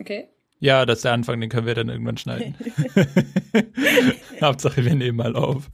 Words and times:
Okay. 0.00 0.28
Ja, 0.60 0.86
das 0.86 0.98
ist 0.98 1.04
der 1.04 1.12
Anfang, 1.12 1.40
den 1.40 1.50
können 1.50 1.66
wir 1.66 1.74
dann 1.74 1.90
irgendwann 1.90 2.16
schneiden. 2.16 2.54
Hauptsache, 4.40 4.82
wir 4.84 4.94
nehmen 4.94 5.18
mal 5.18 5.36
auf. 5.36 5.70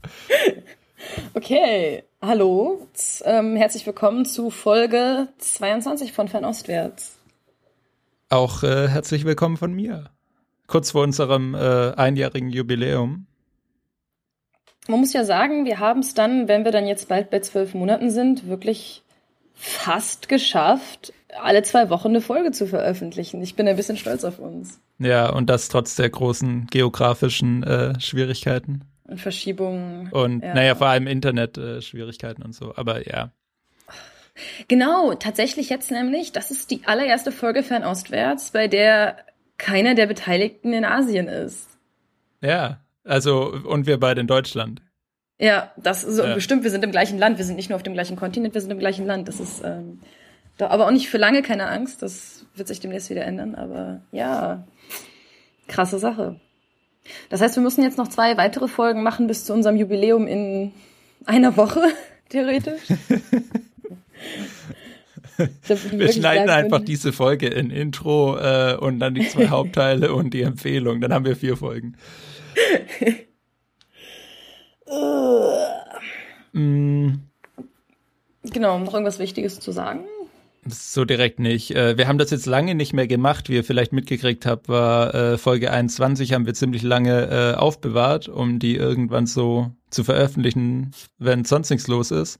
Okay, 1.33 2.03
hallo, 2.21 2.87
ähm, 3.23 3.55
herzlich 3.55 3.85
willkommen 3.85 4.25
zu 4.25 4.49
Folge 4.49 5.29
22 5.37 6.11
von 6.11 6.27
Fernostwärts. 6.27 7.17
Auch 8.29 8.63
äh, 8.63 8.89
herzlich 8.89 9.23
willkommen 9.23 9.55
von 9.55 9.73
mir. 9.73 10.09
Kurz 10.67 10.91
vor 10.91 11.03
unserem 11.03 11.55
äh, 11.55 11.93
einjährigen 11.93 12.49
Jubiläum. 12.49 13.27
Man 14.89 14.99
muss 14.99 15.13
ja 15.13 15.23
sagen, 15.23 15.65
wir 15.65 15.79
haben 15.79 16.01
es 16.01 16.13
dann, 16.13 16.49
wenn 16.49 16.65
wir 16.65 16.71
dann 16.73 16.87
jetzt 16.87 17.07
bald 17.07 17.29
bei 17.29 17.39
zwölf 17.39 17.73
Monaten 17.73 18.09
sind, 18.09 18.47
wirklich 18.47 19.03
fast 19.53 20.27
geschafft, 20.27 21.13
alle 21.35 21.61
zwei 21.63 21.89
Wochen 21.89 22.09
eine 22.09 22.21
Folge 22.21 22.51
zu 22.51 22.67
veröffentlichen. 22.67 23.41
Ich 23.41 23.55
bin 23.55 23.67
ein 23.67 23.75
bisschen 23.75 23.97
stolz 23.97 24.23
auf 24.23 24.39
uns. 24.39 24.79
Ja, 24.99 25.29
und 25.29 25.49
das 25.49 25.69
trotz 25.69 25.95
der 25.95 26.09
großen 26.09 26.67
geografischen 26.67 27.63
äh, 27.63 27.99
Schwierigkeiten. 27.99 28.85
Und 29.03 29.19
Verschiebungen. 29.19 30.09
Und 30.11 30.43
ja. 30.43 30.53
naja, 30.53 30.75
vor 30.75 30.87
allem 30.87 31.07
Internet-Schwierigkeiten 31.07 32.41
äh, 32.41 32.45
und 32.45 32.53
so. 32.53 32.75
Aber 32.75 33.07
ja. 33.07 33.31
Genau, 34.67 35.13
tatsächlich 35.15 35.69
jetzt 35.69 35.91
nämlich, 35.91 36.31
das 36.31 36.51
ist 36.51 36.69
die 36.71 36.81
allererste 36.85 37.31
Folge 37.31 37.63
Fernostwärts, 37.63 38.51
bei 38.51 38.67
der 38.67 39.17
keiner 39.57 39.95
der 39.95 40.05
Beteiligten 40.05 40.73
in 40.73 40.85
Asien 40.85 41.27
ist. 41.27 41.67
Ja, 42.41 42.81
also, 43.03 43.53
und 43.65 43.87
wir 43.87 43.99
beide 43.99 44.21
in 44.21 44.27
Deutschland. 44.27 44.81
Ja, 45.39 45.71
das 45.77 46.03
ist 46.03 46.15
so 46.17 46.23
ja. 46.23 46.33
bestimmt, 46.35 46.63
wir 46.63 46.71
sind 46.71 46.83
im 46.83 46.91
gleichen 46.91 47.17
Land, 47.17 47.37
wir 47.37 47.45
sind 47.45 47.55
nicht 47.55 47.69
nur 47.69 47.75
auf 47.75 47.83
dem 47.83 47.93
gleichen 47.93 48.15
Kontinent, 48.15 48.53
wir 48.53 48.61
sind 48.61 48.71
im 48.71 48.79
gleichen 48.79 49.05
Land. 49.05 49.27
Das 49.27 49.39
ist 49.39 49.63
ähm, 49.63 50.01
da, 50.57 50.67
aber 50.67 50.87
auch 50.87 50.91
nicht 50.91 51.09
für 51.09 51.17
lange, 51.17 51.41
keine 51.41 51.67
Angst. 51.67 52.01
Das 52.01 52.45
wird 52.55 52.67
sich 52.67 52.79
demnächst 52.79 53.09
wieder 53.09 53.23
ändern. 53.23 53.55
Aber 53.55 54.01
ja, 54.11 54.65
krasse 55.67 55.99
Sache. 55.99 56.39
Das 57.29 57.41
heißt, 57.41 57.55
wir 57.55 57.63
müssen 57.63 57.83
jetzt 57.83 57.97
noch 57.97 58.07
zwei 58.07 58.37
weitere 58.37 58.67
Folgen 58.67 59.03
machen 59.03 59.27
bis 59.27 59.45
zu 59.45 59.53
unserem 59.53 59.77
Jubiläum 59.77 60.27
in 60.27 60.73
einer 61.25 61.55
Woche, 61.57 61.81
theoretisch. 62.29 62.81
wir 65.91 66.11
schneiden 66.11 66.49
einfach 66.49 66.81
diese 66.81 67.13
Folge 67.13 67.47
in 67.47 67.69
Intro 67.69 68.37
äh, 68.37 68.75
und 68.75 68.99
dann 68.99 69.13
die 69.13 69.27
zwei 69.29 69.47
Hauptteile 69.49 70.13
und 70.13 70.33
die 70.33 70.41
Empfehlung. 70.41 71.01
Dann 71.01 71.13
haben 71.13 71.25
wir 71.25 71.35
vier 71.35 71.55
Folgen. 71.55 71.95
mm. 76.53 77.09
Genau, 78.43 78.79
noch 78.79 78.93
irgendwas 78.93 79.19
Wichtiges 79.19 79.59
zu 79.59 79.71
sagen? 79.71 80.05
So 80.69 81.05
direkt 81.05 81.39
nicht. 81.39 81.75
Äh, 81.75 81.97
wir 81.97 82.07
haben 82.07 82.17
das 82.17 82.31
jetzt 82.31 82.45
lange 82.45 82.75
nicht 82.75 82.93
mehr 82.93 83.07
gemacht, 83.07 83.49
wie 83.49 83.55
ihr 83.55 83.63
vielleicht 83.63 83.93
mitgekriegt 83.93 84.45
habt, 84.45 84.67
war 84.67 85.13
äh, 85.13 85.37
Folge 85.37 85.71
21 85.71 86.33
haben 86.33 86.45
wir 86.45 86.53
ziemlich 86.53 86.83
lange 86.83 87.29
äh, 87.29 87.57
aufbewahrt, 87.57 88.27
um 88.27 88.59
die 88.59 88.75
irgendwann 88.75 89.25
so 89.25 89.71
zu 89.89 90.03
veröffentlichen, 90.03 90.91
wenn 91.17 91.45
sonst 91.45 91.69
nichts 91.69 91.87
los 91.87 92.11
ist. 92.11 92.39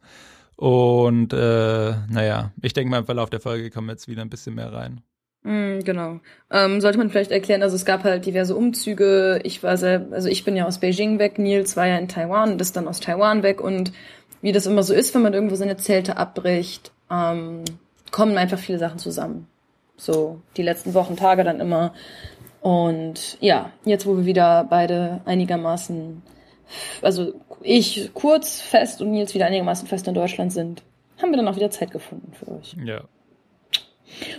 Und 0.56 1.34
äh, 1.34 1.94
naja, 2.09 2.52
ich 2.61 2.73
denke 2.73 2.89
mal 2.89 3.00
im 3.00 3.06
Verlauf 3.06 3.30
der 3.30 3.39
Folge 3.39 3.69
kommen 3.69 3.89
jetzt 3.89 4.08
wieder 4.08 4.23
ein 4.23 4.30
bisschen 4.30 4.56
mehr 4.56 4.73
rein. 4.73 5.02
Mm, 5.44 5.80
genau. 5.80 6.19
Ähm, 6.50 6.81
sollte 6.81 6.97
man 6.97 7.09
vielleicht 7.09 7.31
erklären, 7.31 7.62
also 7.62 7.75
es 7.75 7.86
gab 7.86 8.03
halt 8.03 8.25
diverse 8.25 8.56
Umzüge. 8.56 9.39
Ich 9.44 9.62
war 9.62 9.78
sehr, 9.78 10.08
also 10.12 10.28
ich 10.28 10.44
bin 10.44 10.56
ja 10.56 10.66
aus 10.66 10.80
Beijing 10.80 11.19
weg, 11.19 11.38
Nils 11.38 11.78
war 11.78 11.88
ja 11.88 11.97
in 11.97 12.08
Taiwan 12.08 12.53
und 12.53 12.62
ist 12.62 12.75
dann 12.75 12.88
aus 12.88 13.00
Taiwan 13.00 13.44
weg 13.44 13.62
und 13.62 13.94
wie 14.41 14.52
das 14.52 14.66
immer 14.66 14.84
so 14.84 14.94
ist, 14.94 15.14
wenn 15.16 15.22
man 15.22 15.34
irgendwo 15.34 15.56
seine 15.56 15.78
Zelte 15.78 16.17
abbricht, 16.17 16.91
ähm, 17.12 17.64
kommen 18.11 18.38
einfach 18.38 18.59
viele 18.59 18.80
Sachen 18.80 19.00
zusammen. 19.00 19.47
So 19.97 20.41
die 20.55 20.63
letzten 20.63 20.94
Wochen, 20.94 21.16
Tage 21.16 21.44
dann 21.44 21.59
immer. 21.59 21.94
Und 22.61 23.38
ja, 23.39 23.72
jetzt 23.86 24.05
wo 24.05 24.17
wir 24.17 24.25
wieder 24.25 24.66
beide 24.69 25.22
einigermaßen, 25.25 26.22
also 27.02 27.33
ich 27.61 28.11
kurz 28.13 28.61
fest 28.61 29.02
und 29.02 29.12
Nils 29.12 29.34
wieder 29.34 29.45
einigermaßen 29.45 29.88
fest 29.88 30.07
in 30.07 30.13
Deutschland 30.13 30.53
sind, 30.53 30.84
haben 31.22 31.31
wir 31.31 31.38
dann 31.38 31.47
auch 31.47 31.56
wieder 31.56 31.72
Zeit 31.72 31.91
gefunden 31.91 32.34
für 32.34 32.51
euch. 32.51 32.75
Ja. 32.84 33.01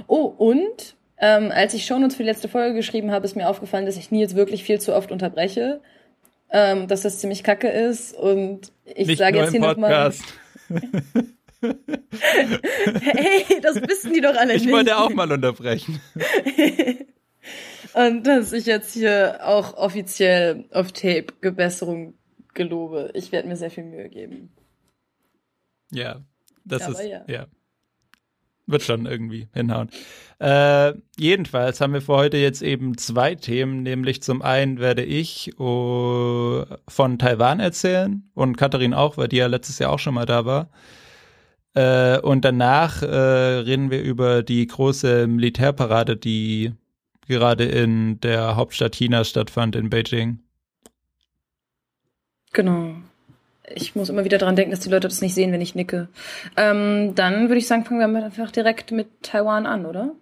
Oh, 0.06 0.24
und 0.24 0.96
ähm, 1.18 1.50
als 1.52 1.74
ich 1.74 1.86
schon 1.86 2.04
uns 2.04 2.14
für 2.14 2.22
die 2.22 2.28
letzte 2.28 2.48
Folge 2.48 2.74
geschrieben 2.74 3.10
habe, 3.10 3.24
ist 3.24 3.34
mir 3.34 3.48
aufgefallen, 3.48 3.86
dass 3.86 3.96
ich 3.96 4.10
Nils 4.10 4.34
wirklich 4.34 4.62
viel 4.62 4.80
zu 4.80 4.94
oft 4.94 5.10
unterbreche. 5.10 5.80
Ähm, 6.50 6.88
dass 6.88 7.02
das 7.02 7.18
ziemlich 7.18 7.44
kacke 7.44 7.68
ist. 7.68 8.14
Und 8.14 8.72
ich 8.84 9.18
sage 9.18 9.38
jetzt 9.38 9.50
hier 9.50 9.60
nochmal. 9.60 10.12
hey, 11.60 13.60
das 13.62 13.76
wissen 13.76 14.12
die 14.12 14.20
doch 14.20 14.36
alle 14.36 14.54
ich 14.54 14.62
nicht. 14.62 14.68
Ich 14.68 14.72
wollte 14.72 14.98
auch 14.98 15.10
mal 15.10 15.30
unterbrechen. 15.30 16.00
Und 17.94 18.26
dass 18.26 18.52
ich 18.52 18.66
jetzt 18.66 18.92
hier 18.92 19.40
auch 19.42 19.74
offiziell 19.74 20.66
auf 20.72 20.92
Tape 20.92 21.26
Gebesserung 21.40 22.14
gelobe. 22.54 23.10
Ich 23.14 23.32
werde 23.32 23.48
mir 23.48 23.56
sehr 23.56 23.70
viel 23.70 23.84
Mühe 23.84 24.08
geben. 24.08 24.50
Ja, 25.90 26.20
das 26.64 26.82
Aber 26.82 27.02
ist, 27.02 27.08
ja. 27.08 27.24
ja. 27.26 27.46
Wird 28.66 28.82
schon 28.82 29.06
irgendwie 29.06 29.48
hinhauen. 29.54 29.88
Äh, 30.38 30.92
jedenfalls 31.16 31.80
haben 31.80 31.94
wir 31.94 32.02
für 32.02 32.16
heute 32.16 32.36
jetzt 32.36 32.60
eben 32.60 32.98
zwei 32.98 33.34
Themen, 33.34 33.82
nämlich 33.82 34.22
zum 34.22 34.42
einen 34.42 34.78
werde 34.78 35.02
ich 35.02 35.58
uh, 35.58 36.66
von 36.86 37.18
Taiwan 37.18 37.60
erzählen 37.60 38.28
und 38.34 38.58
Katharin 38.58 38.92
auch, 38.92 39.16
weil 39.16 39.28
die 39.28 39.38
ja 39.38 39.46
letztes 39.46 39.78
Jahr 39.78 39.90
auch 39.90 39.98
schon 39.98 40.14
mal 40.14 40.26
da 40.26 40.44
war. 40.44 40.68
Äh, 41.74 42.18
und 42.20 42.44
danach 42.44 43.02
äh, 43.02 43.06
reden 43.06 43.90
wir 43.90 44.02
über 44.02 44.42
die 44.42 44.66
große 44.66 45.26
Militärparade, 45.26 46.16
die 46.16 46.72
gerade 47.26 47.64
in 47.64 48.20
der 48.20 48.56
Hauptstadt 48.56 48.94
Chinas 48.94 49.28
stattfand, 49.28 49.76
in 49.76 49.90
Beijing. 49.90 50.40
Genau. 52.52 52.94
Ich 53.74 53.94
muss 53.94 54.08
immer 54.08 54.24
wieder 54.24 54.38
dran 54.38 54.56
denken, 54.56 54.70
dass 54.70 54.80
die 54.80 54.88
Leute 54.88 55.08
das 55.08 55.20
nicht 55.20 55.34
sehen, 55.34 55.52
wenn 55.52 55.60
ich 55.60 55.74
nicke. 55.74 56.08
Ähm, 56.56 57.14
dann 57.14 57.48
würde 57.48 57.58
ich 57.58 57.66
sagen, 57.66 57.84
fangen 57.84 58.00
wir 58.00 58.24
einfach 58.24 58.50
direkt 58.50 58.92
mit 58.92 59.22
Taiwan 59.22 59.66
an, 59.66 59.84
oder? 59.84 60.14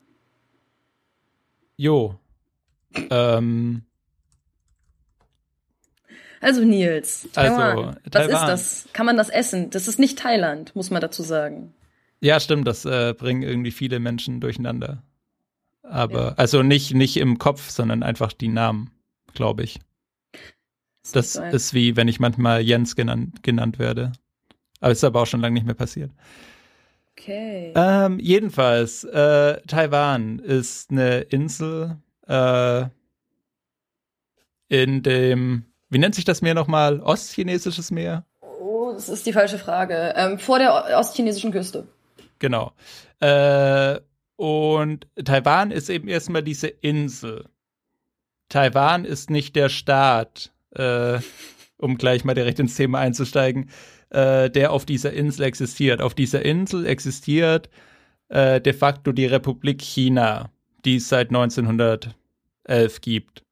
Jo. 1.77 2.19
ähm, 3.11 3.86
also 6.41 6.65
Nils, 6.65 7.29
Taiwan. 7.33 7.61
Also, 7.61 7.87
was 7.87 8.11
Taiwan. 8.11 8.31
ist 8.31 8.47
das? 8.49 8.89
Kann 8.93 9.07
man 9.07 9.17
das 9.17 9.29
essen? 9.29 9.71
Das 9.71 9.89
ist 9.89 9.99
nicht 9.99 10.19
Thailand, 10.19 10.75
muss 10.75 10.91
man 10.91 11.01
dazu 11.01 11.23
sagen. 11.23 11.73
Ja, 12.21 12.41
stimmt, 12.41 12.67
das 12.67 12.85
äh, 12.85 13.15
bringen 13.17 13.43
irgendwie 13.43 13.71
viele 13.71 14.01
Menschen 14.01 14.41
durcheinander. 14.41 15.03
Aber, 15.83 16.29
ja. 16.29 16.35
also 16.37 16.63
nicht, 16.63 16.95
nicht 16.95 17.17
im 17.19 17.39
Kopf, 17.39 17.71
sondern 17.71 18.03
einfach 18.03 18.33
die 18.33 18.49
Namen, 18.49 18.91
glaube 19.35 19.63
ich. 19.63 19.79
Das, 21.13 21.35
das 21.35 21.37
ist 21.37 21.75
wie, 21.75 21.95
wenn 21.95 22.09
ich 22.09 22.19
manchmal 22.19 22.63
Jens 22.63 22.97
genannt, 22.97 23.43
genannt 23.43 23.79
werde. 23.79 24.13
Aber 24.81 24.93
ist 24.93 25.05
aber 25.05 25.23
auch 25.23 25.27
schon 25.27 25.41
lange 25.41 25.55
nicht 25.55 25.67
mehr 25.67 25.75
passiert. 25.75 26.11
Okay. 27.13 27.73
Ähm, 27.75 28.19
jedenfalls, 28.19 29.05
äh, 29.05 29.61
Taiwan 29.67 30.39
ist 30.39 30.91
eine 30.91 31.21
Insel 31.21 31.97
äh, 32.27 32.85
in 34.69 35.03
dem 35.03 35.65
wie 35.91 35.99
nennt 35.99 36.15
sich 36.15 36.25
das 36.25 36.43
Meer 36.43 36.55
nochmal? 36.55 37.01
Ostchinesisches 37.01 37.91
Meer? 37.91 38.25
Oh, 38.41 38.93
das 38.93 39.09
ist 39.09 39.27
die 39.27 39.33
falsche 39.33 39.59
Frage. 39.59 40.15
Ähm, 40.17 40.39
vor 40.39 40.59
der 40.59 40.99
ostchinesischen 40.99 41.53
Küste. 41.53 41.87
Genau. 42.39 42.73
Äh, 43.21 44.01
und 44.37 45.07
Taiwan 45.25 45.71
ist 45.71 45.89
eben 45.89 46.09
erstmal 46.09 46.43
diese 46.43 46.69
Insel. 46.69 47.47
Taiwan 48.49 49.05
ist 49.05 49.31
nicht 49.31 49.57
der 49.57 49.69
Staat, 49.69 50.53
äh, 50.75 51.19
um 51.79 51.97
gleich 51.97 52.25
mal 52.25 52.35
direkt 52.35 52.59
ins 52.59 52.77
Thema 52.77 52.99
einzusteigen, 53.01 53.71
äh, 54.11 54.51
der 54.51 54.73
auf 54.73 54.85
dieser 54.85 55.13
Insel 55.13 55.45
existiert. 55.45 56.01
Auf 56.01 56.15
dieser 56.15 56.45
Insel 56.45 56.87
existiert 56.87 57.71
äh, 58.29 58.61
de 58.61 58.73
facto 58.73 59.13
die 59.13 59.27
Republik 59.27 59.83
China, 59.83 60.51
die 60.85 60.97
es 60.97 61.09
seit 61.09 61.29
1911 61.29 62.15
gibt. 63.01 63.46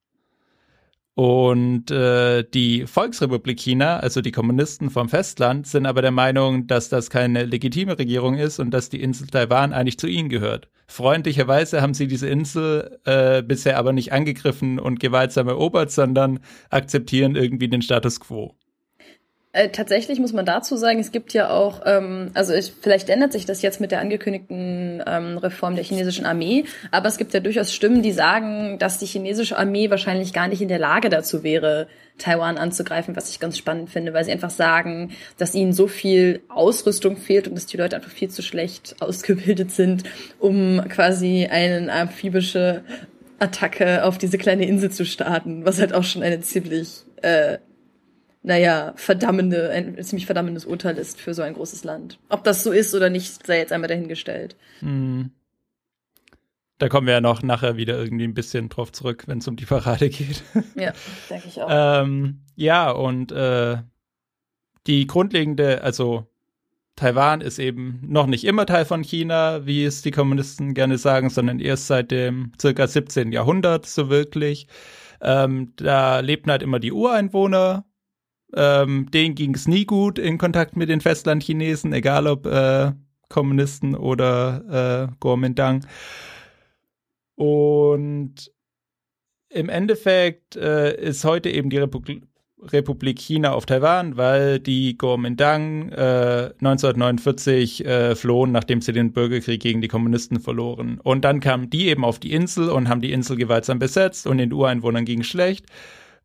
Und 1.14 1.92
äh, 1.92 2.42
die 2.42 2.88
Volksrepublik 2.88 3.60
China, 3.60 3.98
also 3.98 4.20
die 4.20 4.32
Kommunisten 4.32 4.90
vom 4.90 5.08
Festland, 5.08 5.66
sind 5.68 5.86
aber 5.86 6.02
der 6.02 6.10
Meinung, 6.10 6.66
dass 6.66 6.88
das 6.88 7.08
keine 7.08 7.44
legitime 7.44 7.96
Regierung 7.96 8.34
ist 8.36 8.58
und 8.58 8.72
dass 8.72 8.88
die 8.88 9.00
Insel 9.00 9.28
Taiwan 9.28 9.72
eigentlich 9.72 9.98
zu 9.98 10.08
ihnen 10.08 10.28
gehört. 10.28 10.68
Freundlicherweise 10.88 11.82
haben 11.82 11.94
sie 11.94 12.08
diese 12.08 12.28
Insel 12.28 12.98
äh, 13.04 13.42
bisher 13.42 13.78
aber 13.78 13.92
nicht 13.92 14.12
angegriffen 14.12 14.80
und 14.80 14.98
gewaltsam 14.98 15.46
erobert, 15.46 15.92
sondern 15.92 16.40
akzeptieren 16.70 17.36
irgendwie 17.36 17.68
den 17.68 17.82
Status 17.82 18.18
quo. 18.18 18.56
Äh, 19.54 19.68
tatsächlich 19.68 20.18
muss 20.18 20.32
man 20.32 20.44
dazu 20.44 20.76
sagen, 20.76 20.98
es 20.98 21.12
gibt 21.12 21.32
ja 21.32 21.48
auch, 21.48 21.82
ähm, 21.86 22.32
also 22.34 22.52
ich, 22.52 22.72
vielleicht 22.80 23.08
ändert 23.08 23.32
sich 23.32 23.46
das 23.46 23.62
jetzt 23.62 23.80
mit 23.80 23.92
der 23.92 24.00
angekündigten 24.00 25.00
ähm, 25.06 25.38
Reform 25.38 25.76
der 25.76 25.84
chinesischen 25.84 26.26
Armee, 26.26 26.64
aber 26.90 27.06
es 27.06 27.18
gibt 27.18 27.32
ja 27.34 27.38
durchaus 27.38 27.72
Stimmen, 27.72 28.02
die 28.02 28.10
sagen, 28.10 28.80
dass 28.80 28.98
die 28.98 29.06
chinesische 29.06 29.56
Armee 29.56 29.90
wahrscheinlich 29.90 30.32
gar 30.32 30.48
nicht 30.48 30.60
in 30.60 30.66
der 30.66 30.80
Lage 30.80 31.08
dazu 31.08 31.44
wäre, 31.44 31.86
Taiwan 32.18 32.58
anzugreifen, 32.58 33.14
was 33.14 33.30
ich 33.30 33.38
ganz 33.38 33.56
spannend 33.56 33.90
finde, 33.90 34.12
weil 34.12 34.24
sie 34.24 34.32
einfach 34.32 34.50
sagen, 34.50 35.12
dass 35.38 35.54
ihnen 35.54 35.72
so 35.72 35.86
viel 35.86 36.42
Ausrüstung 36.48 37.16
fehlt 37.16 37.46
und 37.46 37.54
dass 37.54 37.66
die 37.66 37.76
Leute 37.76 37.94
einfach 37.94 38.10
viel 38.10 38.30
zu 38.30 38.42
schlecht 38.42 38.96
ausgebildet 39.00 39.70
sind, 39.70 40.02
um 40.40 40.82
quasi 40.88 41.46
eine 41.48 41.92
amphibische 41.92 42.82
Attacke 43.38 44.04
auf 44.04 44.18
diese 44.18 44.36
kleine 44.36 44.66
Insel 44.66 44.90
zu 44.90 45.06
starten, 45.06 45.64
was 45.64 45.78
halt 45.78 45.94
auch 45.94 46.02
schon 46.02 46.24
eine 46.24 46.40
ziemlich, 46.40 47.04
äh, 47.22 47.58
naja, 48.44 48.92
verdammende, 48.96 49.70
ein 49.70 50.00
ziemlich 50.04 50.26
verdammendes 50.26 50.66
Urteil 50.66 50.98
ist 50.98 51.18
für 51.18 51.32
so 51.32 51.40
ein 51.40 51.54
großes 51.54 51.82
Land. 51.82 52.18
Ob 52.28 52.44
das 52.44 52.62
so 52.62 52.72
ist 52.72 52.94
oder 52.94 53.08
nicht, 53.08 53.46
sei 53.46 53.56
jetzt 53.56 53.72
einmal 53.72 53.88
dahingestellt. 53.88 54.54
Hm. 54.80 55.30
Da 56.76 56.90
kommen 56.90 57.06
wir 57.06 57.14
ja 57.14 57.20
noch 57.22 57.42
nachher 57.42 57.78
wieder 57.78 57.98
irgendwie 57.98 58.24
ein 58.24 58.34
bisschen 58.34 58.68
drauf 58.68 58.92
zurück, 58.92 59.24
wenn 59.26 59.38
es 59.38 59.48
um 59.48 59.56
die 59.56 59.64
Parade 59.64 60.10
geht. 60.10 60.42
Ja, 60.74 60.92
denke 61.30 61.48
ich 61.48 61.62
auch. 61.62 61.68
ähm, 61.70 62.42
ja, 62.54 62.90
und 62.90 63.32
äh, 63.32 63.78
die 64.86 65.06
grundlegende, 65.06 65.82
also 65.82 66.26
Taiwan 66.96 67.40
ist 67.40 67.58
eben 67.58 68.02
noch 68.06 68.26
nicht 68.26 68.44
immer 68.44 68.66
Teil 68.66 68.84
von 68.84 69.02
China, 69.02 69.64
wie 69.64 69.84
es 69.84 70.02
die 70.02 70.10
Kommunisten 70.10 70.74
gerne 70.74 70.98
sagen, 70.98 71.30
sondern 71.30 71.60
erst 71.60 71.86
seit 71.86 72.10
dem 72.10 72.52
circa 72.60 72.86
17. 72.86 73.32
Jahrhundert 73.32 73.86
so 73.86 74.10
wirklich. 74.10 74.66
Ähm, 75.22 75.72
da 75.76 76.20
lebten 76.20 76.50
halt 76.50 76.62
immer 76.62 76.78
die 76.78 76.92
Ureinwohner. 76.92 77.86
Ähm, 78.56 79.10
denen 79.12 79.34
ging 79.34 79.54
es 79.54 79.66
nie 79.66 79.84
gut 79.84 80.18
in 80.18 80.38
Kontakt 80.38 80.76
mit 80.76 80.88
den 80.88 81.00
Festlandchinesen, 81.00 81.92
egal 81.92 82.26
ob 82.26 82.46
äh, 82.46 82.92
Kommunisten 83.28 83.94
oder 83.94 85.08
äh, 85.10 85.14
Kuomintang. 85.18 85.86
Und 87.36 88.52
im 89.48 89.68
Endeffekt 89.68 90.56
äh, 90.56 90.94
ist 91.00 91.24
heute 91.24 91.50
eben 91.50 91.70
die 91.70 91.78
Republik 91.78 92.22
Republik 92.72 93.18
China 93.18 93.52
auf 93.52 93.66
Taiwan, 93.66 94.16
weil 94.16 94.58
die 94.58 94.96
Kuomintang 94.96 95.90
äh, 95.90 96.50
1949 96.60 97.84
äh, 97.84 98.14
flohen, 98.14 98.52
nachdem 98.52 98.80
sie 98.80 98.92
den 98.92 99.12
Bürgerkrieg 99.12 99.60
gegen 99.60 99.80
die 99.80 99.88
Kommunisten 99.88 100.40
verloren. 100.40 100.98
Und 101.02 101.24
dann 101.24 101.40
kamen 101.40 101.68
die 101.68 101.88
eben 101.88 102.04
auf 102.04 102.18
die 102.18 102.32
Insel 102.32 102.70
und 102.70 102.88
haben 102.88 103.00
die 103.00 103.12
Insel 103.12 103.36
gewaltsam 103.36 103.78
besetzt 103.78 104.26
und 104.26 104.38
den 104.38 104.52
Ureinwohnern 104.52 105.04
ging 105.04 105.22
schlecht. 105.22 105.66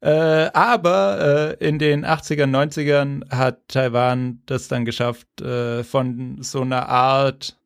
Äh, 0.02 0.50
aber 0.54 1.58
äh, 1.60 1.68
in 1.68 1.78
den 1.78 2.06
80ern, 2.06 2.50
90ern 2.50 3.30
hat 3.30 3.68
Taiwan 3.68 4.42
das 4.46 4.70
dann 4.70 4.86
geschafft, 4.86 5.42
äh, 5.42 5.84
von 5.84 6.42
so 6.42 6.62
einer 6.62 6.88
Art, 6.88 7.58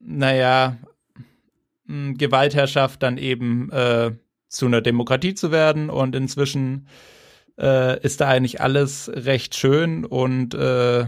naja, 0.00 0.76
Gewaltherrschaft 1.86 3.02
dann 3.02 3.18
eben 3.18 3.70
äh, 3.70 4.12
zu 4.48 4.66
einer 4.66 4.80
Demokratie 4.80 5.34
zu 5.34 5.52
werden. 5.52 5.90
Und 5.90 6.16
inzwischen 6.16 6.88
äh, 7.58 8.00
ist 8.00 8.20
da 8.20 8.28
eigentlich 8.28 8.60
alles 8.60 9.10
recht 9.14 9.54
schön 9.54 10.04
und 10.04 10.54
äh, 10.54 11.06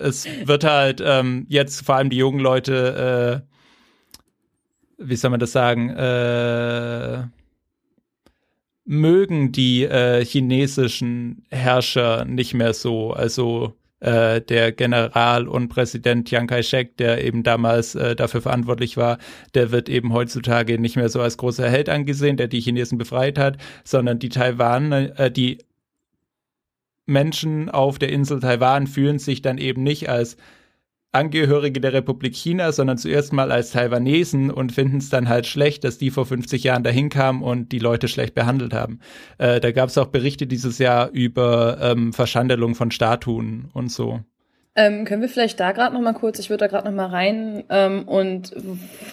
es 0.00 0.26
wird 0.44 0.64
halt 0.64 1.00
ähm, 1.04 1.46
jetzt 1.48 1.86
vor 1.86 1.94
allem 1.94 2.10
die 2.10 2.16
jungen 2.16 2.40
Leute, 2.40 3.46
wie 4.98 5.16
soll 5.16 5.30
man 5.30 5.40
das 5.40 5.52
sagen, 5.52 5.90
äh, 5.90 7.22
mögen 8.84 9.52
die 9.52 9.84
äh, 9.84 10.24
chinesischen 10.24 11.44
Herrscher 11.50 12.24
nicht 12.24 12.54
mehr 12.54 12.74
so. 12.74 13.12
Also 13.12 13.74
äh, 14.00 14.42
der 14.42 14.72
General 14.72 15.48
und 15.48 15.68
Präsident 15.68 16.28
Chiang 16.28 16.46
Kai-shek, 16.46 16.96
der 16.98 17.24
eben 17.24 17.42
damals 17.42 17.94
äh, 17.94 18.14
dafür 18.14 18.42
verantwortlich 18.42 18.96
war, 18.96 19.18
der 19.54 19.70
wird 19.72 19.88
eben 19.88 20.12
heutzutage 20.12 20.78
nicht 20.78 20.96
mehr 20.96 21.08
so 21.08 21.22
als 21.22 21.38
großer 21.38 21.68
Held 21.68 21.88
angesehen, 21.88 22.36
der 22.36 22.48
die 22.48 22.60
Chinesen 22.60 22.98
befreit 22.98 23.38
hat, 23.38 23.56
sondern 23.82 24.18
die 24.18 24.28
Taiwan, 24.28 24.92
äh, 24.92 25.30
die 25.30 25.58
Menschen 27.06 27.70
auf 27.70 27.98
der 27.98 28.10
Insel 28.10 28.40
Taiwan 28.40 28.86
fühlen 28.86 29.18
sich 29.18 29.42
dann 29.42 29.58
eben 29.58 29.82
nicht 29.82 30.08
als 30.08 30.36
Angehörige 31.14 31.80
der 31.80 31.92
Republik 31.92 32.34
China, 32.34 32.72
sondern 32.72 32.98
zuerst 32.98 33.32
mal 33.32 33.52
als 33.52 33.70
Taiwanesen 33.70 34.50
und 34.50 34.72
finden 34.72 34.98
es 34.98 35.10
dann 35.10 35.28
halt 35.28 35.46
schlecht, 35.46 35.84
dass 35.84 35.98
die 35.98 36.10
vor 36.10 36.26
50 36.26 36.64
Jahren 36.64 36.82
dahin 36.82 37.08
kamen 37.08 37.42
und 37.42 37.72
die 37.72 37.78
Leute 37.78 38.08
schlecht 38.08 38.34
behandelt 38.34 38.74
haben. 38.74 39.00
Äh, 39.38 39.60
da 39.60 39.72
gab 39.72 39.88
es 39.88 39.98
auch 39.98 40.06
Berichte 40.06 40.46
dieses 40.46 40.78
Jahr 40.78 41.10
über 41.10 41.78
ähm, 41.80 42.12
Verschandelung 42.12 42.74
von 42.74 42.90
Statuen 42.90 43.70
und 43.72 43.90
so. 43.90 44.20
Ähm, 44.76 45.04
können 45.04 45.22
wir 45.22 45.28
vielleicht 45.28 45.60
da 45.60 45.70
gerade 45.70 45.94
noch 45.94 46.00
mal 46.02 46.14
kurz, 46.14 46.40
ich 46.40 46.50
würde 46.50 46.64
da 46.64 46.66
gerade 46.66 46.88
noch 46.88 46.94
mal 46.94 47.06
rein 47.06 47.62
ähm, 47.68 48.08
und 48.08 48.52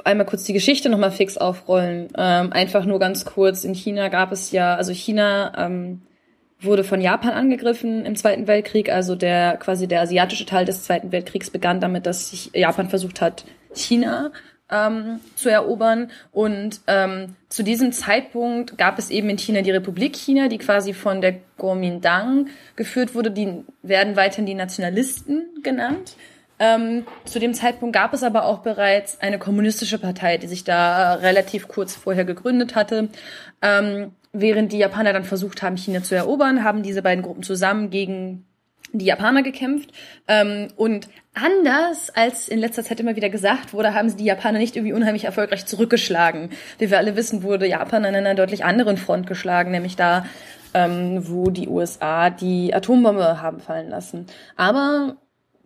einmal 0.03 0.25
kurz 0.25 0.43
die 0.43 0.53
Geschichte 0.53 0.89
noch 0.89 0.97
mal 0.97 1.11
fix 1.11 1.37
aufrollen. 1.37 2.07
Ähm, 2.17 2.51
einfach 2.51 2.85
nur 2.85 2.97
ganz 2.97 3.25
kurz, 3.25 3.63
in 3.63 3.75
China 3.75 4.07
gab 4.07 4.31
es 4.31 4.51
ja, 4.51 4.75
also 4.75 4.91
China 4.91 5.53
ähm, 5.55 6.01
wurde 6.61 6.83
von 6.83 7.01
Japan 7.01 7.31
angegriffen 7.31 8.05
im 8.05 8.15
Zweiten 8.15 8.47
Weltkrieg. 8.47 8.91
Also 8.91 9.15
der 9.15 9.57
quasi 9.57 9.87
der 9.87 10.01
asiatische 10.01 10.45
Teil 10.45 10.65
des 10.65 10.83
Zweiten 10.83 11.11
Weltkriegs 11.11 11.49
begann 11.49 11.79
damit, 11.79 12.05
dass 12.05 12.29
sich 12.29 12.51
Japan 12.53 12.89
versucht 12.89 13.21
hat, 13.21 13.45
China 13.73 14.31
ähm, 14.71 15.19
zu 15.35 15.49
erobern. 15.49 16.09
Und 16.31 16.81
ähm, 16.87 17.35
zu 17.49 17.63
diesem 17.63 17.91
Zeitpunkt 17.91 18.77
gab 18.77 18.97
es 18.97 19.09
eben 19.09 19.29
in 19.29 19.37
China 19.37 19.61
die 19.61 19.71
Republik 19.71 20.15
China, 20.15 20.47
die 20.47 20.57
quasi 20.57 20.93
von 20.93 21.21
der 21.21 21.35
Kuomintang 21.57 22.47
geführt 22.75 23.13
wurde. 23.13 23.31
Die 23.31 23.63
werden 23.83 24.15
weiterhin 24.15 24.45
die 24.45 24.55
Nationalisten 24.55 25.43
genannt. 25.61 26.15
Ähm, 26.59 27.07
zu 27.25 27.39
dem 27.39 27.55
Zeitpunkt 27.55 27.95
gab 27.95 28.13
es 28.13 28.21
aber 28.21 28.45
auch 28.45 28.59
bereits 28.59 29.19
eine 29.19 29.39
kommunistische 29.39 29.97
Partei, 29.97 30.37
die 30.37 30.47
sich 30.47 30.63
da 30.63 31.15
relativ 31.15 31.67
kurz 31.67 31.95
vorher 31.95 32.23
gegründet 32.23 32.75
hatte. 32.75 33.09
Ähm, 33.63 34.11
während 34.33 34.71
die 34.71 34.77
Japaner 34.77 35.13
dann 35.13 35.23
versucht 35.23 35.61
haben, 35.61 35.77
China 35.77 36.03
zu 36.03 36.15
erobern, 36.15 36.63
haben 36.63 36.83
diese 36.83 37.01
beiden 37.01 37.23
Gruppen 37.23 37.43
zusammen 37.43 37.89
gegen 37.89 38.45
die 38.93 39.05
Japaner 39.05 39.43
gekämpft. 39.43 39.91
Ähm, 40.27 40.67
und 40.75 41.07
anders 41.33 42.09
als 42.09 42.47
in 42.47 42.59
letzter 42.59 42.83
Zeit 42.83 42.99
immer 42.99 43.15
wieder 43.15 43.29
gesagt 43.29 43.73
wurde, 43.73 43.93
haben 43.93 44.09
sie 44.09 44.17
die 44.17 44.25
Japaner 44.25 44.59
nicht 44.59 44.75
irgendwie 44.75 44.93
unheimlich 44.93 45.25
erfolgreich 45.25 45.65
zurückgeschlagen. 45.65 46.49
Wie 46.77 46.91
wir 46.91 46.97
alle 46.97 47.15
wissen, 47.15 47.43
wurde 47.43 47.67
Japan 47.67 48.05
an 48.05 48.15
einer 48.15 48.35
deutlich 48.35 48.65
anderen 48.65 48.97
Front 48.97 49.27
geschlagen, 49.27 49.71
nämlich 49.71 49.95
da, 49.95 50.25
ähm, 50.73 51.27
wo 51.27 51.49
die 51.49 51.67
USA 51.67 52.29
die 52.29 52.73
Atombombe 52.73 53.41
haben 53.41 53.59
fallen 53.59 53.89
lassen. 53.89 54.25
Aber 54.55 55.17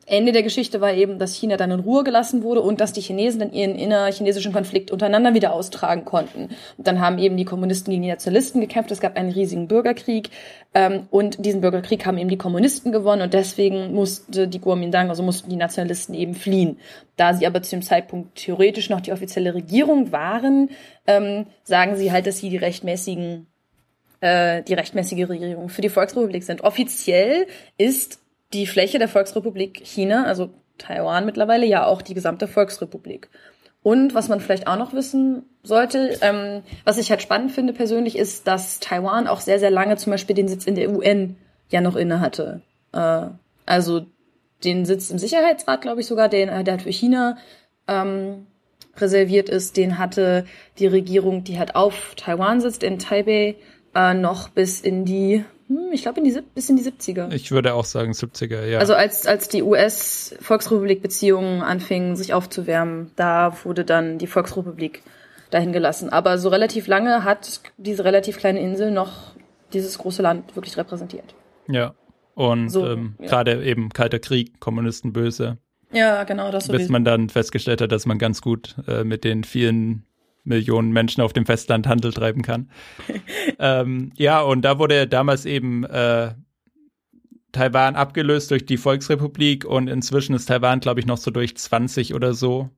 Ende 0.08 0.32
der 0.32 0.44
Geschichte 0.44 0.82
war 0.82 0.94
eben, 0.94 1.18
dass 1.18 1.36
China 1.36 1.58
dann 1.58 1.72
in 1.72 1.80
Ruhe 1.80 2.04
gelassen 2.04 2.44
wurde 2.44 2.62
und 2.62 2.80
dass 2.80 2.94
die 2.94 3.02
Chinesen 3.02 3.40
dann 3.40 3.52
ihren 3.52 3.76
innerchinesischen 3.76 4.54
Konflikt 4.54 4.92
untereinander 4.92 5.34
wieder 5.34 5.52
austragen 5.52 6.06
konnten. 6.06 6.50
Und 6.78 6.88
dann 6.88 7.00
haben 7.00 7.18
eben 7.18 7.38
die 7.38 7.46
Kommunisten 7.46 7.92
gegen 7.92 8.04
die 8.04 8.10
Nationalisten 8.10 8.62
gekämpft. 8.62 8.92
Es 8.92 9.00
gab 9.00 9.18
einen 9.18 9.32
riesigen 9.32 9.68
Bürgerkrieg 9.68 10.30
ähm, 10.76 11.08
und 11.10 11.44
diesen 11.44 11.62
Bürgerkrieg 11.62 12.06
haben 12.06 12.20
eben 12.20 12.30
die 12.30 12.38
Kommunisten 12.38 12.92
gewonnen 12.92 13.24
und 13.24 13.34
deswegen 13.34 13.94
musste 13.94 14.48
die 14.48 14.60
Kuomintang, 14.60 15.10
also 15.10 15.24
mussten 15.24 15.50
die 15.50 15.56
Nationalisten 15.56 16.14
eben 16.14 16.36
fliehen. 16.36 16.80
Da 17.16 17.34
sie 17.34 17.48
aber 17.48 17.64
zu 17.64 17.76
dem 17.76 17.82
Zeitpunkt 17.82 18.36
theoretisch 18.36 18.90
noch 18.92 19.02
die 19.02 19.12
offizielle 19.12 19.56
Regierung 19.56 20.12
waren, 20.12 20.70
ähm, 21.08 21.48
sagen 21.64 21.96
sie 21.96 22.12
halt, 22.12 22.28
dass 22.28 22.38
sie 22.38 22.50
die 22.50 22.58
rechtmäßigen 22.58 23.48
äh, 24.22 24.64
die 24.64 24.74
rechtmäßige 24.74 25.30
Regierung 25.30 25.70
für 25.70 25.82
die 25.82 25.90
Volksrepublik 25.90 26.44
sind. 26.44 26.64
Offiziell 26.64 27.48
ist 27.78 28.20
die 28.56 28.68
Fläche 28.68 29.00
der 29.00 29.10
Volksrepublik 29.10 29.82
China, 29.86 30.26
also 30.26 30.50
Taiwan 30.78 31.26
mittlerweile, 31.26 31.66
ja 31.66 31.86
auch 31.86 32.02
die 32.02 32.14
gesamte 32.14 32.48
Volksrepublik. 32.48 33.30
Und 33.84 34.16
was 34.16 34.30
man 34.30 34.40
vielleicht 34.40 34.66
auch 34.66 34.78
noch 34.78 34.94
wissen 34.94 35.44
sollte, 35.62 36.18
ähm, 36.22 36.64
was 36.86 36.98
ich 36.98 37.12
halt 37.12 37.22
spannend 37.22 37.52
finde 37.52 37.74
persönlich, 37.74 38.18
ist, 38.18 38.48
dass 38.48 38.80
Taiwan 38.80 39.28
auch 39.28 39.42
sehr, 39.42 39.60
sehr 39.60 39.70
lange 39.70 39.98
zum 39.98 40.12
Beispiel 40.12 40.36
den 40.36 40.48
Sitz 40.48 40.66
in 40.66 40.76
der 40.76 40.90
UN 40.90 41.36
ja 41.70 41.82
noch 41.82 41.96
inne 41.96 42.20
hatte. 42.20 42.62
Äh, 42.94 43.28
also 43.66 44.06
den 44.64 44.86
Sitz 44.86 45.12
im 45.12 45.20
Sicherheitsrat, 45.20 45.82
glaube 45.82 46.02
ich 46.02 46.08
sogar, 46.08 46.30
den, 46.30 46.48
der 46.48 46.74
halt 46.74 46.82
für 46.82 46.92
China 46.92 47.38
ähm, 47.88 48.48
reserviert 48.98 49.50
ist, 49.50 49.78
den 49.78 49.98
hatte 50.00 50.46
die 50.80 50.88
Regierung, 50.88 51.44
die 51.44 51.60
halt 51.60 51.76
auf 51.76 52.14
Taiwan 52.16 52.62
sitzt, 52.62 52.84
in 52.84 53.00
Taipei, 53.00 53.56
äh, 53.94 54.14
noch 54.14 54.50
bis 54.50 54.82
in 54.82 55.06
die 55.06 55.44
hm, 55.68 55.92
ich 55.92 56.04
glaube, 56.04 56.22
bis 56.22 56.70
in 56.70 56.76
die 56.76 56.84
70er. 56.84 57.32
Ich 57.32 57.52
würde 57.52 57.74
auch 57.74 57.86
sagen 57.86 58.12
70er, 58.12 58.66
ja. 58.66 58.80
Also 58.80 58.94
als, 58.94 59.26
als 59.26 59.50
die 59.50 59.64
US-Volksrepublik-Beziehungen 59.64 61.62
anfingen, 61.64 62.16
sich 62.16 62.34
aufzuwärmen, 62.34 63.12
da 63.16 63.58
wurde 63.64 63.84
dann 63.84 64.20
die 64.20 64.28
Volksrepublik 64.28 65.02
dahin 65.50 65.74
gelassen. 65.74 66.10
Aber 66.10 66.38
so 66.38 66.50
relativ 66.50 66.88
lange 66.88 67.24
hat 67.24 67.62
diese 67.78 68.06
relativ 68.06 68.38
kleine 68.38 68.60
Insel 68.60 68.92
noch 68.92 69.36
dieses 69.74 69.98
große 69.98 70.22
Land 70.22 70.56
wirklich 70.56 70.78
repräsentiert. 70.78 71.34
Ja. 71.68 71.96
Und 72.36 72.70
so, 72.70 72.86
ähm, 72.86 73.16
ja. 73.20 73.28
gerade 73.28 73.64
eben 73.64 73.90
Kalter 73.90 74.20
Krieg, 74.20 74.60
Kommunisten 74.60 75.14
böse. 75.14 75.58
Ja, 75.92 76.24
genau, 76.26 76.52
das 76.52 76.66
sowieso. 76.66 76.84
Bis 76.84 76.90
man 76.90 77.06
dann 77.06 77.30
festgestellt 77.30 77.82
hat, 77.82 77.92
dass 77.92 78.06
man 78.06 78.18
ganz 78.18 78.42
gut 78.42 78.76
äh, 78.88 79.04
mit 79.04 79.24
den 79.24 79.44
vielen 79.44 80.04
Millionen 80.46 80.92
Menschen 80.92 81.22
auf 81.22 81.34
dem 81.34 81.46
Festland 81.46 81.88
Handel 81.88 82.14
treiben 82.14 82.42
kann. 82.42 82.70
ähm, 83.60 84.12
ja, 84.16 84.42
und 84.42 84.62
da 84.64 84.80
wurde 84.80 85.08
damals 85.08 85.46
eben 85.46 85.84
äh, 85.84 86.34
Taiwan 87.52 87.96
abgelöst 87.96 88.52
durch 88.52 88.66
die 88.66 88.78
Volksrepublik 88.78 89.66
und 89.66 89.88
inzwischen 89.88 90.36
ist 90.36 90.48
Taiwan, 90.48 90.80
glaube 90.80 91.00
ich, 91.00 91.06
noch 91.06 91.18
so 91.18 91.32
durch 91.32 91.56
20 91.56 92.14
oder 92.14 92.34
so 92.34 92.70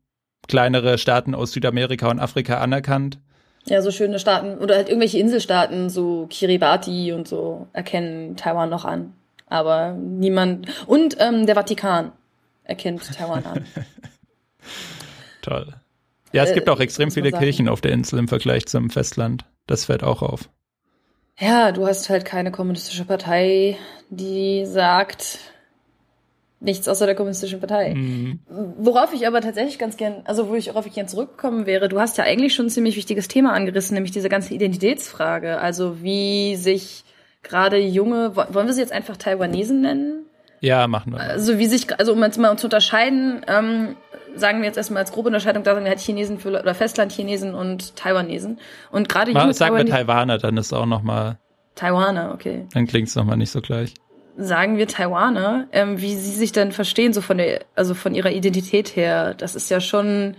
kleinere 0.48 0.98
Staaten 0.98 1.36
aus 1.36 1.52
Südamerika 1.52 2.10
und 2.10 2.20
Afrika 2.20 2.60
anerkannt. 2.60 3.20
Ja, 3.66 3.82
so 3.82 3.92
schöne 3.92 4.20
Staaten 4.20 4.60
oder 4.60 4.76
halt 4.76 4.88
irgendwelche 4.88 5.20
Inselstaaten, 5.20 5.90
so 5.90 6.28
Kiribati 6.30 7.12
und 7.12 7.28
so, 7.28 7.68
erkennen 7.74 8.38
Taiwan 8.38 8.70
noch 8.70 8.86
an. 8.86 9.14
Aber 9.48 9.94
niemand. 9.94 10.68
Und 10.88 11.18
ähm, 11.20 11.46
der 11.46 11.56
Vatikan 11.56 12.12
erkennt 12.64 13.04
Taiwan 13.14 13.46
an. 13.46 13.66
Toll. 15.42 15.74
Ja, 16.34 16.44
es 16.44 16.54
gibt 16.54 16.70
auch 16.70 16.80
extrem 16.80 17.12
viele 17.12 17.32
Kirchen 17.32 17.70
auf 17.70 17.82
der 17.82 17.92
Insel 17.92 18.20
im 18.20 18.28
Vergleich 18.28 18.66
zum 18.66 18.90
Festland. 18.90 19.46
Das 19.66 19.86
fällt 19.86 20.04
auch 20.04 20.22
auf. 20.22 20.50
Ja, 21.40 21.72
du 21.72 21.86
hast 21.86 22.10
halt 22.10 22.26
keine 22.26 22.52
kommunistische 22.52 23.06
Partei, 23.06 23.78
die 24.10 24.66
sagt 24.66 25.40
nichts 26.60 26.88
außer 26.88 27.06
der 27.06 27.16
kommunistischen 27.16 27.60
Partei. 27.60 27.94
Mhm. 27.94 28.40
Worauf 28.78 29.14
ich 29.14 29.28
aber 29.28 29.42
tatsächlich 29.42 29.78
ganz 29.78 29.98
gern, 29.98 30.22
also 30.26 30.50
wo 30.50 30.56
ich, 30.56 30.70
worauf 30.70 30.88
ich 30.88 30.94
gern 30.94 31.08
zurückkommen 31.08 31.68
wäre, 31.68 31.88
du 31.90 32.00
hast 32.00 32.18
ja 32.18 32.24
eigentlich 32.24 32.56
schon 32.56 32.68
ein 32.68 32.72
ziemlich 32.72 32.96
wichtiges 32.96 33.28
Thema 33.28 33.54
angerissen, 33.54 33.94
nämlich 33.94 34.12
diese 34.12 34.30
ganze 34.30 34.54
Identitätsfrage. 34.56 35.60
Also 35.60 36.02
wie 36.02 36.56
sich 36.56 37.04
gerade 37.44 37.78
junge, 37.78 38.36
wollen 38.36 38.68
wir 38.68 38.74
sie 38.74 38.82
jetzt 38.82 38.92
einfach 38.92 39.18
Taiwanesen 39.18 39.82
nennen? 39.82 40.26
Ja, 40.60 40.88
machen 40.88 41.14
wir. 41.14 41.20
Also 41.20 41.58
wie 41.60 41.68
sich, 41.68 42.00
also 42.00 42.14
um 42.14 42.24
jetzt 42.24 42.38
mal 42.38 42.58
zu 42.58 42.68
unterscheiden, 42.68 43.42
ähm, 43.48 43.96
sagen 44.36 44.60
wir 44.60 44.66
jetzt 44.66 44.78
erstmal 44.78 45.02
als 45.02 45.12
grobe 45.12 45.28
Unterscheidung, 45.28 45.64
da 45.64 45.74
sagen 45.74 45.86
wir 45.86 45.90
halt 45.90 46.00
Chinesen 46.00 46.40
für, 46.40 46.50
oder 46.50 46.74
Festlandchinesen 46.74 47.54
und 47.54 47.96
Taiwanesen. 47.96 48.60
Und 48.92 49.10
gerade 49.10 49.32
junge 49.32 49.54
Sagen 49.54 49.78
wir 49.78 49.86
Taiwaner, 49.86 50.38
dann 50.38 50.58
ist 50.58 50.74
auch 50.74 50.86
nochmal. 50.86 51.38
Taiwaner, 51.76 52.32
okay. 52.34 52.68
Dann 52.74 52.88
klingt 52.88 53.08
es 53.08 53.16
nochmal 53.16 53.38
nicht 53.38 53.52
so 53.52 53.62
gleich. 53.62 53.94
Sagen 54.38 54.78
wir 54.78 54.88
Taiwaner, 54.88 55.68
ähm, 55.72 56.00
wie 56.00 56.16
sie 56.16 56.32
sich 56.32 56.52
dann 56.52 56.72
verstehen, 56.72 57.14
so 57.14 57.22
von 57.22 57.38
der, 57.38 57.62
also 57.76 57.94
von 57.94 58.14
ihrer 58.14 58.32
Identität 58.32 58.96
her. 58.96 59.34
Das 59.34 59.56
ist 59.56 59.70
ja 59.70 59.80
schon, 59.80 60.36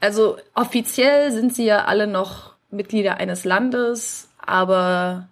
also 0.00 0.36
offiziell 0.54 1.32
sind 1.32 1.54
sie 1.54 1.64
ja 1.64 1.84
alle 1.84 2.06
noch 2.06 2.54
Mitglieder 2.70 3.16
eines 3.16 3.44
Landes, 3.44 4.28
aber 4.38 5.28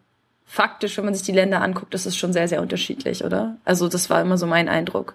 faktisch, 0.48 0.96
wenn 0.96 1.04
man 1.04 1.14
sich 1.14 1.24
die 1.24 1.32
Länder 1.32 1.60
anguckt, 1.60 1.94
ist 1.94 2.06
es 2.06 2.16
schon 2.16 2.32
sehr, 2.32 2.48
sehr 2.48 2.62
unterschiedlich, 2.62 3.22
oder? 3.22 3.58
Also 3.64 3.86
das 3.86 4.08
war 4.08 4.22
immer 4.22 4.38
so 4.38 4.46
mein 4.46 4.68
Eindruck. 4.68 5.14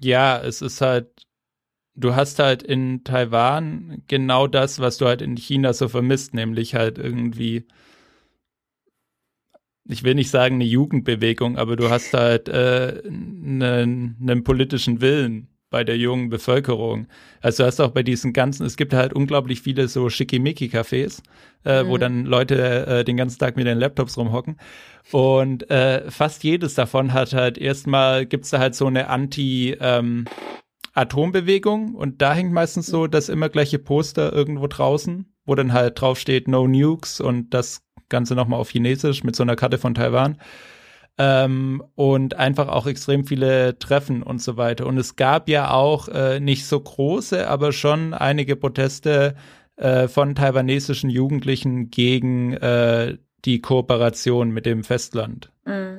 Ja, 0.00 0.40
es 0.40 0.62
ist 0.62 0.80
halt, 0.80 1.08
du 1.94 2.14
hast 2.14 2.38
halt 2.38 2.62
in 2.62 3.02
Taiwan 3.04 4.02
genau 4.06 4.46
das, 4.46 4.78
was 4.78 4.96
du 4.96 5.06
halt 5.06 5.22
in 5.22 5.36
China 5.36 5.72
so 5.72 5.88
vermisst, 5.88 6.34
nämlich 6.34 6.76
halt 6.76 6.98
irgendwie, 6.98 7.66
ich 9.84 10.04
will 10.04 10.14
nicht 10.14 10.30
sagen 10.30 10.54
eine 10.54 10.64
Jugendbewegung, 10.64 11.58
aber 11.58 11.74
du 11.74 11.90
hast 11.90 12.14
halt 12.14 12.48
äh, 12.48 13.02
einen, 13.04 14.16
einen 14.20 14.44
politischen 14.44 15.00
Willen 15.00 15.49
bei 15.70 15.84
der 15.84 15.96
jungen 15.96 16.28
Bevölkerung. 16.28 17.06
Also 17.40 17.62
du 17.62 17.66
hast 17.68 17.80
auch 17.80 17.92
bei 17.92 18.02
diesen 18.02 18.32
ganzen, 18.32 18.66
es 18.66 18.76
gibt 18.76 18.92
halt 18.92 19.12
unglaublich 19.12 19.62
viele 19.62 19.88
so 19.88 20.08
Schickimicki-Cafés, 20.10 21.22
äh, 21.64 21.82
mhm. 21.82 21.88
wo 21.88 21.96
dann 21.96 22.24
Leute 22.26 22.86
äh, 22.86 23.04
den 23.04 23.16
ganzen 23.16 23.38
Tag 23.38 23.56
mit 23.56 23.66
den 23.66 23.78
Laptops 23.78 24.18
rumhocken. 24.18 24.56
Und 25.12 25.70
äh, 25.70 26.10
fast 26.10 26.44
jedes 26.44 26.74
davon 26.74 27.12
hat 27.12 27.32
halt 27.32 27.56
erstmal, 27.56 28.26
gibt's 28.26 28.50
da 28.50 28.58
halt 28.58 28.74
so 28.74 28.86
eine 28.86 29.08
Anti- 29.08 29.76
ähm, 29.80 30.26
Atombewegung 30.92 31.94
und 31.94 32.20
da 32.20 32.34
hängt 32.34 32.52
meistens 32.52 32.86
so 32.86 33.06
das 33.06 33.28
immer 33.28 33.48
gleiche 33.48 33.78
Poster 33.78 34.32
irgendwo 34.32 34.66
draußen, 34.66 35.32
wo 35.46 35.54
dann 35.54 35.72
halt 35.72 36.00
draufsteht 36.00 36.48
No 36.48 36.66
Nukes 36.66 37.20
und 37.20 37.54
das 37.54 37.82
Ganze 38.08 38.34
nochmal 38.34 38.58
auf 38.58 38.70
Chinesisch 38.70 39.22
mit 39.22 39.36
so 39.36 39.44
einer 39.44 39.54
Karte 39.54 39.78
von 39.78 39.94
Taiwan 39.94 40.36
ähm, 41.20 41.84
und 41.96 42.38
einfach 42.38 42.68
auch 42.68 42.86
extrem 42.86 43.26
viele 43.26 43.78
Treffen 43.78 44.22
und 44.22 44.40
so 44.40 44.56
weiter. 44.56 44.86
Und 44.86 44.96
es 44.96 45.16
gab 45.16 45.50
ja 45.50 45.70
auch 45.70 46.08
äh, 46.08 46.40
nicht 46.40 46.64
so 46.64 46.80
große, 46.80 47.46
aber 47.46 47.72
schon 47.72 48.14
einige 48.14 48.56
Proteste 48.56 49.34
äh, 49.76 50.08
von 50.08 50.34
taiwanesischen 50.34 51.10
Jugendlichen 51.10 51.90
gegen 51.90 52.54
äh, 52.54 53.18
die 53.44 53.60
Kooperation 53.60 54.50
mit 54.50 54.64
dem 54.64 54.82
Festland. 54.82 55.50
Mhm. 55.66 55.98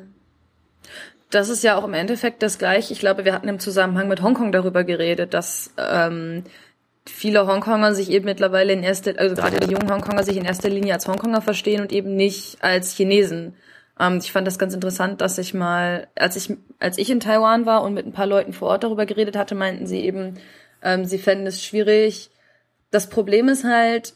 Das 1.29 1.49
ist 1.49 1.63
ja 1.63 1.77
auch 1.77 1.85
im 1.85 1.93
Endeffekt 1.93 2.41
das 2.41 2.57
gleiche. 2.57 2.91
Ich 2.91 2.99
glaube, 2.99 3.23
wir 3.23 3.33
hatten 3.33 3.47
im 3.47 3.59
Zusammenhang 3.59 4.07
mit 4.07 4.23
Hongkong 4.23 4.51
darüber 4.51 4.83
geredet, 4.83 5.35
dass 5.35 5.71
ähm, 5.77 6.43
viele 7.05 7.45
Hongkonger 7.45 7.93
sich 7.93 8.09
eben 8.09 8.25
mittlerweile 8.25 8.73
in 8.73 8.81
erster, 8.81 9.13
also 9.17 9.35
gerade 9.35 9.59
die 9.59 9.71
jungen 9.71 9.89
Hongkonger 9.89 10.23
sich 10.23 10.35
in 10.35 10.45
erster 10.45 10.69
Linie 10.69 10.95
als 10.95 11.07
Hongkonger 11.07 11.41
verstehen 11.41 11.81
und 11.81 11.93
eben 11.93 12.15
nicht 12.15 12.57
als 12.61 12.95
Chinesen. 12.95 13.53
Ähm, 14.01 14.17
ich 14.17 14.31
fand 14.31 14.47
das 14.47 14.59
ganz 14.59 14.73
interessant, 14.73 15.21
dass 15.21 15.37
ich 15.37 15.53
mal, 15.53 16.07
als 16.15 16.35
ich, 16.35 16.57
als 16.79 16.97
ich 16.97 17.09
in 17.09 17.19
Taiwan 17.19 17.65
war 17.65 17.83
und 17.83 17.93
mit 17.93 18.05
ein 18.05 18.13
paar 18.13 18.25
Leuten 18.25 18.53
vor 18.53 18.69
Ort 18.69 18.83
darüber 18.83 19.05
geredet 19.05 19.37
hatte, 19.37 19.55
meinten 19.55 19.85
sie 19.85 20.01
eben, 20.01 20.39
ähm, 20.81 21.05
sie 21.05 21.19
fänden 21.19 21.47
es 21.47 21.63
schwierig. 21.63 22.31
Das 22.89 23.07
Problem 23.07 23.47
ist 23.47 23.63
halt, 23.63 24.15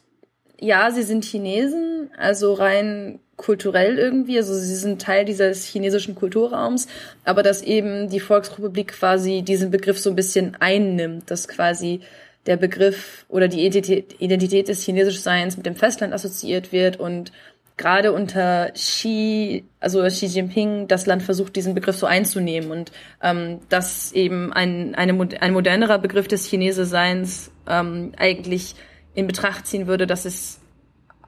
ja, 0.59 0.89
sie 0.91 1.03
sind 1.03 1.23
Chinesen, 1.23 2.09
also 2.17 2.53
rein 2.53 3.19
kulturell 3.37 3.97
irgendwie, 3.99 4.37
also 4.37 4.53
sie 4.53 4.75
sind 4.75 5.01
Teil 5.01 5.25
dieses 5.25 5.65
chinesischen 5.65 6.15
Kulturraums, 6.15 6.87
aber 7.25 7.43
dass 7.43 7.61
eben 7.61 8.09
die 8.09 8.21
Volksrepublik 8.21 8.93
quasi 8.93 9.41
diesen 9.41 9.71
Begriff 9.71 9.99
so 9.99 10.09
ein 10.09 10.15
bisschen 10.15 10.55
einnimmt, 10.61 11.29
dass 11.29 11.49
quasi 11.49 11.99
der 12.45 12.55
Begriff 12.55 13.25
oder 13.27 13.49
die 13.49 13.65
Identität, 13.65 14.67
des 14.69 14.83
Chinesischseins 14.83 15.57
mit 15.57 15.65
dem 15.65 15.75
Festland 15.75 16.13
assoziiert 16.13 16.71
wird 16.71 16.97
und 16.97 17.33
gerade 17.77 18.13
unter 18.13 18.71
Xi, 18.71 19.65
also 19.79 20.01
Xi 20.03 20.27
Jinping, 20.27 20.87
das 20.87 21.05
Land 21.05 21.23
versucht, 21.23 21.55
diesen 21.55 21.75
Begriff 21.75 21.97
so 21.97 22.05
einzunehmen 22.05 22.71
und 22.71 22.91
ähm, 23.21 23.59
dass 23.69 24.11
eben 24.13 24.53
ein, 24.53 24.95
eine, 24.95 25.27
ein 25.41 25.53
modernerer 25.53 25.99
Begriff 25.99 26.27
des 26.27 26.45
Chineseseins 26.45 27.51
ähm, 27.67 28.13
eigentlich 28.17 28.75
in 29.13 29.27
Betracht 29.27 29.67
ziehen 29.67 29.87
würde, 29.87 30.07
dass 30.07 30.25
es 30.25 30.59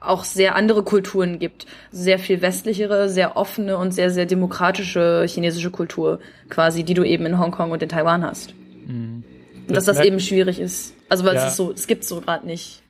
auch 0.00 0.24
sehr 0.24 0.54
andere 0.54 0.82
Kulturen 0.82 1.38
gibt, 1.38 1.66
sehr 1.90 2.18
viel 2.18 2.40
westlichere, 2.40 3.08
sehr 3.08 3.36
offene 3.36 3.76
und 3.78 3.92
sehr, 3.92 4.10
sehr 4.10 4.26
demokratische 4.26 5.24
chinesische 5.26 5.70
Kultur 5.70 6.20
quasi, 6.48 6.84
die 6.84 6.94
du 6.94 7.02
eben 7.04 7.26
in 7.26 7.38
Hongkong 7.38 7.72
und 7.72 7.82
in 7.82 7.88
Taiwan 7.88 8.24
hast. 8.24 8.54
Mhm. 8.86 9.24
Und 9.66 9.76
dass 9.76 9.84
das 9.84 10.00
eben 10.00 10.20
schwierig 10.20 10.60
ist. 10.60 10.94
Also 11.08 11.24
weil 11.24 11.34
ja. 11.34 11.48
es 11.48 11.56
so, 11.56 11.72
es 11.72 11.86
gibt 11.86 12.04
so 12.04 12.20
gerade 12.20 12.46
nicht. 12.46 12.82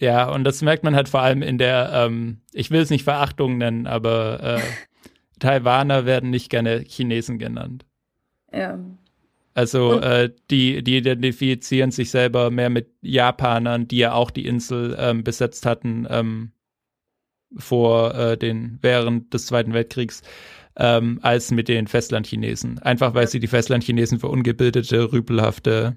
Ja, 0.00 0.30
und 0.30 0.44
das 0.44 0.62
merkt 0.62 0.82
man 0.82 0.96
halt 0.96 1.10
vor 1.10 1.20
allem 1.20 1.42
in 1.42 1.58
der, 1.58 1.90
ähm, 1.92 2.40
ich 2.52 2.70
will 2.70 2.80
es 2.80 2.90
nicht 2.90 3.04
Verachtung 3.04 3.58
nennen, 3.58 3.86
aber 3.86 4.42
äh, 4.42 4.60
Taiwaner 5.38 6.06
werden 6.06 6.30
nicht 6.30 6.48
gerne 6.50 6.80
Chinesen 6.80 7.38
genannt. 7.38 7.84
Ja. 8.52 8.78
Also 9.52 10.00
äh, 10.00 10.32
die, 10.50 10.82
die 10.82 10.96
identifizieren 10.96 11.90
sich 11.90 12.10
selber 12.10 12.50
mehr 12.50 12.70
mit 12.70 12.88
Japanern, 13.02 13.88
die 13.88 13.98
ja 13.98 14.14
auch 14.14 14.30
die 14.30 14.46
Insel 14.46 14.96
ähm, 14.98 15.22
besetzt 15.22 15.66
hatten 15.66 16.06
ähm, 16.08 16.52
vor 17.56 18.14
äh, 18.14 18.38
den 18.38 18.78
während 18.80 19.34
des 19.34 19.46
Zweiten 19.46 19.74
Weltkriegs, 19.74 20.22
ähm, 20.76 21.18
als 21.22 21.50
mit 21.50 21.68
den 21.68 21.88
Festlandchinesen. 21.88 22.78
Einfach 22.78 23.12
weil 23.12 23.26
sie 23.26 23.40
die 23.40 23.48
Festlandchinesen 23.48 24.18
für 24.18 24.28
ungebildete, 24.28 25.12
rüpelhafte, 25.12 25.96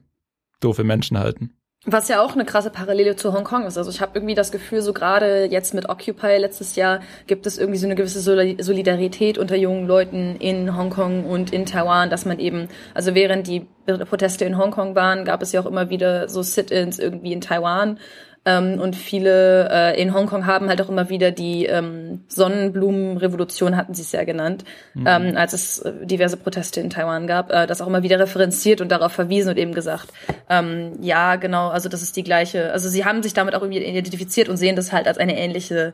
doofe 0.59 0.83
Menschen 0.83 1.19
halten. 1.19 1.53
Was 1.85 2.07
ja 2.07 2.21
auch 2.21 2.33
eine 2.33 2.45
krasse 2.45 2.69
Parallele 2.69 3.17
zu 3.17 3.33
Hongkong 3.33 3.65
ist. 3.65 3.77
Also 3.77 3.91
ich 3.91 3.99
habe 3.99 4.13
irgendwie 4.15 4.35
das 4.35 4.53
Gefühl, 4.53 4.81
so 4.81 4.93
gerade 4.93 5.45
jetzt 5.45 5.73
mit 5.73 5.89
Occupy 5.89 6.37
letztes 6.37 6.77
Jahr 6.77 7.01
gibt 7.27 7.45
es 7.45 7.57
irgendwie 7.57 7.77
so 7.77 7.85
eine 7.85 7.95
gewisse 7.95 8.21
Solidarität 8.21 9.37
unter 9.37 9.57
jungen 9.57 9.85
Leuten 9.85 10.37
in 10.37 10.77
Hongkong 10.77 11.25
und 11.25 11.51
in 11.51 11.65
Taiwan, 11.65 12.09
dass 12.09 12.23
man 12.23 12.39
eben, 12.39 12.69
also 12.93 13.15
während 13.15 13.47
die 13.47 13.67
Proteste 13.85 14.45
in 14.45 14.57
Hongkong 14.57 14.95
waren, 14.95 15.25
gab 15.25 15.41
es 15.41 15.51
ja 15.51 15.59
auch 15.59 15.65
immer 15.65 15.89
wieder 15.89 16.29
so 16.29 16.41
Sit-ins 16.41 16.99
irgendwie 16.99 17.33
in 17.33 17.41
Taiwan 17.41 17.99
ähm, 18.45 18.79
und 18.79 18.95
viele 18.95 19.69
äh, 19.71 20.01
in 20.01 20.13
Hongkong 20.13 20.45
haben 20.45 20.67
halt 20.67 20.81
auch 20.81 20.89
immer 20.89 21.09
wieder 21.09 21.31
die 21.31 21.65
ähm, 21.65 22.21
Sonnenblumenrevolution, 22.27 23.77
hatten 23.77 23.93
sie 23.93 24.01
es 24.01 24.11
ja 24.11 24.23
genannt, 24.25 24.65
mhm. 24.93 25.07
ähm, 25.07 25.37
als 25.37 25.53
es 25.53 25.79
äh, 25.79 26.05
diverse 26.05 26.35
Proteste 26.35 26.81
in 26.81 26.89
Taiwan 26.89 27.25
gab, 27.25 27.51
äh, 27.51 27.67
das 27.67 27.81
auch 27.81 27.87
immer 27.87 28.03
wieder 28.03 28.19
referenziert 28.19 28.81
und 28.81 28.91
darauf 28.91 29.13
verwiesen 29.13 29.51
und 29.51 29.57
eben 29.57 29.73
gesagt, 29.73 30.09
ähm, 30.49 30.93
ja, 31.01 31.37
genau, 31.37 31.69
also 31.69 31.87
das 31.87 32.01
ist 32.01 32.17
die 32.17 32.23
gleiche, 32.23 32.73
also 32.73 32.89
sie 32.89 33.05
haben 33.05 33.23
sich 33.23 33.33
damit 33.33 33.55
auch 33.55 33.61
irgendwie 33.61 33.83
identifiziert 33.83 34.49
und 34.49 34.57
sehen 34.57 34.75
das 34.75 34.91
halt 34.91 35.07
als 35.07 35.17
eine 35.17 35.37
ähnliche 35.37 35.93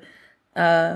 äh, 0.56 0.96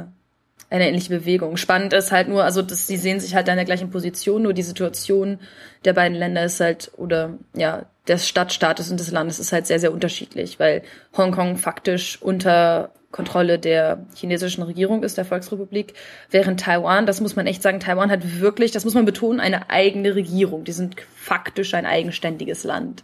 eine 0.74 0.88
ähnliche 0.88 1.10
Bewegung. 1.10 1.56
Spannend 1.58 1.94
ist 1.94 2.12
halt 2.12 2.27
nur, 2.27 2.44
also 2.44 2.63
dass 2.63 2.88
sie 2.88 2.98
sehen 2.98 3.20
sich 3.20 3.36
halt 3.36 3.48
in 3.48 3.56
der 3.56 3.65
gleichen 3.65 3.92
Position, 3.92 4.42
nur 4.42 4.53
die 4.53 4.63
Situation 4.63 5.39
der 5.86 5.94
beiden 5.94 6.18
Länder 6.18 6.44
ist 6.44 6.60
halt, 6.60 6.92
oder 6.98 7.38
ja, 7.56 7.86
des 8.08 8.27
Stadtstaates 8.27 8.89
und 8.89 9.00
des 9.00 9.12
Landes 9.12 9.39
ist 9.39 9.53
halt 9.53 9.68
sehr, 9.68 9.80
sehr 9.80 9.94
unterschiedlich, 9.94 10.60
weil 10.60 10.82
Hongkong 11.15 11.58
faktisch 11.58 12.20
unter 12.22 12.92
Kontrolle 13.12 13.60
der 13.60 14.03
chinesischen 14.15 14.63
Regierung 14.63 15.03
ist, 15.03 15.18
der 15.18 15.25
Volksrepublik, 15.25 15.94
während 16.32 16.60
Taiwan, 16.60 17.06
das 17.06 17.22
muss 17.22 17.36
man 17.36 17.46
echt 17.46 17.62
sagen, 17.62 17.80
Taiwan 17.80 18.10
hat 18.10 18.42
wirklich, 18.42 18.72
das 18.72 18.84
muss 18.84 18.96
man 18.96 19.06
betonen, 19.06 19.39
eine 19.39 19.70
eigene 19.70 20.15
Regierung. 20.15 20.63
Die 20.63 20.72
sind 20.72 20.96
faktisch 21.15 21.75
ein 21.75 21.86
eigenständiges 21.86 22.63
Land. 22.63 23.03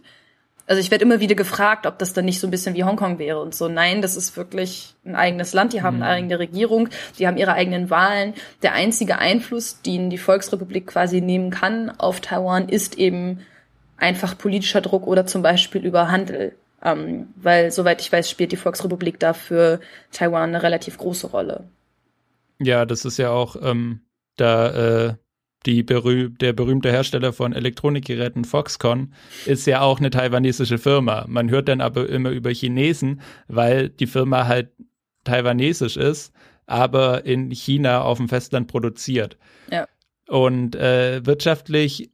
Also 0.70 0.78
ich 0.78 0.92
werde 0.92 1.04
immer 1.04 1.18
wieder 1.18 1.34
gefragt, 1.34 1.84
ob 1.84 1.98
das 1.98 2.12
dann 2.12 2.26
nicht 2.26 2.38
so 2.38 2.46
ein 2.46 2.52
bisschen 2.52 2.76
wie 2.76 2.84
Hongkong 2.84 3.18
wäre 3.18 3.40
und 3.40 3.56
so. 3.56 3.66
Nein, 3.66 4.02
das 4.02 4.16
ist 4.16 4.36
wirklich 4.36 4.94
ein 5.04 5.16
eigenes 5.16 5.52
Land. 5.52 5.72
Die 5.72 5.82
haben 5.82 5.96
eine 5.96 6.04
mhm. 6.04 6.10
eigene 6.10 6.38
Regierung, 6.38 6.88
die 7.18 7.26
haben 7.26 7.36
ihre 7.36 7.54
eigenen 7.54 7.90
Wahlen. 7.90 8.34
Der 8.62 8.74
einzige 8.74 9.18
Einfluss, 9.18 9.82
den 9.82 10.10
die 10.10 10.16
Volksrepublik 10.16 10.86
quasi 10.86 11.20
nehmen 11.20 11.50
kann 11.50 11.90
auf 11.98 12.20
Taiwan, 12.20 12.68
ist 12.68 12.96
eben 12.98 13.40
einfach 13.96 14.38
politischer 14.38 14.80
Druck 14.80 15.08
oder 15.08 15.26
zum 15.26 15.42
Beispiel 15.42 15.84
über 15.84 16.08
Handel. 16.08 16.54
Ähm, 16.84 17.30
weil, 17.34 17.72
soweit 17.72 18.00
ich 18.00 18.12
weiß, 18.12 18.30
spielt 18.30 18.52
die 18.52 18.56
Volksrepublik 18.56 19.18
da 19.18 19.32
für 19.32 19.80
Taiwan 20.12 20.50
eine 20.50 20.62
relativ 20.62 20.98
große 20.98 21.26
Rolle. 21.26 21.64
Ja, 22.60 22.86
das 22.86 23.04
ist 23.04 23.16
ja 23.16 23.30
auch, 23.30 23.56
ähm, 23.60 24.02
da 24.36 25.08
äh, 25.08 25.14
die 25.66 25.82
berüh 25.82 26.30
der 26.30 26.52
berühmte 26.52 26.90
Hersteller 26.90 27.32
von 27.32 27.52
Elektronikgeräten 27.52 28.44
Foxconn 28.44 29.12
ist 29.46 29.66
ja 29.66 29.82
auch 29.82 29.98
eine 29.98 30.10
taiwanesische 30.10 30.78
Firma. 30.78 31.24
Man 31.28 31.50
hört 31.50 31.68
dann 31.68 31.80
aber 31.80 32.08
immer 32.08 32.30
über 32.30 32.50
Chinesen, 32.50 33.20
weil 33.48 33.88
die 33.90 34.06
Firma 34.06 34.46
halt 34.46 34.70
taiwanesisch 35.24 35.96
ist, 35.96 36.32
aber 36.66 37.26
in 37.26 37.50
China 37.50 38.02
auf 38.02 38.18
dem 38.18 38.28
Festland 38.28 38.68
produziert. 38.68 39.36
Ja. 39.70 39.86
Und 40.28 40.76
äh, 40.76 41.24
wirtschaftlich 41.26 42.10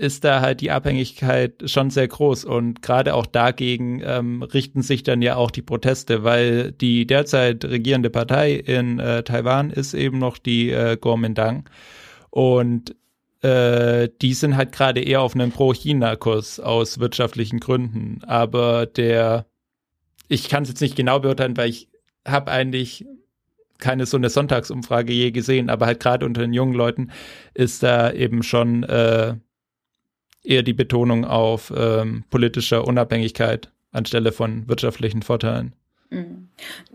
ist 0.00 0.24
da 0.24 0.40
halt 0.40 0.62
die 0.62 0.70
Abhängigkeit 0.70 1.62
schon 1.66 1.90
sehr 1.90 2.08
groß 2.08 2.46
und 2.46 2.80
gerade 2.80 3.14
auch 3.14 3.26
dagegen 3.26 4.00
ähm, 4.02 4.42
richten 4.42 4.80
sich 4.80 5.02
dann 5.02 5.20
ja 5.20 5.36
auch 5.36 5.50
die 5.50 5.62
Proteste, 5.62 6.24
weil 6.24 6.72
die 6.72 7.06
derzeit 7.06 7.64
regierende 7.66 8.08
Partei 8.08 8.54
in 8.54 8.98
äh, 8.98 9.22
Taiwan 9.22 9.70
ist 9.70 9.92
eben 9.92 10.18
noch 10.18 10.38
die 10.38 10.70
äh, 10.70 10.96
Kuomintang 10.96 11.68
und 12.30 12.96
äh, 13.42 14.08
die 14.20 14.34
sind 14.34 14.56
halt 14.56 14.72
gerade 14.72 15.00
eher 15.00 15.22
auf 15.22 15.34
einem 15.34 15.52
Pro-China-Kurs 15.52 16.60
aus 16.60 16.98
wirtschaftlichen 17.00 17.60
Gründen, 17.60 18.22
aber 18.24 18.86
der 18.86 19.46
ich 20.28 20.48
kann 20.48 20.62
es 20.62 20.68
jetzt 20.68 20.80
nicht 20.80 20.96
genau 20.96 21.18
beurteilen, 21.18 21.56
weil 21.56 21.68
ich 21.68 21.88
habe 22.26 22.52
eigentlich 22.52 23.04
keine 23.78 24.06
so 24.06 24.16
eine 24.16 24.30
Sonntagsumfrage 24.30 25.12
je 25.12 25.32
gesehen, 25.32 25.70
aber 25.70 25.86
halt 25.86 26.00
gerade 26.00 26.24
unter 26.24 26.42
den 26.42 26.52
jungen 26.52 26.74
Leuten 26.74 27.10
ist 27.54 27.82
da 27.82 28.12
eben 28.12 28.42
schon 28.42 28.84
äh, 28.84 29.34
eher 30.44 30.62
die 30.62 30.72
Betonung 30.72 31.24
auf 31.24 31.72
ähm, 31.76 32.24
politischer 32.30 32.86
Unabhängigkeit 32.86 33.72
anstelle 33.90 34.32
von 34.32 34.68
wirtschaftlichen 34.68 35.22
Vorteilen. 35.22 35.74
Mhm. 36.10 36.48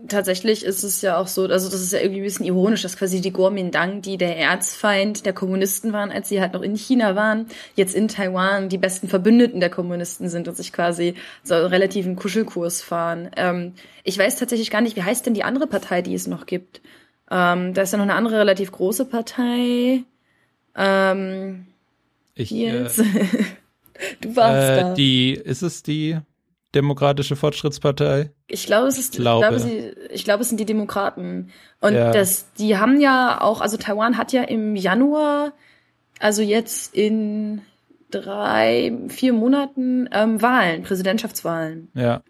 Tatsächlich 0.08 0.62
ist 0.62 0.82
es 0.82 1.00
ja 1.00 1.16
auch 1.16 1.26
so, 1.26 1.44
also 1.44 1.70
das 1.70 1.80
ist 1.80 1.92
ja 1.94 2.00
irgendwie 2.00 2.20
ein 2.20 2.24
bisschen 2.24 2.44
ironisch, 2.44 2.82
dass 2.82 2.98
quasi 2.98 3.22
die 3.22 3.32
Kuomintang, 3.32 4.02
die 4.02 4.18
der 4.18 4.36
Erzfeind 4.36 5.24
der 5.24 5.32
Kommunisten 5.32 5.94
waren, 5.94 6.10
als 6.10 6.28
sie 6.28 6.42
halt 6.42 6.52
noch 6.52 6.60
in 6.60 6.76
China 6.76 7.16
waren, 7.16 7.46
jetzt 7.76 7.94
in 7.94 8.08
Taiwan 8.08 8.68
die 8.68 8.76
besten 8.76 9.08
Verbündeten 9.08 9.60
der 9.60 9.70
Kommunisten 9.70 10.28
sind 10.28 10.48
und 10.48 10.56
sich 10.56 10.70
quasi 10.70 11.14
so 11.42 11.54
einen 11.54 11.66
relativen 11.66 12.14
Kuschelkurs 12.14 12.82
fahren. 12.82 13.30
Ähm, 13.36 13.72
ich 14.04 14.18
weiß 14.18 14.36
tatsächlich 14.36 14.70
gar 14.70 14.82
nicht, 14.82 14.96
wie 14.96 15.02
heißt 15.02 15.24
denn 15.24 15.34
die 15.34 15.44
andere 15.44 15.66
Partei, 15.66 16.02
die 16.02 16.14
es 16.14 16.26
noch 16.26 16.44
gibt? 16.44 16.82
Ähm, 17.30 17.72
da 17.72 17.82
ist 17.82 17.92
ja 17.92 17.98
noch 17.98 18.04
eine 18.04 18.14
andere 18.14 18.38
relativ 18.38 18.70
große 18.70 19.06
Partei. 19.06 20.04
Ähm, 20.76 21.66
ich, 22.34 22.54
äh, 22.54 22.84
du 24.20 24.36
warst 24.36 24.70
äh, 24.70 24.76
da. 24.76 24.94
Die, 24.94 25.32
ist 25.32 25.62
es 25.62 25.82
die 25.82 26.18
Demokratische 26.76 27.36
Fortschrittspartei? 27.36 28.30
Ich 28.46 28.66
glaube, 28.66 28.86
es 28.86 28.98
ist, 28.98 29.14
ich 29.14 29.20
glaube, 29.20 29.44
ich 29.44 29.48
glaube, 29.48 29.58
sie, 29.58 29.94
ich 30.10 30.24
glaube, 30.24 30.42
es 30.42 30.48
sind 30.48 30.60
die 30.60 30.66
Demokraten. 30.66 31.50
Und 31.80 31.94
ja. 31.94 32.12
das, 32.12 32.52
die 32.58 32.76
haben 32.76 33.00
ja 33.00 33.40
auch, 33.40 33.60
also 33.60 33.76
Taiwan 33.76 34.18
hat 34.18 34.32
ja 34.32 34.42
im 34.42 34.76
Januar, 34.76 35.52
also 36.20 36.42
jetzt 36.42 36.94
in 36.94 37.62
drei, 38.10 38.96
vier 39.08 39.32
Monaten 39.32 40.08
ähm, 40.12 40.40
Wahlen, 40.40 40.82
Präsidentschaftswahlen. 40.82 41.88
Ja. 41.94 42.22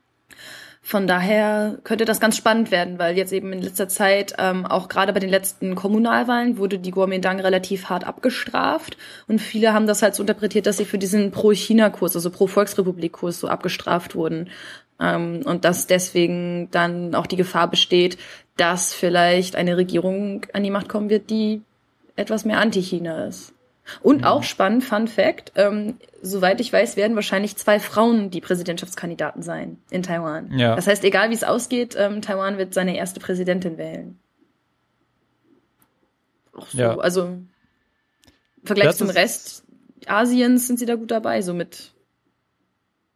Von 0.88 1.09
daher 1.09 1.78
könnte 1.83 2.05
das 2.05 2.21
ganz 2.21 2.37
spannend 2.37 2.71
werden, 2.71 3.00
weil 3.00 3.16
jetzt 3.16 3.33
eben 3.33 3.52
in 3.52 3.61
letzter 3.61 3.88
Zeit, 3.88 4.35
ähm, 4.38 4.64
auch 4.64 4.88
gerade 4.88 5.12
bei 5.12 5.19
den 5.19 5.31
letzten 5.31 5.75
Kommunalwahlen, 5.75 6.59
wurde 6.59 6.78
die 6.78 6.93
Kuomintang 6.93 7.40
relativ 7.40 7.87
hart 7.87 8.05
abgestraft. 8.05 8.97
Und 9.26 9.40
viele 9.40 9.73
haben 9.73 9.88
das 9.88 10.02
halt 10.02 10.14
so 10.14 10.23
interpretiert, 10.23 10.64
dass 10.64 10.76
sie 10.76 10.85
für 10.85 10.97
diesen 10.97 11.33
Pro-China-Kurs, 11.33 12.14
also 12.14 12.31
Pro-Volksrepublik-Kurs 12.31 13.40
so 13.40 13.49
abgestraft 13.49 14.14
wurden. 14.14 14.49
Ähm, 15.00 15.40
und 15.45 15.64
dass 15.64 15.88
deswegen 15.88 16.69
dann 16.71 17.16
auch 17.16 17.26
die 17.26 17.35
Gefahr 17.35 17.69
besteht, 17.69 18.16
dass 18.57 18.95
vielleicht 18.95 19.57
eine 19.57 19.76
Regierung 19.76 20.47
an 20.52 20.62
die 20.62 20.71
Macht 20.71 20.88
kommen 20.88 21.11
wird, 21.11 21.31
die 21.31 21.62
etwas 22.14 22.45
mehr 22.45 22.61
anti-China 22.61 23.26
ist. 23.26 23.55
Und 24.02 24.19
mhm. 24.19 24.25
auch 24.25 24.43
spannend, 24.43 24.85
Fun 24.85 25.09
Fact, 25.09 25.52
ähm, 25.55 25.99
soweit 26.23 26.61
ich 26.61 26.73
weiß, 26.73 26.97
werden 26.97 27.14
wahrscheinlich 27.14 27.57
zwei 27.57 27.78
Frauen 27.78 28.31
die 28.31 28.40
Präsidentschaftskandidaten 28.40 29.43
sein 29.43 29.78
in 29.90 30.02
Taiwan. 30.02 30.57
Ja. 30.59 30.75
Das 30.75 30.87
heißt, 30.87 31.05
egal 31.05 31.31
wie 31.31 31.35
es 31.35 31.45
ausgeht, 31.45 31.95
ähm, 31.97 32.23
Taiwan 32.23 32.59
wird 32.59 32.75
seine 32.75 32.97
erste 32.97 33.21
Präsidentin 33.21 33.78
wählen. 33.78 34.19
Auch 36.53 36.66
so, 36.68 36.79
ja. 36.79 36.99
also 36.99 37.25
im 37.27 37.49
Vergleich 38.64 38.88
das 38.88 38.99
zum 38.99 39.11
Rest 39.11 39.64
Asiens 40.07 40.66
sind 40.66 40.79
sie 40.79 40.87
da 40.87 40.94
gut 40.94 41.11
dabei, 41.11 41.42
so 41.42 41.55
mit 41.55 41.92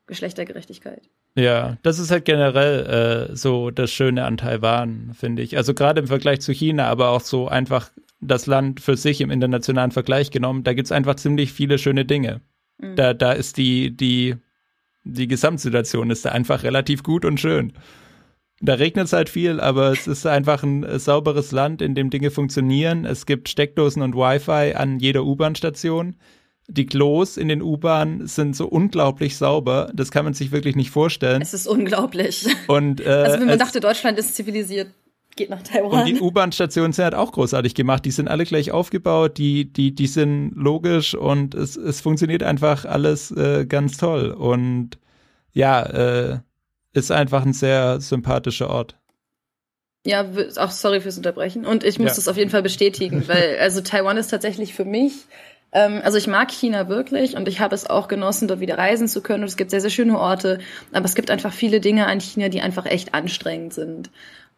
Geschlechtergerechtigkeit. 0.06 1.02
Ja, 1.36 1.78
das 1.82 1.98
ist 1.98 2.10
halt 2.10 2.24
generell 2.24 3.30
äh, 3.30 3.36
so 3.36 3.70
das 3.70 3.92
Schöne 3.92 4.24
an 4.24 4.36
Taiwan, 4.36 5.12
finde 5.14 5.42
ich. 5.42 5.56
Also 5.56 5.74
gerade 5.74 6.00
im 6.00 6.06
Vergleich 6.08 6.40
zu 6.40 6.52
China, 6.52 6.86
aber 6.88 7.10
auch 7.10 7.20
so 7.20 7.48
einfach 7.48 7.90
das 8.20 8.46
Land 8.46 8.80
für 8.80 8.96
sich 8.96 9.20
im 9.20 9.30
internationalen 9.30 9.92
Vergleich 9.92 10.30
genommen, 10.30 10.64
da 10.64 10.74
gibt's 10.74 10.92
einfach 10.92 11.14
ziemlich 11.14 11.52
viele 11.52 11.78
schöne 11.78 12.04
Dinge. 12.04 12.40
Mhm. 12.78 12.96
Da, 12.96 13.14
da 13.14 13.32
ist 13.32 13.56
die, 13.56 13.96
die, 13.96 14.36
die 15.04 15.28
Gesamtsituation 15.28 16.10
ist 16.10 16.24
da 16.24 16.30
einfach 16.30 16.62
relativ 16.62 17.02
gut 17.02 17.24
und 17.24 17.40
schön. 17.40 17.72
Da 18.60 18.74
regnet 18.74 19.06
es 19.06 19.14
halt 19.14 19.30
viel, 19.30 19.58
aber 19.58 19.90
es 19.90 20.06
ist 20.06 20.26
einfach 20.26 20.62
ein 20.62 20.84
äh, 20.84 20.98
sauberes 20.98 21.50
Land, 21.50 21.80
in 21.80 21.94
dem 21.94 22.10
Dinge 22.10 22.30
funktionieren. 22.30 23.06
Es 23.06 23.24
gibt 23.24 23.48
Steckdosen 23.48 24.02
und 24.02 24.14
Wi-Fi 24.14 24.74
an 24.74 24.98
jeder 24.98 25.24
U-Bahn-Station. 25.24 26.16
Die 26.70 26.86
Klos 26.86 27.36
in 27.36 27.48
den 27.48 27.62
U-Bahnen 27.62 28.26
sind 28.26 28.54
so 28.54 28.66
unglaublich 28.66 29.36
sauber, 29.36 29.90
das 29.92 30.10
kann 30.10 30.24
man 30.24 30.34
sich 30.34 30.52
wirklich 30.52 30.76
nicht 30.76 30.90
vorstellen. 30.90 31.42
Es 31.42 31.52
ist 31.52 31.66
unglaublich. 31.66 32.46
Und, 32.68 33.00
äh, 33.00 33.08
also 33.08 33.40
wenn 33.40 33.48
man 33.48 33.58
dachte, 33.58 33.80
Deutschland 33.80 34.18
ist 34.18 34.36
zivilisiert, 34.36 34.88
geht 35.36 35.50
nach 35.50 35.62
Taiwan. 35.62 36.00
Und 36.00 36.06
die 36.06 36.20
U-Bahn-Stationen 36.20 36.92
sind 36.92 37.04
halt 37.04 37.14
auch 37.14 37.32
großartig 37.32 37.74
gemacht. 37.74 38.04
Die 38.04 38.10
sind 38.10 38.28
alle 38.28 38.44
gleich 38.44 38.70
aufgebaut, 38.70 39.38
die, 39.38 39.72
die, 39.72 39.94
die 39.94 40.06
sind 40.06 40.52
logisch 40.54 41.14
und 41.14 41.54
es, 41.54 41.76
es 41.76 42.00
funktioniert 42.00 42.42
einfach 42.42 42.84
alles 42.84 43.30
äh, 43.32 43.66
ganz 43.66 43.96
toll. 43.96 44.30
Und 44.30 44.98
ja, 45.52 45.82
äh, 45.82 46.38
ist 46.92 47.10
einfach 47.10 47.44
ein 47.44 47.52
sehr 47.52 48.00
sympathischer 48.00 48.70
Ort. 48.70 48.96
Ja, 50.06 50.26
auch 50.56 50.70
sorry 50.70 51.00
fürs 51.00 51.18
Unterbrechen. 51.18 51.66
Und 51.66 51.84
ich 51.84 51.98
muss 51.98 52.10
ja. 52.10 52.14
das 52.16 52.28
auf 52.28 52.36
jeden 52.36 52.50
Fall 52.50 52.62
bestätigen, 52.62 53.28
weil 53.28 53.58
also 53.58 53.82
Taiwan 53.82 54.16
ist 54.16 54.28
tatsächlich 54.28 54.72
für 54.72 54.86
mich 54.86 55.12
also 55.72 56.18
ich 56.18 56.26
mag 56.26 56.50
China 56.50 56.88
wirklich 56.88 57.36
und 57.36 57.46
ich 57.46 57.60
habe 57.60 57.74
es 57.74 57.88
auch 57.88 58.08
genossen, 58.08 58.48
dort 58.48 58.60
wieder 58.60 58.76
reisen 58.76 59.06
zu 59.06 59.22
können. 59.22 59.44
Und 59.44 59.48
es 59.48 59.56
gibt 59.56 59.70
sehr, 59.70 59.80
sehr 59.80 59.90
schöne 59.90 60.18
Orte, 60.18 60.58
aber 60.92 61.04
es 61.04 61.14
gibt 61.14 61.30
einfach 61.30 61.52
viele 61.52 61.80
Dinge 61.80 62.06
an 62.06 62.20
China, 62.20 62.48
die 62.48 62.60
einfach 62.60 62.86
echt 62.86 63.14
anstrengend 63.14 63.72
sind. 63.74 64.10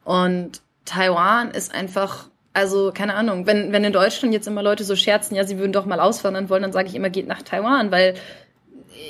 Und 0.04 0.62
Taiwan 0.84 1.50
ist 1.50 1.74
einfach, 1.74 2.28
also 2.54 2.92
keine 2.92 3.14
Ahnung, 3.14 3.46
wenn, 3.46 3.72
wenn 3.72 3.84
in 3.84 3.92
Deutschland 3.92 4.32
jetzt 4.34 4.48
immer 4.48 4.62
Leute 4.62 4.84
so 4.84 4.96
scherzen, 4.96 5.34
ja, 5.34 5.44
sie 5.44 5.58
würden 5.58 5.72
doch 5.72 5.86
mal 5.86 6.00
auswandern 6.00 6.48
wollen, 6.48 6.62
dann 6.62 6.72
sage 6.72 6.88
ich 6.88 6.94
immer, 6.94 7.10
geht 7.10 7.28
nach 7.28 7.42
Taiwan, 7.42 7.90
weil 7.90 8.14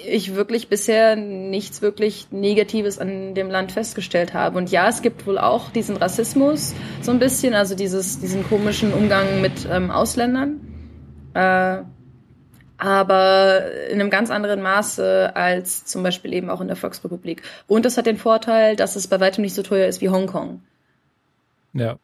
ich 0.07 0.35
wirklich 0.35 0.69
bisher 0.69 1.17
nichts 1.17 1.83
wirklich 1.83 2.29
Negatives 2.31 2.99
an 2.99 3.35
dem 3.35 3.51
Land 3.51 3.73
festgestellt 3.73 4.35
habe. 4.35 4.59
Und 4.59 4.71
ja, 4.71 4.88
es 4.88 5.03
gibt 5.03 5.27
wohl 5.27 5.38
auch 5.38 5.71
diesen 5.71 5.97
Rassismus 5.97 6.75
so 7.01 7.12
ein 7.12 7.19
bisschen, 7.19 7.55
also 7.55 7.75
dieses, 7.75 8.21
diesen 8.21 8.47
komischen 8.49 8.93
Umgang 8.93 9.41
mit 9.41 9.67
ähm, 9.71 9.91
Ausländern. 9.91 10.72
Äh, 11.35 11.83
aber 12.79 13.71
in 13.90 14.01
einem 14.01 14.11
ganz 14.11 14.31
anderen 14.31 14.61
Maße 14.61 15.37
als 15.37 15.85
zum 15.85 16.03
Beispiel 16.03 16.33
eben 16.33 16.51
auch 16.51 16.61
in 16.61 16.66
der 16.66 16.77
Volksrepublik. 16.77 17.42
Und 17.68 17.85
das 17.85 17.97
hat 17.97 18.07
den 18.07 18.16
Vorteil, 18.16 18.75
dass 18.75 18.97
es 18.97 19.07
bei 19.07 19.21
weitem 19.21 19.42
nicht 19.42 19.55
so 19.55 19.62
teuer 19.62 19.87
ist 19.87 20.01
wie 20.01 20.09
Hongkong. 20.09 20.62
Ja. 21.75 21.97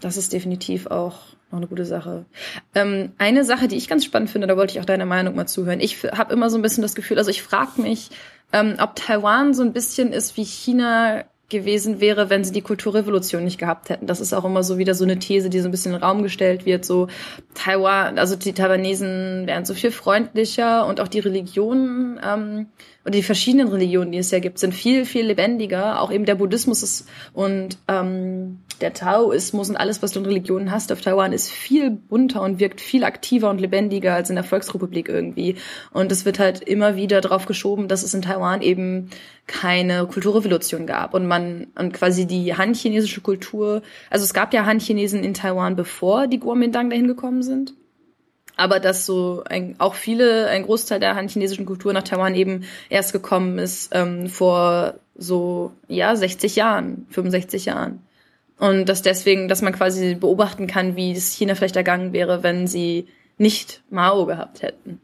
Das 0.00 0.16
ist 0.16 0.32
definitiv 0.32 0.86
auch 0.86 1.20
noch 1.50 1.58
eine 1.58 1.66
gute 1.66 1.84
Sache. 1.84 2.26
Ähm, 2.74 3.12
eine 3.18 3.44
Sache, 3.44 3.66
die 3.66 3.76
ich 3.76 3.88
ganz 3.88 4.04
spannend 4.04 4.30
finde, 4.30 4.46
da 4.46 4.56
wollte 4.56 4.72
ich 4.72 4.80
auch 4.80 4.84
deine 4.84 5.06
Meinung 5.06 5.34
mal 5.34 5.46
zuhören. 5.46 5.80
Ich 5.80 6.02
habe 6.04 6.32
immer 6.32 6.50
so 6.50 6.58
ein 6.58 6.62
bisschen 6.62 6.82
das 6.82 6.94
Gefühl, 6.94 7.18
also 7.18 7.30
ich 7.30 7.42
frage 7.42 7.80
mich, 7.80 8.10
ähm, 8.52 8.74
ob 8.78 8.96
Taiwan 8.96 9.54
so 9.54 9.62
ein 9.62 9.72
bisschen 9.72 10.12
ist 10.12 10.36
wie 10.36 10.44
China 10.44 11.24
gewesen 11.50 12.00
wäre, 12.00 12.30
wenn 12.30 12.44
sie 12.44 12.52
die 12.52 12.62
Kulturrevolution 12.62 13.44
nicht 13.44 13.58
gehabt 13.58 13.90
hätten. 13.90 14.06
Das 14.06 14.20
ist 14.20 14.32
auch 14.32 14.44
immer 14.44 14.62
so 14.62 14.78
wieder 14.78 14.94
so 14.94 15.04
eine 15.04 15.18
These, 15.18 15.50
die 15.50 15.60
so 15.60 15.68
ein 15.68 15.70
bisschen 15.70 15.92
in 15.92 15.98
den 15.98 16.04
Raum 16.04 16.22
gestellt 16.22 16.64
wird. 16.64 16.84
So 16.84 17.08
Taiwan, 17.54 18.18
also 18.18 18.36
die 18.36 18.52
Taiwanesen 18.52 19.46
wären 19.46 19.64
so 19.64 19.74
viel 19.74 19.90
freundlicher 19.90 20.86
und 20.86 21.00
auch 21.00 21.08
die 21.08 21.20
Religionen 21.20 22.20
ähm, 22.24 22.66
oder 23.04 23.12
die 23.12 23.22
verschiedenen 23.22 23.68
Religionen, 23.68 24.12
die 24.12 24.18
es 24.18 24.30
ja 24.30 24.38
gibt, 24.38 24.58
sind 24.58 24.74
viel, 24.74 25.04
viel 25.04 25.26
lebendiger. 25.26 26.00
Auch 26.00 26.12
eben 26.12 26.24
der 26.24 26.36
Buddhismus 26.36 26.82
ist 26.82 27.08
und 27.32 27.78
ähm, 27.88 28.60
der 28.80 28.92
Taoismus 28.92 29.70
und 29.70 29.76
alles, 29.76 30.02
was 30.02 30.12
du 30.12 30.20
in 30.20 30.26
Religionen 30.26 30.70
hast 30.70 30.92
auf 30.92 31.00
Taiwan, 31.00 31.32
ist 31.32 31.50
viel 31.50 31.90
bunter 31.90 32.42
und 32.42 32.60
wirkt 32.60 32.80
viel 32.80 33.04
aktiver 33.04 33.50
und 33.50 33.60
lebendiger 33.60 34.14
als 34.14 34.30
in 34.30 34.36
der 34.36 34.44
Volksrepublik 34.44 35.08
irgendwie. 35.08 35.56
Und 35.92 36.10
es 36.12 36.24
wird 36.24 36.38
halt 36.38 36.62
immer 36.62 36.96
wieder 36.96 37.20
drauf 37.20 37.46
geschoben, 37.46 37.88
dass 37.88 38.02
es 38.02 38.14
in 38.14 38.22
Taiwan 38.22 38.62
eben 38.62 39.10
keine 39.46 40.06
Kulturrevolution 40.06 40.86
gab 40.86 41.14
und 41.14 41.26
man 41.26 41.66
und 41.76 41.92
quasi 41.92 42.26
die 42.26 42.56
Han-chinesische 42.56 43.20
Kultur, 43.20 43.82
also 44.08 44.24
es 44.24 44.34
gab 44.34 44.54
ja 44.54 44.64
Han-Chinesen 44.64 45.24
in 45.24 45.34
Taiwan, 45.34 45.76
bevor 45.76 46.26
die 46.26 46.38
Kuomintang 46.38 46.90
dahin 46.90 47.08
gekommen 47.08 47.42
sind 47.42 47.74
aber 48.60 48.78
dass 48.78 49.06
so 49.06 49.42
ein, 49.48 49.76
auch 49.78 49.94
viele, 49.94 50.48
ein 50.48 50.64
Großteil 50.64 51.00
der 51.00 51.14
han-chinesischen 51.14 51.64
Kultur 51.64 51.94
nach 51.94 52.02
Taiwan 52.02 52.34
eben 52.34 52.64
erst 52.90 53.12
gekommen 53.12 53.58
ist 53.58 53.90
ähm, 53.94 54.28
vor 54.28 54.96
so, 55.16 55.72
ja, 55.88 56.14
60 56.14 56.56
Jahren, 56.56 57.06
65 57.10 57.64
Jahren. 57.64 58.00
Und 58.60 58.90
dass 58.90 59.00
deswegen, 59.00 59.48
dass 59.48 59.62
man 59.62 59.72
quasi 59.72 60.14
beobachten 60.14 60.66
kann, 60.66 60.94
wie 60.94 61.12
es 61.12 61.32
China 61.32 61.54
vielleicht 61.54 61.76
ergangen 61.76 62.12
wäre, 62.12 62.42
wenn 62.42 62.66
sie 62.66 63.08
nicht 63.38 63.82
Mao 63.88 64.26
gehabt 64.26 64.60
hätten. 64.60 65.00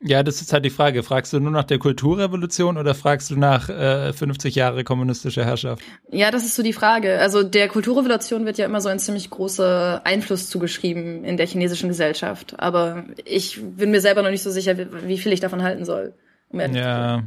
Ja, 0.00 0.22
das 0.22 0.40
ist 0.40 0.54
halt 0.54 0.64
die 0.64 0.70
Frage. 0.70 1.02
Fragst 1.02 1.34
du 1.34 1.38
nur 1.38 1.52
nach 1.52 1.64
der 1.64 1.78
Kulturrevolution 1.78 2.78
oder 2.78 2.94
fragst 2.94 3.30
du 3.30 3.36
nach 3.36 3.68
äh, 3.68 4.14
50 4.14 4.54
Jahre 4.54 4.84
kommunistischer 4.84 5.44
Herrschaft? 5.44 5.82
Ja, 6.10 6.30
das 6.30 6.44
ist 6.44 6.56
so 6.56 6.62
die 6.62 6.72
Frage. 6.72 7.20
Also 7.20 7.42
der 7.42 7.68
Kulturrevolution 7.68 8.46
wird 8.46 8.56
ja 8.56 8.64
immer 8.64 8.80
so 8.80 8.88
ein 8.88 8.98
ziemlich 8.98 9.28
großer 9.28 10.00
Einfluss 10.04 10.48
zugeschrieben 10.48 11.24
in 11.24 11.36
der 11.36 11.46
chinesischen 11.46 11.88
Gesellschaft. 11.88 12.58
Aber 12.58 13.04
ich 13.26 13.60
bin 13.62 13.90
mir 13.90 14.00
selber 14.00 14.22
noch 14.22 14.30
nicht 14.30 14.42
so 14.42 14.50
sicher, 14.50 14.76
wie 15.06 15.18
viel 15.18 15.32
ich 15.32 15.40
davon 15.40 15.62
halten 15.62 15.84
soll. 15.84 16.14
Um 16.48 16.58
ja. 16.58 17.22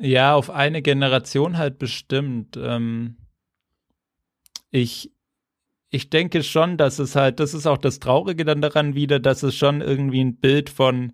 Ja, 0.00 0.34
auf 0.34 0.50
eine 0.50 0.82
Generation 0.82 1.58
halt 1.58 1.78
bestimmt. 1.78 2.56
Ähm, 2.56 3.16
ich 4.70 5.12
ich 5.90 6.08
denke 6.08 6.42
schon, 6.42 6.76
dass 6.76 6.98
es 6.98 7.16
halt, 7.16 7.40
das 7.40 7.52
ist 7.52 7.66
auch 7.66 7.78
das 7.78 7.98
Traurige 7.98 8.44
dann 8.44 8.62
daran 8.62 8.94
wieder, 8.94 9.18
dass 9.18 9.42
es 9.42 9.56
schon 9.56 9.80
irgendwie 9.80 10.22
ein 10.22 10.36
Bild 10.36 10.70
von 10.70 11.12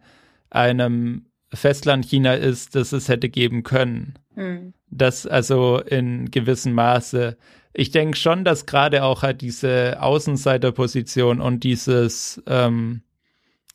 einem 0.51 1.27
Festland 1.53 2.05
China 2.05 2.35
ist, 2.35 2.75
das 2.75 2.93
es 2.93 3.09
hätte 3.09 3.31
geben 3.31 3.63
können. 3.63 4.19
Mhm. 4.35 4.75
Das 4.91 5.27
also 5.27 5.81
in 5.81 6.31
gewissem 6.31 6.75
Maße. 6.75 7.37
Ich 7.73 7.91
denke 7.91 8.17
schon, 8.17 8.45
dass 8.45 8.67
gerade 8.67 9.03
auch 9.03 9.23
halt 9.23 9.41
diese 9.41 10.01
Außenseiterposition 10.01 11.41
und 11.41 11.65
dieses, 11.65 12.43
ähm, 12.47 13.03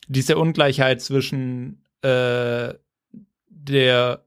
diese 0.07 0.37
Ungleichheit 0.37 1.01
zwischen 1.01 1.83
äh, 2.03 2.73
der 3.49 4.23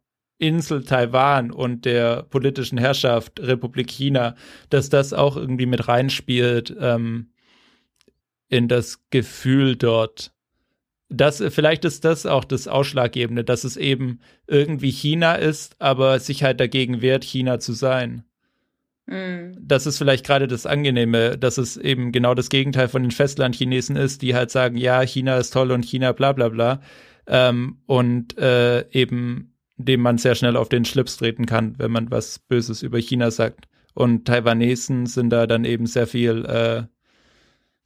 Insel 0.47 0.85
Taiwan 0.85 1.51
und 1.51 1.85
der 1.85 2.23
politischen 2.25 2.79
Herrschaft 2.79 3.41
Republik 3.41 3.91
China, 3.91 4.35
dass 4.71 4.89
das 4.89 5.13
auch 5.13 5.37
irgendwie 5.37 5.67
mit 5.67 5.89
reinspielt 5.89 6.75
ähm, 6.79 7.31
in 8.49 8.69
das 8.69 9.01
Gefühl 9.11 9.77
dort. 9.77 10.33
Das, 11.09 11.43
vielleicht 11.49 11.85
ist 11.85 12.05
das 12.05 12.27
auch 12.27 12.45
das 12.45 12.67
Ausschlaggebende, 12.69 13.45
dass 13.45 13.65
es 13.65 13.77
eben 13.77 14.21
irgendwie 14.47 14.91
China 14.91 15.35
ist, 15.35 15.81
aber 15.81 16.19
sich 16.19 16.43
halt 16.43 16.61
dagegen 16.61 17.03
wehrt, 17.03 17.25
China 17.25 17.59
zu 17.59 17.73
sein. 17.73 18.25
Mhm. 19.07 19.57
Das 19.61 19.87
ist 19.87 19.99
vielleicht 19.99 20.27
gerade 20.27 20.47
das 20.47 20.67
Angenehme, 20.67 21.39
dass 21.39 21.59
es 21.59 21.77
eben 21.77 22.11
genau 22.13 22.35
das 22.35 22.49
Gegenteil 22.49 22.89
von 22.89 23.03
den 23.03 23.11
Festlandchinesen 23.11 23.97
ist, 23.97 24.23
die 24.23 24.35
halt 24.35 24.51
sagen, 24.51 24.77
ja, 24.77 25.01
China 25.03 25.37
ist 25.37 25.53
toll 25.53 25.71
und 25.73 25.85
China 25.85 26.13
bla 26.13 26.33
bla 26.33 26.49
bla. 26.49 26.81
Ähm, 27.27 27.79
und 27.87 28.37
äh, 28.39 28.89
eben 28.91 29.54
dem 29.77 30.01
man 30.01 30.19
sehr 30.19 30.35
schnell 30.35 30.57
auf 30.57 30.69
den 30.69 30.85
Schlips 30.85 31.17
treten 31.17 31.47
kann, 31.47 31.75
wenn 31.79 31.91
man 31.91 32.11
was 32.11 32.39
Böses 32.39 32.83
über 32.83 32.99
China 32.99 33.31
sagt. 33.31 33.67
Und 33.95 34.27
Taiwanesen 34.27 35.07
sind 35.07 35.31
da 35.31 35.47
dann 35.47 35.65
eben 35.65 35.87
sehr 35.87 36.07
viel, 36.07 36.45
äh, 36.47 36.85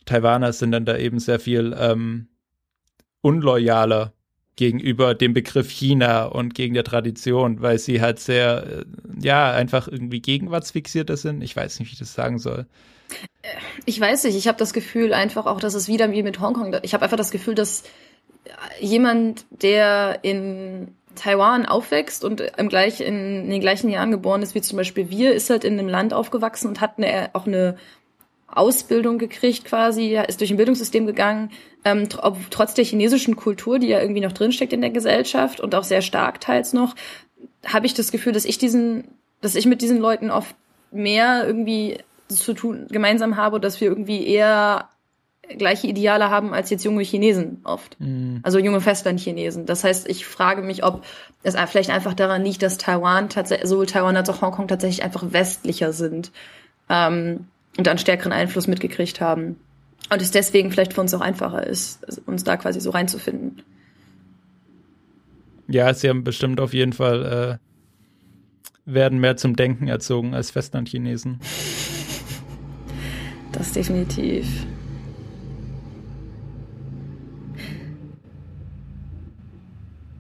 Taiwaner 0.05 0.53
sind 0.53 0.73
dann 0.73 0.85
da 0.85 0.97
eben 0.97 1.19
sehr 1.19 1.39
viel 1.39 1.75
ähm, 1.79 2.29
unloyaler 3.21 4.15
gegenüber 4.57 5.15
dem 5.15 5.35
Begriff 5.35 5.71
China 5.71 6.25
und 6.25 6.55
gegen 6.55 6.75
der 6.75 6.85
Tradition, 6.85 7.63
weil 7.63 7.79
sie 7.79 8.01
halt 8.01 8.19
sehr, 8.19 8.67
äh, 8.67 8.85
ja, 9.21 9.53
einfach 9.53 9.87
irgendwie 9.87 10.21
gegenwartsfixierter 10.21 11.17
sind. 11.17 11.43
Ich 11.43 11.55
weiß 11.55 11.79
nicht, 11.79 11.89
wie 11.89 11.93
ich 11.93 11.99
das 11.99 12.15
sagen 12.15 12.39
soll. 12.39 12.67
Ich 13.87 14.01
weiß 14.01 14.25
nicht, 14.25 14.37
ich 14.37 14.49
habe 14.49 14.59
das 14.59 14.73
Gefühl 14.73 15.15
einfach 15.15 15.47
auch, 15.47 15.61
dass 15.61 15.75
es 15.75 15.89
wieder 15.89 16.11
wie 16.11 16.23
mit 16.23 16.41
Hongkong, 16.41 16.77
ich 16.83 16.93
habe 16.93 17.05
einfach 17.05 17.17
das 17.17 17.31
Gefühl, 17.31 17.55
dass 17.55 17.85
jemand, 18.81 19.47
der 19.51 20.19
in 20.23 20.98
Taiwan 21.15 21.67
aufwächst 21.67 22.25
und 22.25 22.41
im 22.41 22.69
gleich, 22.69 23.01
in, 23.01 23.45
in 23.45 23.51
den 23.51 23.61
gleichen 23.61 23.91
Jahren 23.91 24.11
geboren 24.11 24.43
ist 24.43 24.55
wie 24.55 24.61
zum 24.61 24.77
Beispiel 24.77 25.11
wir, 25.11 25.35
ist 25.35 25.51
halt 25.51 25.65
in 25.65 25.79
einem 25.79 25.89
Land 25.89 26.15
aufgewachsen 26.15 26.69
und 26.69 26.81
hat 26.81 26.99
eine, 26.99 27.31
auch 27.33 27.47
eine 27.47 27.77
Ausbildung 28.47 29.19
gekriegt 29.19 29.65
quasi, 29.65 30.19
ist 30.27 30.41
durch 30.41 30.51
ein 30.51 30.57
Bildungssystem 30.57 31.07
gegangen, 31.07 31.51
ähm, 31.85 32.09
tr 32.09 32.35
trotz 32.51 32.75
der 32.75 32.85
chinesischen 32.85 33.37
Kultur, 33.37 33.79
die 33.79 33.89
ja 33.89 34.01
irgendwie 34.01 34.21
noch 34.21 34.33
drinsteckt 34.33 34.73
in 34.73 34.81
der 34.81 34.91
Gesellschaft 34.91 35.61
und 35.61 35.75
auch 35.75 35.85
sehr 35.85 36.03
stark 36.03 36.41
teils 36.41 36.73
noch, 36.73 36.95
habe 37.67 37.87
ich 37.87 37.95
das 37.95 38.11
Gefühl, 38.11 38.33
dass 38.33 38.45
ich 38.45 38.59
diesen, 38.59 39.09
dass 39.41 39.55
ich 39.55 39.67
mit 39.67 39.83
diesen 39.83 39.99
Leuten 39.99 40.31
oft 40.31 40.55
mehr 40.91 41.47
irgendwie 41.47 41.99
zu 42.29 42.55
tun 42.55 42.87
gemeinsam 42.91 43.37
habe, 43.37 43.61
dass 43.61 43.81
wir 43.81 43.89
irgendwie 43.89 44.27
eher 44.27 44.89
gleiche 45.57 45.87
Ideale 45.87 46.31
haben 46.31 46.53
als 46.53 46.71
jetzt 46.71 46.85
junge 46.85 47.03
Chinesen 47.03 47.61
oft. 47.65 47.99
Mhm. 48.01 48.41
Also 48.43 48.59
junge 48.59 48.81
Festland-Chinesen. 48.81 49.67
Das 49.67 49.85
heißt, 49.85 50.09
ich 50.09 50.27
frage 50.27 50.63
mich, 50.63 50.85
ob 50.85 51.05
es 51.43 51.57
vielleicht 51.67 51.91
einfach 51.91 52.15
daran 52.15 52.45
liegt, 52.45 52.63
dass 52.63 52.79
Taiwan 52.79 53.29
tatsächlich, 53.29 53.69
sowohl 53.69 53.87
Taiwan 53.87 54.17
als 54.17 54.29
auch 54.29 54.43
Hongkong 54.43 54.69
tatsächlich 54.69 55.03
einfach 55.03 55.25
westlicher 55.33 55.93
sind 55.93 56.33
ähm, 56.89 57.47
und 57.77 57.89
einen 57.89 57.99
stärkeren 57.99 58.33
Einfluss 58.33 58.67
mitgekriegt 58.67 59.21
haben. 59.21 59.57
Und 60.11 60.23
es 60.23 60.31
deswegen 60.31 60.71
vielleicht 60.71 60.95
für 60.95 61.01
uns 61.01 61.13
auch 61.15 61.21
einfacher 61.21 61.67
ist, 61.67 62.21
uns 62.27 62.45
da 62.45 62.57
quasi 62.57 62.81
so 62.81 62.91
reinzufinden. 62.91 63.63
Ja, 65.69 65.93
sie 65.93 66.09
haben 66.09 66.25
bestimmt 66.25 66.61
auf 66.61 66.73
jeden 66.73 66.95
Fall, 66.95 67.59
äh, 67.59 68.91
werden 68.91 69.19
mehr 69.19 69.37
zum 69.37 69.55
Denken 69.55 69.87
erzogen 69.87 70.35
als 70.35 70.51
Festland-Chinesen. 70.51 71.41
Das 73.53 73.73
definitiv. 73.73 74.47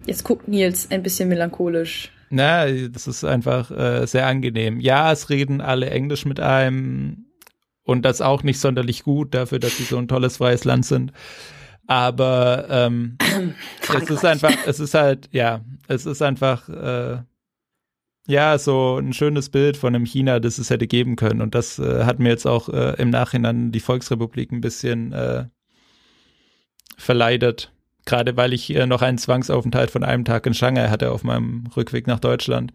Jetzt 0.08 0.24
guckt 0.24 0.48
Nils 0.48 0.90
ein 0.90 1.02
bisschen 1.02 1.28
melancholisch. 1.28 2.10
Na, 2.30 2.66
das 2.66 3.06
ist 3.06 3.24
einfach 3.24 3.70
äh, 3.70 4.06
sehr 4.06 4.26
angenehm. 4.26 4.80
Ja, 4.80 5.12
es 5.12 5.28
reden 5.28 5.60
alle 5.60 5.90
Englisch 5.90 6.24
mit 6.24 6.40
einem 6.40 7.26
und 7.82 8.06
das 8.06 8.22
auch 8.22 8.42
nicht 8.42 8.58
sonderlich 8.58 9.02
gut 9.02 9.34
dafür, 9.34 9.58
dass 9.58 9.76
sie 9.76 9.82
so 9.82 9.98
ein 9.98 10.08
tolles 10.08 10.38
freies 10.38 10.64
Land 10.64 10.86
sind. 10.86 11.12
Aber 11.86 12.68
ähm, 12.70 13.18
es 14.02 14.08
ist 14.08 14.24
einfach, 14.24 14.54
es 14.66 14.80
ist 14.80 14.94
halt, 14.94 15.28
ja, 15.30 15.60
es 15.88 16.06
ist 16.06 16.22
einfach, 16.22 16.70
äh, 16.70 17.18
ja, 18.26 18.56
so 18.56 18.96
ein 18.96 19.12
schönes 19.12 19.50
Bild 19.50 19.76
von 19.76 19.94
einem 19.94 20.06
China, 20.06 20.40
das 20.40 20.56
es 20.56 20.70
hätte 20.70 20.86
geben 20.86 21.16
können. 21.16 21.42
Und 21.42 21.54
das 21.54 21.78
äh, 21.78 22.04
hat 22.04 22.18
mir 22.18 22.30
jetzt 22.30 22.46
auch 22.46 22.70
äh, 22.70 22.94
im 22.96 23.10
Nachhinein 23.10 23.72
die 23.72 23.80
Volksrepublik 23.80 24.52
ein 24.52 24.62
bisschen 24.62 25.12
äh, 25.12 25.44
verleidet 26.96 27.72
gerade 28.08 28.36
weil 28.36 28.52
ich 28.52 28.70
noch 28.70 29.02
einen 29.02 29.18
Zwangsaufenthalt 29.18 29.90
von 29.90 30.02
einem 30.02 30.24
Tag 30.24 30.46
in 30.46 30.54
Shanghai 30.54 30.88
hatte 30.88 31.12
auf 31.12 31.22
meinem 31.22 31.64
Rückweg 31.76 32.06
nach 32.06 32.18
Deutschland. 32.18 32.72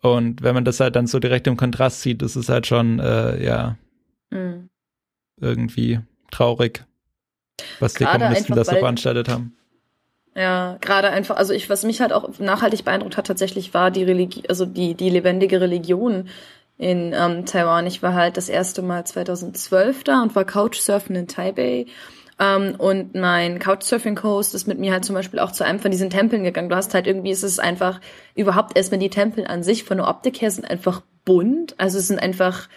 Und 0.00 0.42
wenn 0.42 0.54
man 0.54 0.64
das 0.64 0.80
halt 0.80 0.96
dann 0.96 1.06
so 1.06 1.20
direkt 1.20 1.46
im 1.46 1.56
Kontrast 1.56 2.02
sieht, 2.02 2.22
ist 2.22 2.34
es 2.34 2.48
halt 2.48 2.66
schon, 2.66 2.98
äh, 2.98 3.44
ja, 3.44 3.76
mhm. 4.30 4.70
irgendwie 5.38 6.00
traurig, 6.30 6.84
was 7.78 7.94
gerade 7.94 8.18
die 8.18 8.24
Kommunisten 8.24 8.56
da 8.56 8.64
so 8.64 8.72
veranstaltet 8.72 9.28
haben. 9.28 9.56
Ja, 10.34 10.78
gerade 10.80 11.10
einfach, 11.10 11.36
also 11.36 11.52
ich, 11.52 11.68
was 11.68 11.84
mich 11.84 12.00
halt 12.00 12.12
auch 12.12 12.38
nachhaltig 12.38 12.84
beeindruckt 12.84 13.16
hat, 13.16 13.26
tatsächlich 13.26 13.74
war 13.74 13.90
die 13.90 14.04
Religion, 14.04 14.44
also 14.48 14.64
die, 14.64 14.94
die 14.94 15.10
lebendige 15.10 15.60
Religion 15.60 16.28
in 16.78 17.12
ähm, 17.12 17.44
Taiwan. 17.44 17.86
Ich 17.86 18.02
war 18.02 18.14
halt 18.14 18.38
das 18.38 18.48
erste 18.48 18.80
Mal 18.80 19.04
2012 19.04 20.04
da 20.04 20.22
und 20.22 20.34
war 20.34 20.46
Couchsurfen 20.46 21.14
in 21.14 21.28
Taipei. 21.28 21.86
Ähm, 22.40 22.74
und 22.78 23.14
mein 23.14 23.58
Couchsurfing-Host 23.58 24.54
ist 24.54 24.66
mit 24.66 24.78
mir 24.78 24.92
halt 24.92 25.04
zum 25.04 25.14
Beispiel 25.14 25.38
auch 25.38 25.52
zu 25.52 25.64
einem 25.64 25.78
von 25.78 25.90
diesen 25.90 26.10
Tempeln 26.10 26.42
gegangen. 26.42 26.70
Du 26.70 26.76
hast 26.76 26.94
halt 26.94 27.06
irgendwie, 27.06 27.30
ist 27.30 27.42
es 27.42 27.58
einfach 27.58 28.00
überhaupt 28.34 28.76
erstmal 28.76 28.98
die 28.98 29.10
Tempel 29.10 29.46
an 29.46 29.62
sich 29.62 29.84
von 29.84 29.98
der 29.98 30.08
Optik 30.08 30.40
her 30.40 30.50
sind 30.50 30.68
einfach 30.68 31.02
bunt. 31.24 31.74
Also 31.78 31.98
es 31.98 32.08
sind 32.08 32.18
einfach 32.18 32.68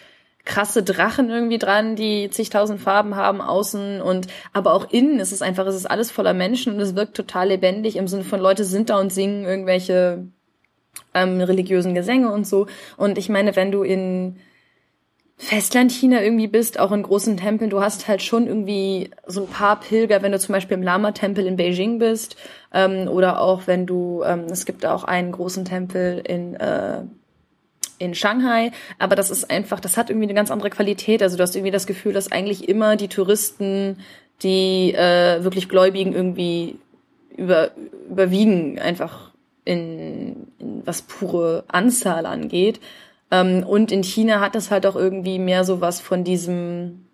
krasse 0.46 0.84
Drachen 0.84 1.30
irgendwie 1.30 1.58
dran, 1.58 1.96
die 1.96 2.30
zigtausend 2.30 2.82
Farben 2.82 3.16
haben 3.16 3.40
außen 3.40 4.02
und 4.02 4.28
aber 4.52 4.74
auch 4.74 4.92
innen 4.92 5.22
ist 5.22 5.32
es 5.32 5.42
einfach, 5.42 5.66
es 5.68 5.76
ist 5.76 5.90
alles 5.90 6.12
voller 6.12 6.34
Menschen 6.34 6.74
und 6.74 6.82
es 6.82 6.96
wirkt 6.96 7.16
total 7.16 7.48
lebendig 7.48 7.96
im 7.96 8.10
Sinne 8.10 8.26
von 8.26 8.42
Leute 8.42 8.66
sind 8.66 8.90
da 8.90 9.00
und 9.00 9.14
singen 9.14 9.46
irgendwelche 9.46 10.28
ähm, 11.14 11.40
religiösen 11.40 11.96
Gesänge 11.96 12.30
und 12.30 12.46
so. 12.46 12.68
Und 12.98 13.18
ich 13.18 13.30
meine, 13.30 13.56
wenn 13.56 13.72
du 13.72 13.84
in 13.84 14.38
Festland-China 15.44 16.22
irgendwie 16.22 16.48
bist, 16.48 16.80
auch 16.80 16.92
in 16.92 17.04
großen 17.04 17.38
Tempeln, 17.38 17.70
du 17.70 17.82
hast 17.82 18.08
halt 18.08 18.22
schon 18.22 18.48
irgendwie 18.48 19.12
so 19.28 19.42
ein 19.44 19.48
paar 19.48 19.80
Pilger, 19.80 20.22
wenn 20.22 20.32
du 20.32 20.40
zum 20.40 20.54
Beispiel 20.54 20.78
im 20.78 20.84
Lama-Tempel 20.84 21.46
in 21.46 21.58
Beijing 21.58 22.00
bist, 22.00 22.36
ähm, 22.74 23.08
oder 23.08 23.42
auch 23.42 23.68
wenn 23.68 23.86
du, 23.86 24.24
ähm, 24.26 24.46
es 24.50 24.66
gibt 24.66 24.86
auch 24.86 25.04
einen 25.04 25.32
großen 25.32 25.66
Tempel 25.66 26.24
in, 26.26 26.56
äh, 26.56 27.02
in 28.00 28.16
Shanghai, 28.16 28.72
aber 29.00 29.16
das 29.16 29.30
ist 29.30 29.50
einfach, 29.50 29.80
das 29.80 29.98
hat 29.98 30.10
irgendwie 30.10 30.26
eine 30.26 30.34
ganz 30.34 30.50
andere 30.50 30.70
Qualität. 30.70 31.22
Also 31.22 31.38
du 31.38 31.44
hast 31.44 31.56
irgendwie 31.56 31.72
das 31.72 31.88
Gefühl, 31.88 32.14
dass 32.14 32.32
eigentlich 32.32 32.68
immer 32.68 32.96
die 32.96 33.08
Touristen, 33.08 33.98
die 34.42 34.94
äh, 34.94 35.44
wirklich 35.44 35.70
Gläubigen 35.70 36.14
irgendwie 36.14 36.78
über, 37.36 37.72
überwiegen, 38.10 38.80
einfach 38.80 39.32
in, 39.66 40.48
in 40.60 40.82
was 40.86 41.02
pure 41.04 41.64
Anzahl 41.68 42.26
angeht. 42.26 42.80
Ähm, 43.34 43.64
und 43.64 43.92
in 43.92 44.04
China 44.04 44.40
hat 44.40 44.54
das 44.54 44.70
halt 44.70 44.86
auch 44.86 44.96
irgendwie 44.96 45.40
mehr 45.40 45.64
so 45.64 45.82
was 45.82 46.00
von 46.00 46.24
diesem, 46.24 47.08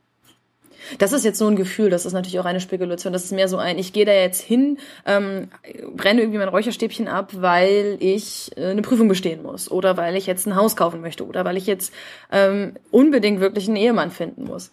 das 0.98 1.14
ist 1.14 1.24
jetzt 1.24 1.38
so 1.38 1.48
ein 1.48 1.56
Gefühl, 1.56 1.90
das 1.90 2.06
ist 2.06 2.12
natürlich 2.12 2.40
auch 2.40 2.46
eine 2.46 2.60
Spekulation. 2.60 3.14
Das 3.14 3.24
ist 3.24 3.32
mehr 3.32 3.48
so 3.48 3.56
ein, 3.56 3.80
ich 3.80 3.94
gehe 3.94 4.04
da 4.04 4.12
jetzt 4.12 4.42
hin, 4.42 4.80
ähm, 5.06 5.48
brenne 5.96 6.20
irgendwie 6.22 6.40
mein 6.40 6.50
Räucherstäbchen 6.50 7.08
ab, 7.08 7.32
weil 7.36 7.96
ich 8.02 8.52
äh, 8.58 8.66
eine 8.66 8.82
Prüfung 8.82 9.08
bestehen 9.08 9.44
muss 9.44 9.72
oder 9.72 9.96
weil 9.96 10.18
ich 10.18 10.28
jetzt 10.28 10.46
ein 10.46 10.58
Haus 10.58 10.76
kaufen 10.76 11.00
möchte 11.00 11.26
oder 11.26 11.46
weil 11.46 11.56
ich 11.56 11.68
jetzt 11.68 11.94
ähm, 12.34 12.74
unbedingt 12.92 13.40
wirklich 13.40 13.68
einen 13.68 13.78
Ehemann 13.78 14.12
finden 14.12 14.44
muss. 14.44 14.72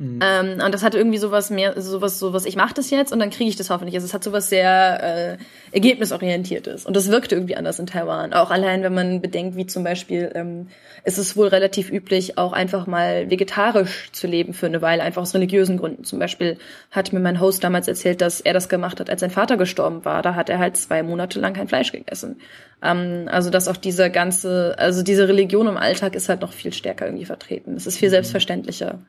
Mhm. 0.00 0.18
Ähm, 0.22 0.60
und 0.64 0.72
das 0.72 0.82
hat 0.82 0.94
irgendwie 0.94 1.18
sowas 1.18 1.50
mehr, 1.50 1.78
sowas, 1.78 2.18
sowas, 2.18 2.46
ich 2.46 2.56
mache 2.56 2.72
das 2.72 2.88
jetzt 2.88 3.12
und 3.12 3.18
dann 3.18 3.28
kriege 3.28 3.50
ich 3.50 3.56
das 3.56 3.68
hoffentlich. 3.68 3.94
Also 3.94 4.06
es 4.06 4.14
hat 4.14 4.24
sowas 4.24 4.48
sehr 4.48 5.36
äh, 5.36 5.38
ergebnisorientiertes. 5.72 6.86
Und 6.86 6.96
das 6.96 7.10
wirkte 7.10 7.34
irgendwie 7.34 7.54
anders 7.54 7.78
in 7.78 7.86
Taiwan. 7.86 8.32
Auch 8.32 8.50
allein, 8.50 8.82
wenn 8.82 8.94
man 8.94 9.20
bedenkt, 9.20 9.56
wie 9.56 9.66
zum 9.66 9.84
Beispiel 9.84 10.32
ähm, 10.34 10.68
ist 11.04 11.18
es 11.18 11.36
wohl 11.36 11.48
relativ 11.48 11.90
üblich, 11.90 12.38
auch 12.38 12.54
einfach 12.54 12.86
mal 12.86 13.28
vegetarisch 13.28 14.10
zu 14.12 14.26
leben 14.26 14.54
für 14.54 14.64
eine 14.64 14.80
Weile, 14.80 15.02
einfach 15.02 15.20
aus 15.20 15.34
religiösen 15.34 15.76
Gründen. 15.76 16.04
Zum 16.04 16.18
Beispiel 16.18 16.56
hat 16.90 17.12
mir 17.12 17.20
mein 17.20 17.38
Host 17.38 17.62
damals 17.62 17.86
erzählt, 17.86 18.22
dass 18.22 18.40
er 18.40 18.54
das 18.54 18.70
gemacht 18.70 19.00
hat, 19.00 19.10
als 19.10 19.20
sein 19.20 19.30
Vater 19.30 19.58
gestorben 19.58 20.06
war. 20.06 20.22
Da 20.22 20.34
hat 20.34 20.48
er 20.48 20.58
halt 20.58 20.78
zwei 20.78 21.02
Monate 21.02 21.40
lang 21.40 21.52
kein 21.52 21.68
Fleisch 21.68 21.92
gegessen. 21.92 22.40
Ähm, 22.82 23.28
also 23.30 23.50
dass 23.50 23.68
auch 23.68 23.76
diese 23.76 24.10
ganze, 24.10 24.76
also 24.78 25.02
diese 25.02 25.28
Religion 25.28 25.66
im 25.66 25.76
Alltag 25.76 26.14
ist 26.14 26.30
halt 26.30 26.40
noch 26.40 26.54
viel 26.54 26.72
stärker 26.72 27.04
irgendwie 27.04 27.26
vertreten. 27.26 27.74
Es 27.76 27.86
ist 27.86 27.98
viel 27.98 28.08
mhm. 28.08 28.12
selbstverständlicher. 28.12 29.00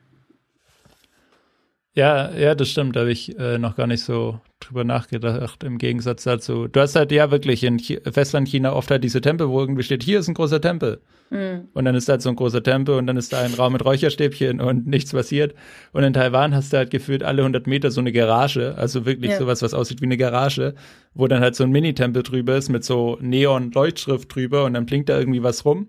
Ja, 1.94 2.30
ja, 2.32 2.54
das 2.54 2.70
stimmt. 2.70 2.96
Da 2.96 3.00
habe 3.00 3.12
ich 3.12 3.38
äh, 3.38 3.58
noch 3.58 3.76
gar 3.76 3.86
nicht 3.86 4.02
so 4.02 4.40
drüber 4.60 4.84
nachgedacht. 4.84 5.62
Im 5.62 5.76
Gegensatz 5.76 6.24
dazu. 6.24 6.66
Du 6.68 6.80
hast 6.80 6.96
halt 6.96 7.12
ja 7.12 7.30
wirklich 7.30 7.64
in 7.64 7.78
Ch 7.78 7.98
Festland 8.10 8.48
China 8.48 8.72
oft 8.72 8.90
halt 8.90 9.04
diese 9.04 9.20
Tempel, 9.20 9.48
wo 9.48 9.60
irgendwie 9.60 9.82
steht, 9.82 10.02
hier 10.02 10.18
ist 10.20 10.28
ein 10.28 10.34
großer 10.34 10.60
Tempel. 10.60 11.02
Mhm. 11.28 11.68
Und 11.74 11.84
dann 11.84 11.94
ist 11.94 12.08
da 12.08 12.12
halt 12.12 12.22
so 12.22 12.30
ein 12.30 12.36
großer 12.36 12.62
Tempel 12.62 12.96
und 12.96 13.06
dann 13.06 13.18
ist 13.18 13.32
da 13.32 13.40
ein 13.40 13.52
Raum 13.52 13.74
mit 13.74 13.84
Räucherstäbchen 13.84 14.60
und 14.60 14.86
nichts 14.86 15.12
passiert. 15.12 15.54
Und 15.92 16.02
in 16.04 16.14
Taiwan 16.14 16.54
hast 16.54 16.72
du 16.72 16.78
halt 16.78 16.90
gefühlt 16.90 17.22
alle 17.22 17.42
100 17.42 17.66
Meter 17.66 17.90
so 17.90 18.00
eine 18.00 18.12
Garage, 18.12 18.74
also 18.76 19.04
wirklich 19.04 19.32
ja. 19.32 19.38
sowas, 19.38 19.60
was 19.60 19.74
aussieht 19.74 20.00
wie 20.00 20.06
eine 20.06 20.16
Garage, 20.16 20.74
wo 21.14 21.26
dann 21.26 21.42
halt 21.42 21.56
so 21.56 21.64
ein 21.64 21.70
Mini-Tempel 21.70 22.22
drüber 22.22 22.56
ist 22.56 22.70
mit 22.70 22.84
so 22.84 23.18
Neon-Leuchtschrift 23.20 24.34
drüber 24.34 24.64
und 24.64 24.74
dann 24.74 24.86
blinkt 24.86 25.10
da 25.10 25.18
irgendwie 25.18 25.42
was 25.42 25.64
rum. 25.66 25.88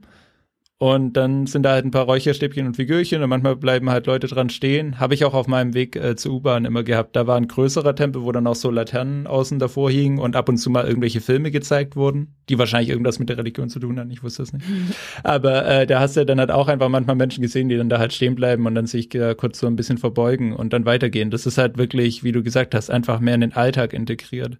Und 0.83 1.13
dann 1.13 1.47
sind 1.47 1.63
da 1.63 1.71
halt 1.71 1.85
ein 1.85 1.91
paar 1.91 2.03
Räucherstäbchen 2.03 2.67
und 2.67 2.75
Figürchen 2.75 3.23
und 3.23 3.29
manchmal 3.29 3.55
bleiben 3.55 3.89
halt 3.89 4.05
Leute 4.05 4.27
dran 4.27 4.49
stehen. 4.49 4.99
Habe 4.99 5.13
ich 5.13 5.23
auch 5.23 5.33
auf 5.33 5.47
meinem 5.47 5.73
Weg 5.73 5.95
äh, 5.95 6.17
zur 6.17 6.33
U-Bahn 6.33 6.65
immer 6.65 6.83
gehabt. 6.83 7.15
Da 7.15 7.25
war 7.25 7.37
ein 7.37 7.47
größerer 7.47 7.95
Tempel, 7.95 8.23
wo 8.23 8.33
dann 8.33 8.45
auch 8.47 8.55
so 8.55 8.69
Laternen 8.69 9.25
außen 9.25 9.59
davor 9.59 9.89
hingen 9.89 10.19
und 10.19 10.35
ab 10.35 10.49
und 10.49 10.57
zu 10.57 10.69
mal 10.69 10.85
irgendwelche 10.85 11.21
Filme 11.21 11.51
gezeigt 11.51 11.95
wurden, 11.95 12.35
die 12.49 12.59
wahrscheinlich 12.59 12.89
irgendwas 12.89 13.17
mit 13.17 13.29
der 13.29 13.37
Religion 13.37 13.69
zu 13.69 13.79
tun 13.79 13.97
haben. 13.97 14.11
Ich 14.11 14.23
wusste 14.23 14.43
es 14.43 14.51
nicht. 14.51 14.65
Aber 15.23 15.65
äh, 15.65 15.87
da 15.87 16.01
hast 16.01 16.17
du 16.17 16.25
dann 16.25 16.41
halt 16.41 16.51
auch 16.51 16.67
einfach 16.67 16.89
manchmal 16.89 17.15
Menschen 17.15 17.41
gesehen, 17.41 17.69
die 17.69 17.77
dann 17.77 17.87
da 17.87 17.97
halt 17.97 18.11
stehen 18.11 18.35
bleiben 18.35 18.65
und 18.65 18.75
dann 18.75 18.85
sich 18.85 19.15
äh, 19.15 19.35
kurz 19.35 19.59
so 19.59 19.67
ein 19.67 19.77
bisschen 19.77 19.97
verbeugen 19.97 20.51
und 20.51 20.73
dann 20.73 20.83
weitergehen. 20.83 21.31
Das 21.31 21.45
ist 21.45 21.57
halt 21.57 21.77
wirklich, 21.77 22.25
wie 22.25 22.33
du 22.33 22.43
gesagt 22.43 22.75
hast, 22.75 22.89
einfach 22.89 23.21
mehr 23.21 23.35
in 23.35 23.41
den 23.41 23.53
Alltag 23.53 23.93
integriert. 23.93 24.57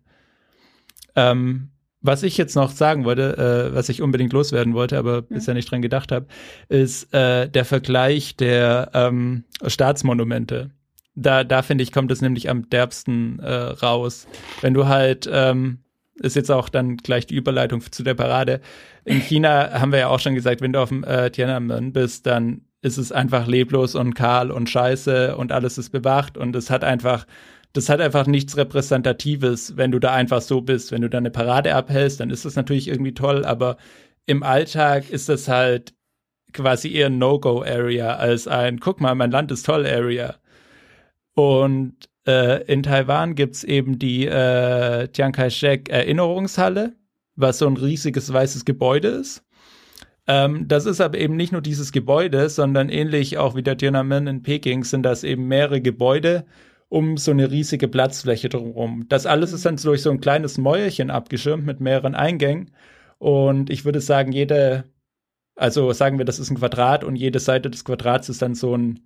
Ähm, 1.17 1.72
was 2.03 2.21
ich 2.21 2.37
jetzt 2.37 2.55
noch 2.55 2.69
sagen 2.69 3.05
wollte, 3.05 3.37
äh, 3.71 3.75
was 3.75 3.89
ich 3.89 4.01
unbedingt 4.01 4.33
loswerden 4.33 4.73
wollte, 4.73 4.97
aber 4.97 5.15
ja. 5.15 5.21
bisher 5.21 5.53
nicht 5.53 5.71
dran 5.71 5.81
gedacht 5.81 6.11
habe, 6.11 6.27
ist 6.67 7.11
äh, 7.13 7.49
der 7.49 7.65
Vergleich 7.65 8.35
der 8.35 8.91
ähm, 8.93 9.45
Staatsmonumente. 9.65 10.69
Da, 11.15 11.43
da 11.43 11.61
finde 11.61 11.83
ich, 11.83 11.91
kommt 11.91 12.11
es 12.11 12.21
nämlich 12.21 12.49
am 12.49 12.69
derbsten 12.69 13.39
äh, 13.39 13.53
raus. 13.53 14.27
Wenn 14.61 14.73
du 14.73 14.87
halt, 14.87 15.29
ähm, 15.31 15.79
ist 16.15 16.35
jetzt 16.35 16.51
auch 16.51 16.69
dann 16.69 16.97
gleich 16.97 17.25
die 17.25 17.35
Überleitung 17.35 17.81
zu 17.89 18.03
der 18.03 18.15
Parade. 18.15 18.59
In 19.05 19.19
China 19.21 19.71
haben 19.79 19.91
wir 19.91 19.99
ja 19.99 20.07
auch 20.09 20.19
schon 20.19 20.35
gesagt, 20.35 20.61
wenn 20.61 20.73
du 20.73 20.81
auf 20.81 20.89
dem 20.89 21.03
äh, 21.05 21.31
Tiananmen 21.31 21.93
bist, 21.93 22.25
dann 22.25 22.61
ist 22.81 22.97
es 22.97 23.13
einfach 23.13 23.47
leblos 23.47 23.95
und 23.95 24.13
kahl 24.13 24.51
und 24.51 24.69
scheiße 24.69 25.37
und 25.37 25.53
alles 25.53 25.77
ist 25.77 25.91
bewacht 25.91 26.37
und 26.37 26.53
es 26.53 26.69
hat 26.69 26.83
einfach 26.83 27.25
das 27.73 27.89
hat 27.89 28.01
einfach 28.01 28.27
nichts 28.27 28.55
Repräsentatives, 28.55 29.75
wenn 29.77 29.91
du 29.91 29.99
da 29.99 30.13
einfach 30.13 30.41
so 30.41 30.61
bist. 30.61 30.91
Wenn 30.91 31.01
du 31.01 31.09
da 31.09 31.17
eine 31.17 31.31
Parade 31.31 31.73
abhältst, 31.75 32.19
dann 32.19 32.29
ist 32.29 32.45
das 32.45 32.55
natürlich 32.55 32.87
irgendwie 32.87 33.13
toll, 33.15 33.43
aber 33.45 33.77
im 34.27 34.43
Alltag 34.43 35.09
ist 35.09 35.27
das 35.27 35.47
halt 35.47 35.93
quasi 36.53 36.93
eher 36.93 37.09
No-Go-Area 37.09 38.15
als 38.15 38.47
ein, 38.47 38.79
guck 38.79 39.01
mal, 39.01 39.15
mein 39.15 39.31
Land 39.31 39.51
ist 39.51 39.65
toll 39.65 39.87
Area. 39.87 40.35
Und 41.35 41.95
äh, 42.27 42.63
in 42.71 42.83
Taiwan 42.83 43.33
gibt's 43.33 43.63
eben 43.63 43.97
die 43.97 44.27
äh, 44.27 45.07
Chiang 45.11 45.31
Kai-shek 45.31 45.89
Erinnerungshalle, 45.89 46.93
was 47.35 47.57
so 47.57 47.67
ein 47.67 47.75
riesiges 47.75 48.31
weißes 48.31 48.65
Gebäude 48.65 49.07
ist. 49.07 49.43
Ähm, 50.27 50.67
das 50.67 50.85
ist 50.85 51.01
aber 51.01 51.17
eben 51.17 51.35
nicht 51.35 51.51
nur 51.51 51.61
dieses 51.61 51.91
Gebäude, 51.91 52.47
sondern 52.49 52.89
ähnlich 52.89 53.39
auch 53.39 53.55
wie 53.55 53.63
der 53.63 53.77
Tiananmen 53.77 54.27
in 54.27 54.43
Peking 54.43 54.83
sind 54.83 55.03
das 55.03 55.23
eben 55.23 55.47
mehrere 55.47 55.81
Gebäude 55.81 56.45
um 56.93 57.17
so 57.17 57.31
eine 57.31 57.49
riesige 57.49 57.87
Platzfläche 57.87 58.49
drumherum. 58.49 59.07
Das 59.09 59.25
alles 59.25 59.51
ist 59.51 59.65
dann 59.65 59.77
durch 59.77 60.03
so 60.03 60.11
ein 60.11 60.21
kleines 60.21 60.59
Mäuerchen 60.59 61.09
abgeschirmt 61.09 61.65
mit 61.65 61.79
mehreren 61.79 62.13
Eingängen. 62.13 62.69
Und 63.17 63.71
ich 63.71 63.83
würde 63.83 63.99
sagen, 63.99 64.31
jede, 64.31 64.83
also 65.55 65.91
sagen 65.91 66.19
wir, 66.19 66.25
das 66.25 66.37
ist 66.37 66.51
ein 66.51 66.57
Quadrat 66.57 67.03
und 67.03 67.15
jede 67.15 67.39
Seite 67.39 67.71
des 67.71 67.83
Quadrats 67.83 68.29
ist 68.29 68.43
dann 68.43 68.53
so 68.53 68.77
ein 68.77 68.99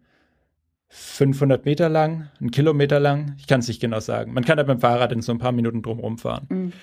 500 0.89 1.63
Meter 1.63 1.87
lang, 1.87 2.29
ein 2.41 2.51
Kilometer 2.51 2.99
lang. 2.99 3.35
Ich 3.37 3.47
kann 3.47 3.61
es 3.61 3.69
nicht 3.69 3.79
genau 3.79 4.01
sagen. 4.01 4.33
Man 4.33 4.43
kann 4.43 4.57
da 4.57 4.63
mit 4.63 4.69
dem 4.69 4.81
Fahrrad 4.81 5.13
in 5.13 5.21
so 5.21 5.31
ein 5.31 5.37
paar 5.39 5.53
Minuten 5.53 5.81
drumherum 5.81 6.17
fahren. 6.17 6.45
Mhm. 6.49 6.73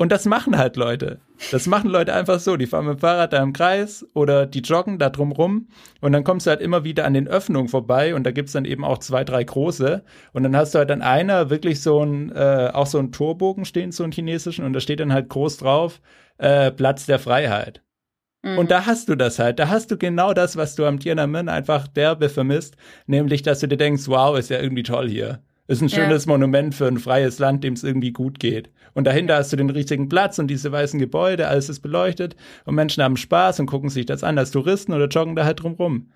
Und 0.00 0.12
das 0.12 0.24
machen 0.24 0.56
halt 0.56 0.76
Leute. 0.76 1.20
Das 1.50 1.66
machen 1.66 1.90
Leute 1.90 2.14
einfach 2.14 2.40
so. 2.40 2.56
Die 2.56 2.64
fahren 2.64 2.86
mit 2.86 2.94
dem 2.94 3.00
Fahrrad 3.00 3.34
da 3.34 3.42
im 3.42 3.52
Kreis 3.52 4.06
oder 4.14 4.46
die 4.46 4.60
joggen 4.60 4.98
da 4.98 5.10
drum 5.10 5.30
rum. 5.30 5.68
Und 6.00 6.12
dann 6.12 6.24
kommst 6.24 6.46
du 6.46 6.50
halt 6.50 6.62
immer 6.62 6.84
wieder 6.84 7.04
an 7.04 7.12
den 7.12 7.28
Öffnungen 7.28 7.68
vorbei 7.68 8.14
und 8.14 8.24
da 8.24 8.30
gibt's 8.30 8.52
dann 8.52 8.64
eben 8.64 8.82
auch 8.82 8.96
zwei, 8.96 9.24
drei 9.24 9.44
große. 9.44 10.02
Und 10.32 10.42
dann 10.42 10.56
hast 10.56 10.74
du 10.74 10.78
halt 10.78 10.90
an 10.90 11.02
einer 11.02 11.50
wirklich 11.50 11.82
so 11.82 12.02
ein, 12.02 12.32
äh, 12.34 12.70
auch 12.72 12.86
so 12.86 12.98
einen 12.98 13.12
Torbogen 13.12 13.66
stehen, 13.66 13.92
so 13.92 14.02
einen 14.02 14.12
chinesischen, 14.12 14.64
und 14.64 14.72
da 14.72 14.80
steht 14.80 15.00
dann 15.00 15.12
halt 15.12 15.28
groß 15.28 15.58
drauf, 15.58 16.00
äh, 16.38 16.70
Platz 16.70 17.04
der 17.04 17.18
Freiheit. 17.18 17.82
Mhm. 18.40 18.56
Und 18.56 18.70
da 18.70 18.86
hast 18.86 19.10
du 19.10 19.16
das 19.16 19.38
halt. 19.38 19.58
Da 19.58 19.68
hast 19.68 19.90
du 19.90 19.98
genau 19.98 20.32
das, 20.32 20.56
was 20.56 20.76
du 20.76 20.86
am 20.86 20.98
Tiananmen 20.98 21.50
einfach 21.50 21.86
derbe 21.86 22.30
vermisst. 22.30 22.78
Nämlich, 23.06 23.42
dass 23.42 23.60
du 23.60 23.68
dir 23.68 23.76
denkst, 23.76 24.04
wow, 24.06 24.38
ist 24.38 24.48
ja 24.48 24.60
irgendwie 24.60 24.82
toll 24.82 25.10
hier. 25.10 25.42
Ist 25.70 25.82
ein 25.82 25.88
schönes 25.88 26.24
ja. 26.24 26.32
Monument 26.32 26.74
für 26.74 26.88
ein 26.88 26.98
freies 26.98 27.38
Land, 27.38 27.62
dem 27.62 27.74
es 27.74 27.84
irgendwie 27.84 28.10
gut 28.10 28.40
geht. 28.40 28.70
Und 28.92 29.04
dahinter 29.04 29.36
hast 29.36 29.52
du 29.52 29.56
den 29.56 29.70
riesigen 29.70 30.08
Platz 30.08 30.40
und 30.40 30.48
diese 30.48 30.72
weißen 30.72 30.98
Gebäude, 30.98 31.46
alles 31.46 31.68
ist 31.68 31.78
beleuchtet 31.78 32.34
und 32.64 32.74
Menschen 32.74 33.04
haben 33.04 33.16
Spaß 33.16 33.60
und 33.60 33.66
gucken 33.66 33.88
sich 33.88 34.04
das 34.04 34.24
an 34.24 34.36
als 34.36 34.50
Touristen 34.50 34.92
oder 34.92 35.06
joggen 35.06 35.36
da 35.36 35.44
halt 35.44 35.62
drumrum. 35.62 36.10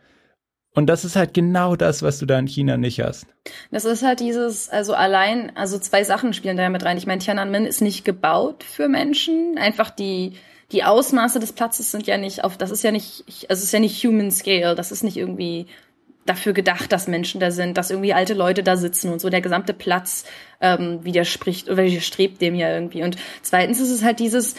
Und 0.75 0.89
das 0.89 1.05
ist 1.05 1.15
halt 1.15 1.35
genau 1.35 1.77
das, 1.77 2.03
was 2.03 2.19
du 2.19 2.27
da 2.27 2.37
in 2.37 2.49
China 2.49 2.77
nicht 2.77 3.01
hast. 3.01 3.29
Das 3.71 3.85
ist 3.85 4.03
halt 4.03 4.19
dieses, 4.19 4.71
also 4.71 4.93
allein, 4.93 5.57
also 5.57 5.79
zwei 5.79 6.03
Sachen 6.03 6.33
spielen 6.33 6.57
da 6.57 6.69
mit 6.69 6.85
rein. 6.85 6.99
Ich 6.99 7.07
meine, 7.07 7.21
Tiananmen 7.21 7.65
ist 7.65 7.81
nicht 7.81 8.05
gebaut 8.05 8.65
für 8.65 8.89
Menschen. 8.89 9.57
Einfach 9.57 9.91
die, 9.91 10.33
die 10.73 10.83
Ausmaße 10.83 11.39
des 11.39 11.53
Platzes 11.53 11.93
sind 11.93 12.09
ja 12.09 12.19
nicht 12.19 12.43
auf, 12.43 12.57
das 12.59 12.73
ist 12.73 12.83
ja 12.83 12.91
nicht, 12.91 13.23
also 13.49 13.61
es 13.61 13.63
ist 13.63 13.73
ja 13.73 13.79
nicht 13.79 14.05
human 14.05 14.33
scale. 14.33 14.75
Das 14.75 14.91
ist 14.91 15.05
nicht 15.05 15.17
irgendwie 15.17 15.67
dafür 16.27 16.53
gedacht, 16.53 16.93
dass 16.93 17.09
Menschen 17.09 17.41
da 17.41 17.51
sind, 17.51 17.77
dass 17.77 17.91
irgendwie 17.91 18.15
alte 18.15 18.35
Leute 18.35 18.63
da 18.63 18.77
sitzen 18.77 19.13
und 19.13 19.21
so 19.21 19.29
der 19.29 19.41
gesamte 19.41 19.75
Platz 19.75 20.25
ähm, 20.61 21.05
widerspricht 21.05 21.69
oder 21.69 21.85
widerstrebt 21.85 22.41
dem 22.41 22.55
ja 22.55 22.73
irgendwie. 22.73 23.03
Und 23.03 23.17
zweitens 23.43 23.81
ist 23.81 23.91
es 23.91 24.03
halt 24.03 24.21
dieses 24.21 24.55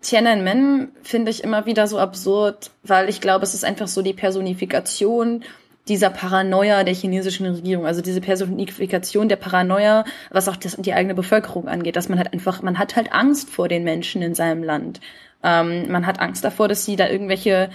Tiananmen 0.00 0.92
finde 1.02 1.30
ich 1.30 1.44
immer 1.44 1.66
wieder 1.66 1.86
so 1.86 1.98
absurd, 1.98 2.70
weil 2.82 3.08
ich 3.08 3.20
glaube, 3.20 3.44
es 3.44 3.54
ist 3.54 3.64
einfach 3.64 3.88
so 3.88 4.00
die 4.00 4.14
Personifikation 4.14 5.44
dieser 5.86 6.10
Paranoia 6.10 6.82
der 6.82 6.94
chinesischen 6.94 7.46
Regierung, 7.46 7.86
also 7.86 8.00
diese 8.00 8.20
Personifikation 8.20 9.28
der 9.28 9.36
Paranoia, 9.36 10.04
was 10.30 10.48
auch 10.48 10.56
das, 10.56 10.76
die 10.76 10.94
eigene 10.94 11.14
Bevölkerung 11.14 11.68
angeht, 11.68 11.94
dass 11.94 12.08
man 12.08 12.18
halt 12.18 12.32
einfach, 12.32 12.62
man 12.62 12.78
hat 12.78 12.96
halt 12.96 13.12
Angst 13.12 13.50
vor 13.50 13.68
den 13.68 13.84
Menschen 13.84 14.22
in 14.22 14.34
seinem 14.34 14.64
Land. 14.64 15.00
Ähm, 15.44 15.90
man 15.90 16.06
hat 16.06 16.20
Angst 16.20 16.42
davor, 16.42 16.68
dass 16.68 16.84
sie 16.84 16.96
da 16.96 17.08
irgendwelche 17.08 17.70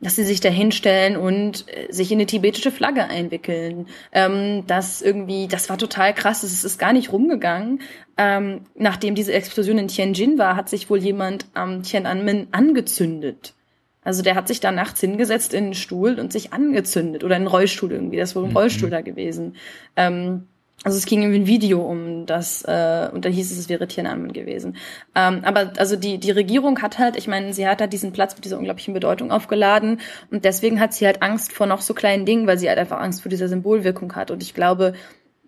dass 0.00 0.16
sie 0.16 0.24
sich 0.24 0.40
da 0.40 0.48
hinstellen 0.48 1.16
und 1.16 1.64
äh, 1.68 1.90
sich 1.92 2.12
in 2.12 2.18
eine 2.18 2.26
tibetische 2.26 2.70
Flagge 2.70 3.08
einwickeln. 3.08 3.86
Ähm, 4.12 4.64
das 4.66 5.02
irgendwie, 5.02 5.48
das 5.48 5.68
war 5.70 5.78
total 5.78 6.14
krass. 6.14 6.42
Es 6.42 6.64
ist 6.64 6.78
gar 6.78 6.92
nicht 6.92 7.12
rumgegangen. 7.12 7.80
Ähm, 8.18 8.62
nachdem 8.74 9.14
diese 9.14 9.32
Explosion 9.32 9.78
in 9.78 9.88
Tianjin 9.88 10.38
war, 10.38 10.56
hat 10.56 10.68
sich 10.68 10.90
wohl 10.90 10.98
jemand 10.98 11.46
am 11.54 11.82
Tiananmen 11.82 12.48
angezündet. 12.52 13.54
Also 14.02 14.22
der 14.22 14.36
hat 14.36 14.46
sich 14.46 14.60
da 14.60 14.70
nachts 14.70 15.00
hingesetzt 15.00 15.52
in 15.52 15.64
einen 15.64 15.74
Stuhl 15.74 16.20
und 16.20 16.32
sich 16.32 16.52
angezündet 16.52 17.24
oder 17.24 17.34
in 17.34 17.42
einen 17.42 17.48
Rollstuhl 17.48 17.90
irgendwie. 17.90 18.18
Das 18.18 18.36
war 18.36 18.44
ein 18.44 18.50
mhm. 18.50 18.56
Rollstuhl 18.56 18.90
da 18.90 19.00
gewesen. 19.00 19.56
Ähm, 19.96 20.46
also 20.84 20.98
es 20.98 21.06
ging 21.06 21.22
irgendwie 21.22 21.40
ein 21.40 21.46
Video 21.46 21.80
um 21.82 22.26
das, 22.26 22.62
äh, 22.62 23.08
und 23.12 23.24
da 23.24 23.28
hieß 23.28 23.50
es, 23.50 23.58
es 23.58 23.68
wäre 23.68 23.88
Tiananmen 23.88 24.32
gewesen. 24.32 24.76
Ähm, 25.14 25.40
aber 25.42 25.72
also 25.78 25.96
die, 25.96 26.18
die 26.18 26.30
Regierung 26.30 26.80
hat 26.82 26.98
halt, 26.98 27.16
ich 27.16 27.26
meine, 27.26 27.52
sie 27.52 27.66
hat 27.66 27.80
halt 27.80 27.92
diesen 27.92 28.12
Platz 28.12 28.34
mit 28.36 28.44
dieser 28.44 28.58
unglaublichen 28.58 28.94
Bedeutung 28.94 29.30
aufgeladen 29.30 30.00
und 30.30 30.44
deswegen 30.44 30.78
hat 30.78 30.92
sie 30.92 31.06
halt 31.06 31.22
Angst 31.22 31.52
vor 31.52 31.66
noch 31.66 31.80
so 31.80 31.94
kleinen 31.94 32.26
Dingen, 32.26 32.46
weil 32.46 32.58
sie 32.58 32.68
halt 32.68 32.78
einfach 32.78 33.00
Angst 33.00 33.22
vor 33.22 33.30
dieser 33.30 33.48
Symbolwirkung 33.48 34.14
hat. 34.14 34.30
Und 34.30 34.42
ich 34.42 34.54
glaube, 34.54 34.92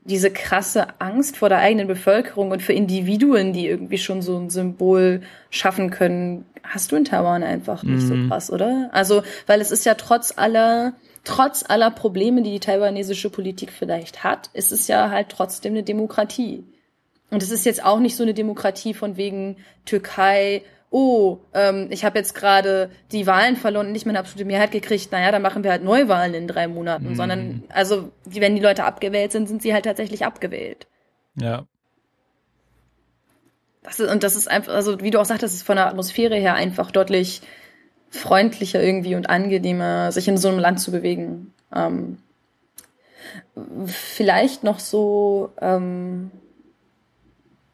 diese 0.08 0.30
krasse 0.30 0.86
Angst 1.00 1.36
vor 1.36 1.50
der 1.50 1.58
eigenen 1.58 1.86
Bevölkerung 1.86 2.50
und 2.50 2.62
für 2.62 2.72
Individuen, 2.72 3.52
die 3.52 3.68
irgendwie 3.68 3.98
schon 3.98 4.22
so 4.22 4.38
ein 4.38 4.48
Symbol 4.48 5.20
schaffen 5.50 5.90
können, 5.90 6.46
hast 6.62 6.90
du 6.90 6.96
in 6.96 7.04
Taiwan 7.04 7.42
einfach 7.42 7.82
nicht 7.82 8.04
mhm. 8.04 8.22
so 8.22 8.28
krass, 8.28 8.50
oder? 8.50 8.88
Also, 8.92 9.22
weil 9.46 9.60
es 9.60 9.70
ist 9.70 9.84
ja 9.84 9.94
trotz 9.94 10.32
aller 10.36 10.94
trotz 11.28 11.64
aller 11.68 11.90
Probleme, 11.90 12.42
die 12.42 12.52
die 12.52 12.60
taiwanesische 12.60 13.30
Politik 13.30 13.72
vielleicht 13.72 14.24
hat, 14.24 14.50
ist 14.52 14.72
es 14.72 14.88
ja 14.88 15.10
halt 15.10 15.28
trotzdem 15.28 15.72
eine 15.72 15.82
Demokratie. 15.82 16.64
Und 17.30 17.42
es 17.42 17.50
ist 17.50 17.66
jetzt 17.66 17.84
auch 17.84 18.00
nicht 18.00 18.16
so 18.16 18.22
eine 18.22 18.34
Demokratie 18.34 18.94
von 18.94 19.16
wegen 19.16 19.56
Türkei 19.84 20.62
oh, 20.90 21.38
ähm, 21.52 21.88
ich 21.90 22.04
habe 22.04 22.18
jetzt 22.18 22.34
gerade 22.34 22.90
die 23.12 23.26
Wahlen 23.26 23.56
verloren 23.56 23.86
und 23.86 23.92
nicht 23.92 24.06
meine 24.06 24.18
absolute 24.18 24.46
Mehrheit 24.46 24.70
gekriegt, 24.70 25.12
naja, 25.12 25.30
dann 25.30 25.42
machen 25.42 25.64
wir 25.64 25.70
halt 25.70 25.84
Neuwahlen 25.84 26.34
in 26.34 26.48
drei 26.48 26.68
Monaten. 26.68 27.10
Mhm. 27.10 27.14
Sondern, 27.14 27.62
also, 27.68 28.10
wenn 28.24 28.54
die 28.54 28.62
Leute 28.62 28.84
abgewählt 28.84 29.32
sind, 29.32 29.48
sind 29.48 29.62
sie 29.62 29.74
halt 29.74 29.84
tatsächlich 29.84 30.24
abgewählt. 30.24 30.86
Ja. 31.34 31.66
Das 33.82 34.00
ist, 34.00 34.10
und 34.10 34.22
das 34.22 34.36
ist 34.36 34.50
einfach, 34.50 34.72
also 34.72 35.00
wie 35.00 35.10
du 35.10 35.20
auch 35.20 35.24
sagtest, 35.24 35.54
ist 35.54 35.62
von 35.62 35.76
der 35.76 35.86
Atmosphäre 35.86 36.36
her 36.36 36.54
einfach 36.54 36.90
deutlich 36.90 37.42
freundlicher 38.10 38.82
irgendwie 38.82 39.14
und 39.14 39.28
angenehmer, 39.28 40.12
sich 40.12 40.28
in 40.28 40.38
so 40.38 40.48
einem 40.48 40.58
Land 40.58 40.80
zu 40.80 40.90
bewegen. 40.90 41.52
Ähm, 41.74 42.18
vielleicht 43.86 44.64
noch 44.64 44.78
so, 44.78 45.52
ähm, 45.60 46.30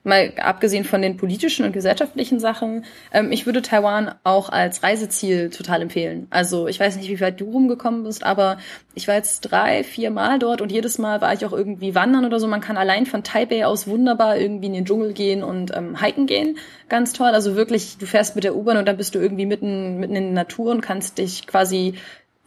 mal 0.04 0.32
abgesehen 0.36 0.84
von 0.84 1.02
den 1.02 1.16
politischen 1.16 1.64
und 1.64 1.72
gesellschaftlichen 1.72 2.38
Sachen, 2.38 2.84
ähm, 3.12 3.32
ich 3.32 3.46
würde 3.46 3.62
Taiwan 3.62 4.14
auch 4.22 4.50
als 4.50 4.82
Reiseziel 4.82 5.50
total 5.50 5.82
empfehlen. 5.82 6.26
Also 6.30 6.68
ich 6.68 6.78
weiß 6.78 6.96
nicht, 6.96 7.08
wie 7.08 7.20
weit 7.20 7.40
du 7.40 7.50
rumgekommen 7.50 8.04
bist, 8.04 8.22
aber 8.22 8.58
ich 8.94 9.08
war 9.08 9.14
jetzt 9.16 9.40
drei, 9.40 9.82
vier 9.82 10.10
Mal 10.10 10.38
dort 10.38 10.60
und 10.60 10.70
jedes 10.70 10.98
Mal 10.98 11.20
war 11.20 11.32
ich 11.32 11.44
auch 11.46 11.52
irgendwie 11.52 11.94
wandern 11.94 12.24
oder 12.24 12.38
so. 12.38 12.46
Man 12.46 12.60
kann 12.60 12.76
allein 12.76 13.06
von 13.06 13.24
Taipei 13.24 13.66
aus 13.66 13.86
wunderbar 13.86 14.36
irgendwie 14.36 14.66
in 14.66 14.74
den 14.74 14.84
Dschungel 14.84 15.14
gehen 15.14 15.42
und 15.42 15.74
ähm, 15.74 16.00
hiken 16.00 16.26
gehen. 16.26 16.58
Ganz 16.88 17.14
toll. 17.14 17.30
Also 17.30 17.56
wirklich, 17.56 17.96
du 17.98 18.06
fährst 18.06 18.34
mit 18.34 18.44
der 18.44 18.54
U-Bahn 18.54 18.76
und 18.76 18.86
dann 18.86 18.98
bist 18.98 19.14
du 19.14 19.18
irgendwie 19.18 19.46
mitten, 19.46 19.98
mitten 19.98 20.16
in 20.16 20.24
der 20.24 20.44
Natur 20.44 20.70
und 20.70 20.82
kannst 20.82 21.18
dich 21.18 21.46
quasi 21.46 21.94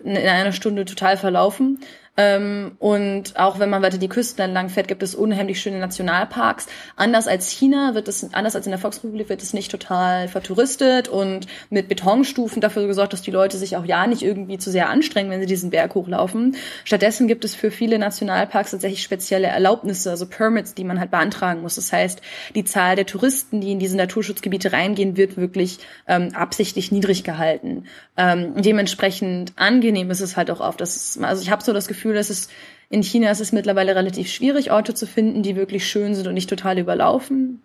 in 0.04 0.16
einer 0.16 0.52
Stunde 0.52 0.86
total 0.86 1.18
verlaufen. 1.18 1.80
Ähm, 2.18 2.72
und 2.80 3.40
auch 3.40 3.60
wenn 3.60 3.70
man 3.70 3.84
weiter 3.84 4.00
die 4.00 4.10
Küsten 4.10 4.44
entlang 4.44 4.70
fährt, 4.70 4.88
gibt 4.88 5.04
es 5.04 5.14
unheimlich 5.14 5.62
schöne 5.62 5.80
Nationalparks. 5.80 6.66
Anders 6.96 7.28
als 7.28 7.50
China 7.52 7.94
wird 7.94 8.08
es, 8.08 8.34
anders 8.34 8.56
als 8.56 8.66
in 8.66 8.72
der 8.72 8.80
Volksrepublik 8.80 9.30
wird 9.30 9.44
es 9.44 9.54
nicht 9.54 9.70
total 9.70 10.28
vertouristet 10.28 11.08
und 11.08 11.46
mit 11.70 11.88
Betonstufen 11.88 12.60
dafür 12.60 12.88
gesorgt, 12.88 13.14
dass 13.14 13.22
die 13.22 13.32
Leute 13.32 13.58
sich 13.58 13.78
auch 13.78 13.86
ja 13.86 14.08
nicht 14.08 14.24
irgendwie 14.24 14.58
zu 14.58 14.72
sehr 14.72 14.90
anstrengen, 14.90 15.30
wenn 15.30 15.42
sie 15.42 15.46
diesen 15.46 15.70
Berg 15.70 15.94
hochlaufen. 15.94 16.56
Stattdessen 16.86 17.28
gibt 17.28 17.46
es 17.46 17.54
für 17.54 17.70
viele 17.70 18.00
Nationalparks 18.00 18.72
tatsächlich 18.72 19.04
spezielle 19.04 19.48
Erlaubnisse, 19.48 20.10
also 20.10 20.26
Permits, 20.26 20.74
die 20.74 20.84
man 20.84 21.00
halt 21.00 21.12
beantragen 21.12 21.62
muss. 21.62 21.76
Das 21.76 21.94
heißt, 21.94 22.22
die 22.56 22.64
Zahl 22.64 22.96
der 22.96 23.06
Touristen, 23.06 23.62
die 23.62 23.72
in 23.72 23.80
diese 23.80 23.96
Naturschutzgebiete 23.96 24.74
reingehen, 24.74 25.18
wird 25.18 25.38
wirklich 25.38 25.80
ähm, 26.08 26.30
absichtlich 26.34 26.92
niedrig 26.92 27.24
gehalten. 27.24 27.86
Ähm, 28.18 28.60
dementsprechend 28.60 29.54
angenehm 29.56 30.10
ist 30.10 30.22
es 30.22 30.36
halt 30.36 30.50
auch 30.50 30.62
oft. 30.62 30.82
Das 30.82 31.20
also 31.22 31.42
ich 31.42 31.52
habe 31.52 31.64
so 31.64 31.74
das 31.74 31.88
Gefühl, 31.88 32.07
Gefühl, 32.08 32.16
dass 32.16 32.30
es 32.30 32.48
in 32.90 33.04
China 33.04 33.30
ist 33.30 33.42
es 33.42 33.52
mittlerweile 33.52 33.96
relativ 33.96 34.30
schwierig, 34.30 34.72
Orte 34.72 34.94
zu 34.94 35.06
finden, 35.06 35.44
die 35.44 35.58
wirklich 35.58 35.86
schön 35.86 36.16
sind 36.16 36.26
und 36.26 36.34
nicht 36.34 36.50
total 36.50 36.80
überlaufen 36.80 37.62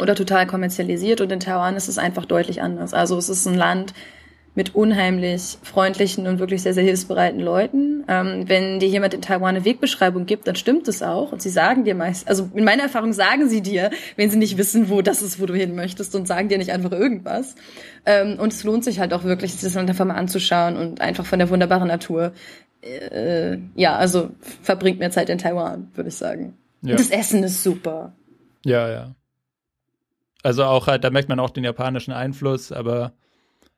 oder 0.00 0.16
total 0.16 0.46
kommerzialisiert. 0.48 1.20
Und 1.20 1.30
in 1.30 1.38
Taiwan 1.38 1.76
ist 1.76 1.88
es 1.88 1.96
einfach 1.96 2.24
deutlich 2.24 2.60
anders. 2.60 2.92
Also 2.92 3.16
es 3.16 3.28
ist 3.28 3.46
ein 3.46 3.54
Land 3.54 3.94
mit 4.56 4.74
unheimlich 4.74 5.58
freundlichen 5.62 6.28
und 6.28 6.38
wirklich 6.38 6.62
sehr, 6.62 6.74
sehr 6.74 6.84
hilfsbereiten 6.84 7.40
Leuten. 7.40 8.04
Ähm, 8.06 8.48
wenn 8.48 8.78
dir 8.78 8.88
jemand 8.88 9.14
in 9.14 9.22
Taiwan 9.22 9.56
eine 9.56 9.64
Wegbeschreibung 9.64 10.26
gibt, 10.26 10.46
dann 10.46 10.54
stimmt 10.54 10.86
es 10.86 11.02
auch. 11.02 11.32
Und 11.32 11.42
sie 11.42 11.50
sagen 11.50 11.84
dir 11.84 11.94
meist, 11.94 12.28
also 12.28 12.50
in 12.54 12.64
meiner 12.64 12.84
Erfahrung 12.84 13.12
sagen 13.12 13.48
sie 13.48 13.62
dir, 13.62 13.90
wenn 14.16 14.30
sie 14.30 14.38
nicht 14.38 14.56
wissen, 14.56 14.90
wo 14.90 15.02
das 15.02 15.22
ist, 15.22 15.40
wo 15.40 15.46
du 15.46 15.54
hin 15.54 15.74
möchtest 15.74 16.14
und 16.14 16.28
sagen 16.28 16.48
dir 16.48 16.58
nicht 16.58 16.70
einfach 16.70 16.92
irgendwas. 16.92 17.56
Ähm, 18.06 18.38
und 18.38 18.52
es 18.52 18.62
lohnt 18.62 18.84
sich 18.84 19.00
halt 19.00 19.12
auch 19.12 19.24
wirklich, 19.24 19.52
sich 19.52 19.62
das 19.62 19.76
einfach 19.76 20.04
mal 20.04 20.14
anzuschauen 20.14 20.76
und 20.76 21.00
einfach 21.00 21.26
von 21.26 21.40
der 21.40 21.50
wunderbaren 21.50 21.88
Natur 21.88 22.32
äh, 22.84 23.58
ja, 23.74 23.96
also 23.96 24.30
verbringt 24.62 24.98
mehr 24.98 25.10
Zeit 25.10 25.28
in 25.28 25.38
Taiwan, 25.38 25.90
würde 25.94 26.08
ich 26.08 26.16
sagen. 26.16 26.56
Ja. 26.82 26.96
Das 26.96 27.10
Essen 27.10 27.42
ist 27.42 27.62
super. 27.62 28.14
Ja, 28.64 28.88
ja. 28.88 29.14
Also 30.42 30.64
auch 30.64 30.86
halt, 30.86 31.04
da 31.04 31.10
merkt 31.10 31.28
man 31.28 31.40
auch 31.40 31.50
den 31.50 31.64
japanischen 31.64 32.12
Einfluss, 32.12 32.70
aber 32.70 33.14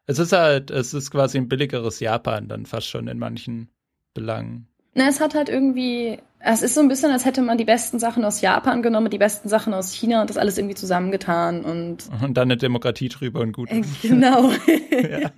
es 0.06 0.18
ist 0.18 0.32
halt, 0.32 0.70
es 0.70 0.94
ist 0.94 1.10
quasi 1.10 1.38
ein 1.38 1.48
billigeres 1.48 2.00
Japan 2.00 2.48
dann 2.48 2.66
fast 2.66 2.88
schon 2.88 3.06
in 3.06 3.18
manchen 3.18 3.68
Belangen. 4.14 4.68
Na, 4.96 5.08
es 5.08 5.20
hat 5.20 5.34
halt 5.34 5.50
irgendwie, 5.50 6.18
es 6.40 6.62
ist 6.62 6.74
so 6.74 6.80
ein 6.80 6.88
bisschen, 6.88 7.10
als 7.10 7.26
hätte 7.26 7.42
man 7.42 7.58
die 7.58 7.66
besten 7.66 7.98
Sachen 7.98 8.24
aus 8.24 8.40
Japan 8.40 8.80
genommen, 8.82 9.10
die 9.10 9.18
besten 9.18 9.46
Sachen 9.46 9.74
aus 9.74 9.92
China 9.92 10.22
und 10.22 10.30
das 10.30 10.38
alles 10.38 10.56
irgendwie 10.56 10.74
zusammengetan 10.74 11.66
und. 11.66 12.08
Und 12.22 12.34
dann 12.34 12.48
eine 12.48 12.56
Demokratie 12.56 13.10
drüber 13.10 13.40
und 13.40 13.52
gut. 13.52 13.70
Äh, 13.70 13.82
genau. 14.00 14.50
ja. 14.90 15.32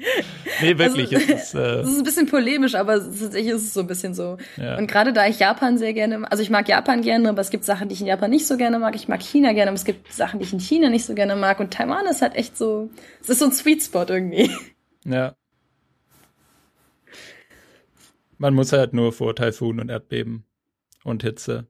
Nee, 0.63 0.79
wirklich. 0.79 1.13
Also, 1.13 1.33
es 1.33 1.43
ist, 1.43 1.55
äh, 1.57 1.81
es 1.81 1.89
ist 1.89 1.99
ein 1.99 2.05
bisschen 2.05 2.27
polemisch, 2.27 2.77
aber 2.77 2.99
tatsächlich 2.99 3.49
ist 3.49 3.63
es 3.63 3.75
so 3.75 3.81
ein 3.81 3.89
bisschen 3.89 4.15
so. 4.15 4.37
Ja. 4.57 4.79
Und 4.79 4.87
gerade 4.87 5.13
da 5.13 5.27
ich 5.27 5.41
Japan 5.41 5.77
sehr 5.77 5.93
gerne, 5.93 6.31
also 6.31 6.41
ich 6.41 6.51
mag 6.51 6.69
Japan 6.69 7.03
gerne, 7.03 7.29
aber 7.29 7.41
es 7.41 7.51
gibt 7.51 7.65
Sachen, 7.65 7.89
die 7.89 7.95
ich 7.95 8.01
in 8.01 8.07
Japan 8.07 8.31
nicht 8.31 8.47
so 8.47 8.57
gerne 8.57 8.79
mag. 8.79 8.95
Ich 8.95 9.09
mag 9.09 9.21
China 9.21 9.55
gerne, 9.55 9.73
aber 9.73 9.77
es 9.77 9.85
gibt 9.85 10.13
Sachen, 10.13 10.39
die 10.39 10.45
ich 10.45 10.53
in 10.53 10.61
China 10.61 10.89
nicht 10.89 11.05
so 11.05 11.15
gerne 11.15 11.35
mag. 11.35 11.59
Und 11.59 11.73
Taiwan 11.73 12.07
ist 12.07 12.23
halt 12.23 12.37
echt 12.37 12.57
so, 12.57 12.91
es 13.21 13.29
ist 13.29 13.41
so 13.41 13.47
ein 13.47 13.53
Sweet 13.53 13.83
Spot 13.83 14.05
irgendwie. 14.09 14.53
Ja. 15.05 15.35
Man 18.39 18.55
muss 18.55 18.73
halt 18.73 18.95
nur 18.95 19.13
vor 19.13 19.35
Taifun 19.35 19.81
und 19.81 19.91
Erdbeben 19.91 20.45
und 21.05 21.23
Hitze 21.23 21.67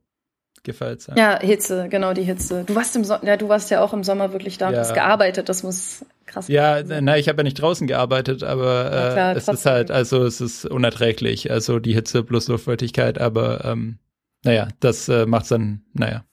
gefeilt 0.63 1.01
sein. 1.01 1.17
Ja, 1.17 1.41
Hitze, 1.41 1.89
genau 1.89 2.13
die 2.13 2.23
Hitze. 2.23 2.65
Du 2.65 2.75
warst 2.75 2.95
im 2.97 3.05
so 3.05 3.17
ja, 3.23 3.37
du 3.37 3.49
warst 3.49 3.71
ja 3.71 3.83
auch 3.83 3.93
im 3.93 4.05
Sommer 4.05 4.33
wirklich 4.33 4.59
da, 4.59 4.71
ja. 4.71 4.79
hast 4.79 4.95
gearbeitet, 4.95 5.49
das 5.49 5.63
muss 5.63 6.05
krass 6.27 6.49
Ja, 6.49 6.83
na, 6.83 7.17
ich 7.17 7.29
habe 7.29 7.39
ja 7.39 7.45
nicht 7.45 7.61
draußen 7.61 7.87
gearbeitet, 7.87 8.43
aber 8.43 8.87
äh, 8.87 9.13
klar, 9.13 9.37
es 9.37 9.49
ist 9.49 9.67
halt, 9.67 9.91
also 9.91 10.25
es 10.25 10.41
ist 10.41 10.67
unerträglich, 10.67 11.51
also 11.51 11.79
die 11.79 11.95
Hitze 11.95 12.23
plus 12.23 12.49
Luftfeuchtigkeit, 12.49 13.19
aber 13.19 13.65
ähm, 13.65 13.99
naja, 14.45 14.69
das 14.81 15.09
äh, 15.09 15.27
macht's 15.27 15.49
dann, 15.49 15.83
naja, 15.95 16.25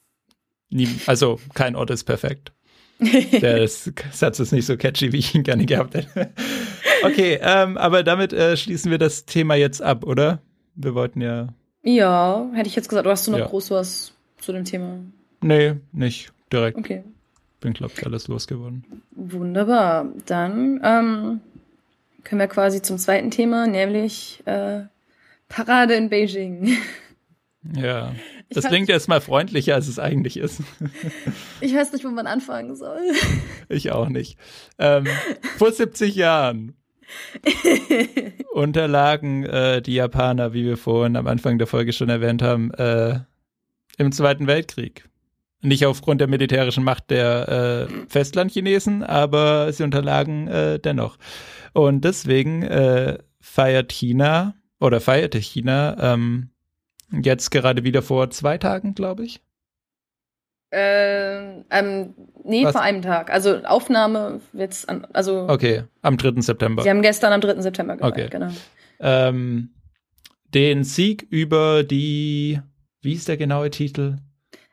nie, 0.69 0.89
also 1.05 1.39
kein 1.53 1.75
Ort 1.75 1.91
ist 1.91 2.03
perfekt. 2.03 2.51
Der 2.99 3.67
Satz 3.67 4.39
ist 4.39 4.53
nicht 4.53 4.65
so 4.65 4.77
catchy, 4.77 5.11
wie 5.11 5.17
ich 5.17 5.35
ihn 5.35 5.43
gerne 5.43 5.65
gehabt 5.65 5.95
hätte. 5.95 6.31
Okay, 7.05 7.39
ähm, 7.41 7.77
aber 7.77 8.03
damit 8.03 8.33
äh, 8.33 8.57
schließen 8.57 8.91
wir 8.91 8.97
das 8.97 9.25
Thema 9.25 9.55
jetzt 9.55 9.81
ab, 9.81 10.05
oder? 10.05 10.39
Wir 10.75 10.95
wollten 10.95 11.21
ja. 11.21 11.49
Ja, 11.83 12.49
hätte 12.53 12.67
ich 12.67 12.75
jetzt 12.75 12.89
gesagt, 12.89 13.05
oder 13.05 13.13
hast 13.13 13.27
du 13.27 13.31
noch 13.31 13.39
ja. 13.39 13.45
groß 13.45 13.71
was 13.71 14.13
zu 14.39 14.51
dem 14.51 14.65
Thema? 14.65 14.99
Nee, 15.41 15.75
nicht 15.91 16.31
direkt. 16.51 16.77
Okay. 16.77 17.03
Bin, 17.61 17.73
glaube 17.73 17.93
ich, 17.95 18.05
alles 18.05 18.27
losgeworden. 18.27 18.83
Wunderbar. 19.11 20.07
Dann 20.25 20.81
ähm, 20.83 21.41
können 22.23 22.39
wir 22.39 22.47
quasi 22.47 22.81
zum 22.81 22.97
zweiten 22.97 23.31
Thema, 23.31 23.67
nämlich 23.67 24.41
äh, 24.45 24.81
Parade 25.47 25.95
in 25.95 26.09
Beijing. 26.09 26.77
Ja. 27.75 28.13
Das 28.49 28.65
klingt 28.65 28.89
erstmal 28.89 29.21
freundlicher, 29.21 29.73
als 29.73 29.87
es 29.87 29.97
eigentlich 29.97 30.37
ist. 30.37 30.61
ich 31.61 31.73
weiß 31.73 31.93
nicht, 31.93 32.05
wo 32.05 32.09
man 32.09 32.27
anfangen 32.27 32.75
soll. 32.75 33.01
Ich 33.69 33.91
auch 33.91 34.09
nicht. 34.09 34.37
Ähm, 34.77 35.07
vor 35.57 35.71
70 35.71 36.15
Jahren 36.15 36.75
unterlagen 38.53 39.43
äh, 39.43 39.81
die 39.81 39.95
Japaner, 39.95 40.53
wie 40.53 40.65
wir 40.65 40.77
vorhin 40.77 41.15
am 41.15 41.27
Anfang 41.27 41.57
der 41.57 41.67
Folge 41.67 41.93
schon 41.93 42.09
erwähnt 42.09 42.41
haben, 42.41 42.71
äh, 42.73 43.19
im 43.97 44.11
Zweiten 44.11 44.47
Weltkrieg. 44.47 45.07
Nicht 45.61 45.85
aufgrund 45.85 46.21
der 46.21 46.27
militärischen 46.27 46.83
Macht 46.83 47.09
der 47.09 47.87
äh, 47.89 48.07
Festlandchinesen, 48.07 49.03
aber 49.03 49.71
sie 49.71 49.83
unterlagen 49.83 50.47
äh, 50.47 50.79
dennoch. 50.79 51.17
Und 51.73 52.05
deswegen 52.05 52.63
äh, 52.63 53.17
feiert 53.39 53.91
China 53.91 54.55
oder 54.79 55.01
feierte 55.01 55.39
China 55.39 55.97
ähm, 55.99 56.49
jetzt 57.11 57.51
gerade 57.51 57.83
wieder 57.83 58.01
vor 58.01 58.29
zwei 58.29 58.57
Tagen, 58.57 58.95
glaube 58.95 59.25
ich. 59.25 59.41
Ähm, 60.77 61.63
ähm, 61.69 62.13
nee, 62.43 62.65
Was? 62.65 62.73
vor 62.73 62.81
einem 62.81 63.01
Tag. 63.01 63.31
Also 63.31 63.63
Aufnahme 63.63 64.41
jetzt 64.51 64.89
an, 64.89 65.07
also. 65.13 65.47
Okay, 65.47 65.83
am 66.01 66.17
3. 66.17 66.41
September. 66.41 66.83
Sie 66.83 66.89
haben 66.89 67.01
gestern 67.01 67.31
am 67.31 67.39
3. 67.39 67.61
September 67.61 67.95
gefeiert, 67.95 68.13
okay. 68.13 68.27
genau. 68.29 68.51
Ähm, 68.99 69.69
den 70.53 70.83
Sieg 70.83 71.25
über 71.29 71.83
die, 71.83 72.59
wie 73.01 73.13
ist 73.13 73.29
der 73.29 73.37
genaue 73.37 73.69
Titel? 73.69 74.17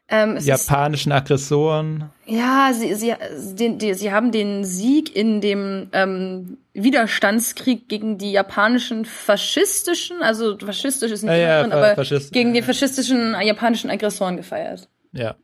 Ähm, 0.09 0.38
japanischen 0.41 1.12
Aggressoren. 1.12 2.11
Ja, 2.27 2.73
sie, 2.75 2.95
sie, 2.95 3.15
die, 3.55 3.79
die, 3.79 3.95
sie 3.95 4.12
haben 4.12 4.33
den 4.33 4.65
Sieg 4.65 5.15
in 5.15 5.41
dem 5.41 5.88
ähm, 5.93 6.59
Widerstandskrieg 6.75 7.88
gegen 7.88 8.19
die 8.19 8.33
japanischen 8.33 9.05
faschistischen, 9.05 10.21
also 10.21 10.59
faschistisch 10.59 11.12
ist 11.12 11.23
nicht 11.23 11.33
ja, 11.33 11.62
drin, 11.62 11.73
aber 11.73 11.95
gegen 12.33 12.53
die 12.55 12.62
faschistischen 12.62 13.37
japanischen 13.41 13.88
Aggressoren 13.88 14.37
gefeiert. 14.37 14.88
Ja. 15.12 15.37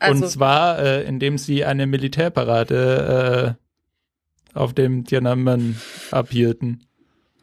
Also, 0.00 0.24
Und 0.24 0.30
zwar, 0.30 0.78
äh, 0.78 1.02
indem 1.04 1.38
sie 1.38 1.64
eine 1.64 1.86
Militärparade 1.86 3.56
äh, 4.54 4.58
auf 4.58 4.74
dem 4.74 5.04
Tiananmen 5.04 5.80
abhielten. 6.10 6.84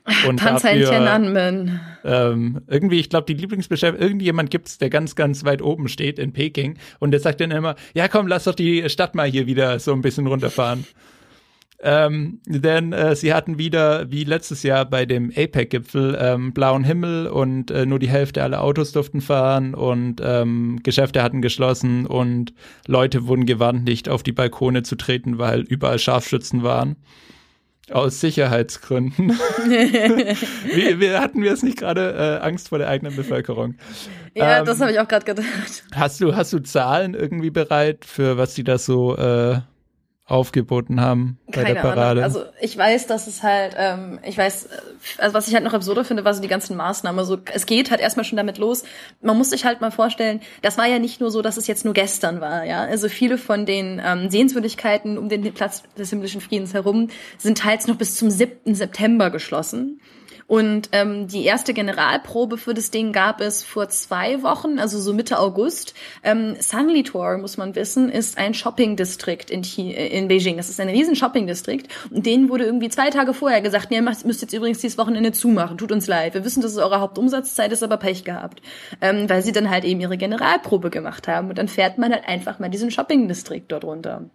Und 0.28 0.38
Panzer 0.38 0.70
dafür, 0.70 0.84
in 0.84 0.90
Tiananmen. 0.90 1.80
Ähm, 2.04 2.62
irgendwie, 2.68 3.00
ich 3.00 3.10
glaube, 3.10 3.26
die 3.26 3.34
Lieblingsbeschäftigung, 3.34 4.06
irgendjemand 4.06 4.52
gibt's, 4.52 4.78
der 4.78 4.92
ganz, 4.92 5.16
ganz 5.16 5.44
weit 5.46 5.64
oben 5.64 5.88
steht 5.88 6.20
in 6.20 6.32
Peking 6.32 6.78
und 7.00 7.10
der 7.10 7.20
sagt 7.20 7.42
dann 7.42 7.50
immer, 7.50 7.76
ja 7.96 8.08
komm, 8.08 8.28
lass 8.28 8.44
doch 8.44 8.54
die 8.54 8.88
Stadt 8.88 9.16
mal 9.16 9.28
hier 9.28 9.48
wieder 9.48 9.80
so 9.80 9.94
ein 9.94 10.02
bisschen 10.02 10.28
runterfahren. 10.28 10.86
Ähm, 11.82 12.40
denn 12.48 12.94
äh, 12.94 13.16
sie 13.16 13.34
hatten 13.34 13.58
wieder, 13.58 14.10
wie 14.10 14.24
letztes 14.24 14.64
Jahr 14.64 14.86
bei 14.86 15.06
dem 15.06 15.30
APEC-Gipfel, 15.30 16.18
ähm, 16.20 16.54
blauen 16.54 16.84
Himmel 16.84 17.28
und 17.28 17.70
äh, 17.70 17.86
nur 17.86 18.00
die 18.00 18.10
Hälfte 18.10 18.44
aller 18.44 18.64
Autos 18.64 18.94
durften 18.94 19.22
fahren 19.22 19.74
und 19.76 20.22
ähm, 20.24 20.80
Geschäfte 20.84 21.22
hatten 21.22 21.42
geschlossen 21.42 22.08
und 22.08 22.54
Leute 22.88 23.28
wurden 23.28 23.46
gewarnt, 23.46 23.84
nicht 23.84 24.08
auf 24.08 24.24
die 24.24 24.32
Balkone 24.32 24.84
zu 24.84 24.96
treten, 24.96 25.38
weil 25.38 25.62
überall 25.62 26.00
Scharfschützen 26.00 26.64
waren. 26.64 26.96
Aus 27.92 28.20
Sicherheitsgründen. 28.20 29.30
wie, 29.68 31.00
wie, 31.00 31.12
hatten 31.12 31.44
wir 31.44 31.52
es 31.52 31.62
nicht 31.62 31.78
gerade 31.78 32.40
äh, 32.42 32.44
Angst 32.44 32.70
vor 32.70 32.80
der 32.80 32.88
eigenen 32.88 33.16
Bevölkerung? 33.16 33.76
Ja, 34.34 34.60
ähm, 34.60 34.66
das 34.66 34.80
habe 34.80 34.92
ich 34.92 35.00
auch 35.00 35.08
gerade 35.08 35.26
gedacht. 35.26 35.84
Hast 35.94 36.20
du, 36.20 36.36
hast 36.36 36.52
du 36.52 36.60
Zahlen 36.60 37.14
irgendwie 37.14 37.52
bereit, 37.52 38.04
für 38.04 38.40
was 38.40 38.56
die 38.56 38.64
da 38.64 38.80
so 38.80 39.16
äh, 39.18 39.60
aufgeboten 40.28 41.02
haben 41.02 41.38
bei 41.46 41.62
Keine 41.62 41.76
der 41.76 41.82
Parade. 41.82 42.24
Ahnung. 42.24 42.24
Also 42.24 42.44
ich 42.60 42.76
weiß, 42.76 43.06
dass 43.06 43.28
es 43.28 43.44
halt, 43.44 43.76
ähm, 43.78 44.20
ich 44.24 44.36
weiß, 44.36 44.70
also 45.20 45.34
was 45.36 45.48
ich 45.48 45.54
halt 45.54 45.64
noch 45.64 45.74
absurder 45.74 46.04
finde, 46.04 46.26
war 46.26 46.34
so 46.34 46.42
die 46.42 46.48
ganzen 46.48 46.76
Maßnahmen. 46.76 47.20
Also 47.20 47.38
es 47.54 47.68
geht 47.68 47.92
halt 47.92 48.02
erstmal 48.02 48.26
schon 48.26 48.38
damit 48.38 48.58
los. 48.58 48.84
Man 49.22 49.38
muss 49.38 49.52
sich 49.52 49.66
halt 49.66 49.82
mal 49.82 49.92
vorstellen, 49.92 50.42
das 50.64 50.80
war 50.80 50.88
ja 50.88 50.98
nicht 50.98 51.22
nur 51.22 51.30
so, 51.30 51.44
dass 51.44 51.58
es 51.58 51.68
jetzt 51.68 51.86
nur 51.86 51.94
gestern 51.94 52.42
war, 52.42 52.66
ja. 52.66 52.82
Also 52.82 53.08
viele 53.08 53.38
von 53.38 53.68
den 53.68 54.02
ähm, 54.04 54.32
Sehenswürdigkeiten 54.32 55.20
um 55.20 55.30
den 55.30 55.54
Platz 55.54 55.84
des 55.96 56.10
himmlischen 56.10 56.42
Friedens 56.42 56.74
herum 56.74 57.10
sind 57.38 57.60
teils 57.60 57.86
noch 57.86 57.96
bis 57.96 58.16
zum 58.16 58.32
7. 58.32 58.74
September 58.74 59.30
geschlossen. 59.30 60.02
Und 60.48 60.90
ähm, 60.92 61.28
die 61.28 61.44
erste 61.44 61.74
Generalprobe 61.74 62.58
für 62.58 62.76
das 62.76 62.92
Ding 62.92 63.14
gab 63.14 63.42
es 63.42 63.64
vor 63.64 63.90
zwei 63.90 64.44
Wochen, 64.44 64.78
also 64.78 65.00
so 65.00 65.12
Mitte 65.12 65.40
August. 65.40 65.96
Ähm, 66.24 66.56
Sanlitore, 66.60 67.40
muss 67.40 67.58
man 67.58 67.74
wissen, 67.74 68.10
ist 68.10 68.38
ein 68.38 68.54
Shopping-Distrikt 68.54 69.50
in, 69.50 69.64
äh, 69.64 70.08
in 70.08 70.28
Beijing. 70.28 70.58
Das 70.58 70.70
ist 70.70 70.80
ein 70.80 70.90
riesen 70.90 71.16
Shopping-Distrikt. 71.16 71.92
Und 72.12 72.28
denen 72.28 72.50
wurde 72.50 72.66
irgendwie 72.66 72.90
zwei 72.90 73.10
Tage 73.10 73.34
vorher 73.34 73.62
gesagt, 73.62 73.90
nee, 73.90 73.98
ihr 73.98 74.04
müsst 74.04 74.42
jetzt 74.42 74.54
übrigens 74.54 74.80
dieses 74.80 75.00
Wochenende 75.00 75.32
zumachen. 75.32 75.80
Tut 75.80 75.92
uns 75.92 76.06
leid. 76.06 76.36
Wir 76.36 76.46
wissen, 76.46 76.62
dass 76.62 76.74
es 76.74 76.78
eure 76.78 77.00
Hauptumsatzzeit 77.00 77.72
ist, 77.72 77.82
aber 77.82 77.98
Pech 77.98 78.24
gehabt. 78.24 78.62
Ähm, 79.02 79.28
weil 79.28 79.42
sie 79.42 79.52
dann 79.52 79.72
halt 79.72 79.84
eben 79.84 80.00
ihre 80.00 80.18
Generalprobe 80.18 80.92
gemacht 80.92 81.28
haben. 81.28 81.50
Und 81.50 81.58
dann 81.58 81.68
fährt 81.68 81.98
man 81.98 82.12
halt 82.12 82.28
einfach 82.28 82.60
mal 82.60 82.70
diesen 82.70 82.92
Shopping-Distrikt 82.92 83.72
dort 83.72 83.84
runter. 83.84 84.30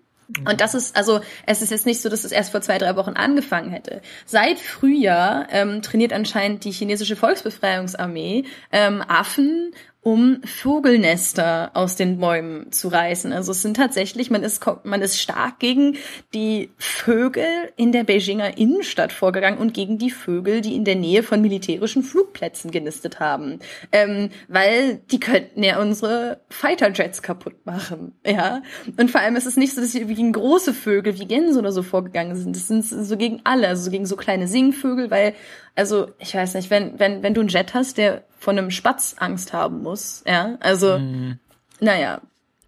Und 0.46 0.60
das 0.60 0.74
ist, 0.74 0.96
also 0.96 1.20
es 1.46 1.62
ist 1.62 1.70
jetzt 1.70 1.86
nicht 1.86 2.00
so, 2.00 2.08
dass 2.08 2.24
es 2.24 2.32
erst 2.32 2.52
vor 2.52 2.60
zwei, 2.60 2.78
drei 2.78 2.96
Wochen 2.96 3.12
angefangen 3.12 3.70
hätte. 3.70 4.00
Seit 4.26 4.58
Frühjahr 4.58 5.48
ähm, 5.50 5.82
trainiert 5.82 6.12
anscheinend 6.12 6.64
die 6.64 6.70
chinesische 6.70 7.16
Volksbefreiungsarmee 7.16 8.44
ähm, 8.72 9.02
Affen 9.06 9.72
um 10.02 10.40
Vogelnester 10.44 11.72
aus 11.74 11.94
den 11.96 12.18
Bäumen 12.18 12.72
zu 12.72 12.88
reißen. 12.88 13.32
Also 13.34 13.52
es 13.52 13.60
sind 13.60 13.76
tatsächlich, 13.76 14.30
man 14.30 14.42
ist, 14.42 14.64
man 14.84 15.02
ist 15.02 15.20
stark 15.20 15.58
gegen 15.58 15.96
die 16.32 16.70
Vögel 16.78 17.44
in 17.76 17.92
der 17.92 18.04
Beijinger 18.04 18.56
Innenstadt 18.56 19.12
vorgegangen 19.12 19.58
und 19.58 19.74
gegen 19.74 19.98
die 19.98 20.10
Vögel, 20.10 20.62
die 20.62 20.74
in 20.74 20.86
der 20.86 20.94
Nähe 20.94 21.22
von 21.22 21.42
militärischen 21.42 22.02
Flugplätzen 22.02 22.70
genistet 22.70 23.20
haben. 23.20 23.58
Ähm, 23.92 24.30
weil 24.48 25.00
die 25.10 25.20
könnten 25.20 25.62
ja 25.62 25.78
unsere 25.78 26.40
Fighterjets 26.48 27.20
kaputt 27.20 27.66
machen. 27.66 28.12
Ja. 28.24 28.62
Und 28.96 29.10
vor 29.10 29.20
allem 29.20 29.36
ist 29.36 29.46
es 29.46 29.58
nicht 29.58 29.74
so, 29.74 29.82
dass 29.82 29.92
sie 29.92 30.06
gegen 30.06 30.32
große 30.32 30.72
Vögel 30.72 31.18
wie 31.18 31.26
Gänse 31.26 31.58
oder 31.58 31.72
so 31.72 31.82
vorgegangen 31.82 32.36
sind. 32.36 32.56
Das 32.56 32.68
sind 32.68 32.84
so 32.84 33.16
gegen 33.18 33.40
alle, 33.44 33.68
also 33.68 33.82
so 33.82 33.90
gegen 33.90 34.06
so 34.06 34.16
kleine 34.16 34.48
Singvögel, 34.48 35.10
weil 35.10 35.34
also 35.74 36.10
ich 36.18 36.34
weiß 36.34 36.54
nicht, 36.54 36.70
wenn, 36.70 36.98
wenn, 36.98 37.22
wenn 37.22 37.34
du 37.34 37.40
einen 37.40 37.48
Jet 37.48 37.74
hast, 37.74 37.98
der 37.98 38.24
von 38.38 38.58
einem 38.58 38.70
Spatz 38.70 39.16
Angst 39.18 39.52
haben 39.52 39.82
muss, 39.82 40.22
ja, 40.26 40.56
also, 40.60 40.98
mm. 40.98 41.38
naja. 41.80 42.20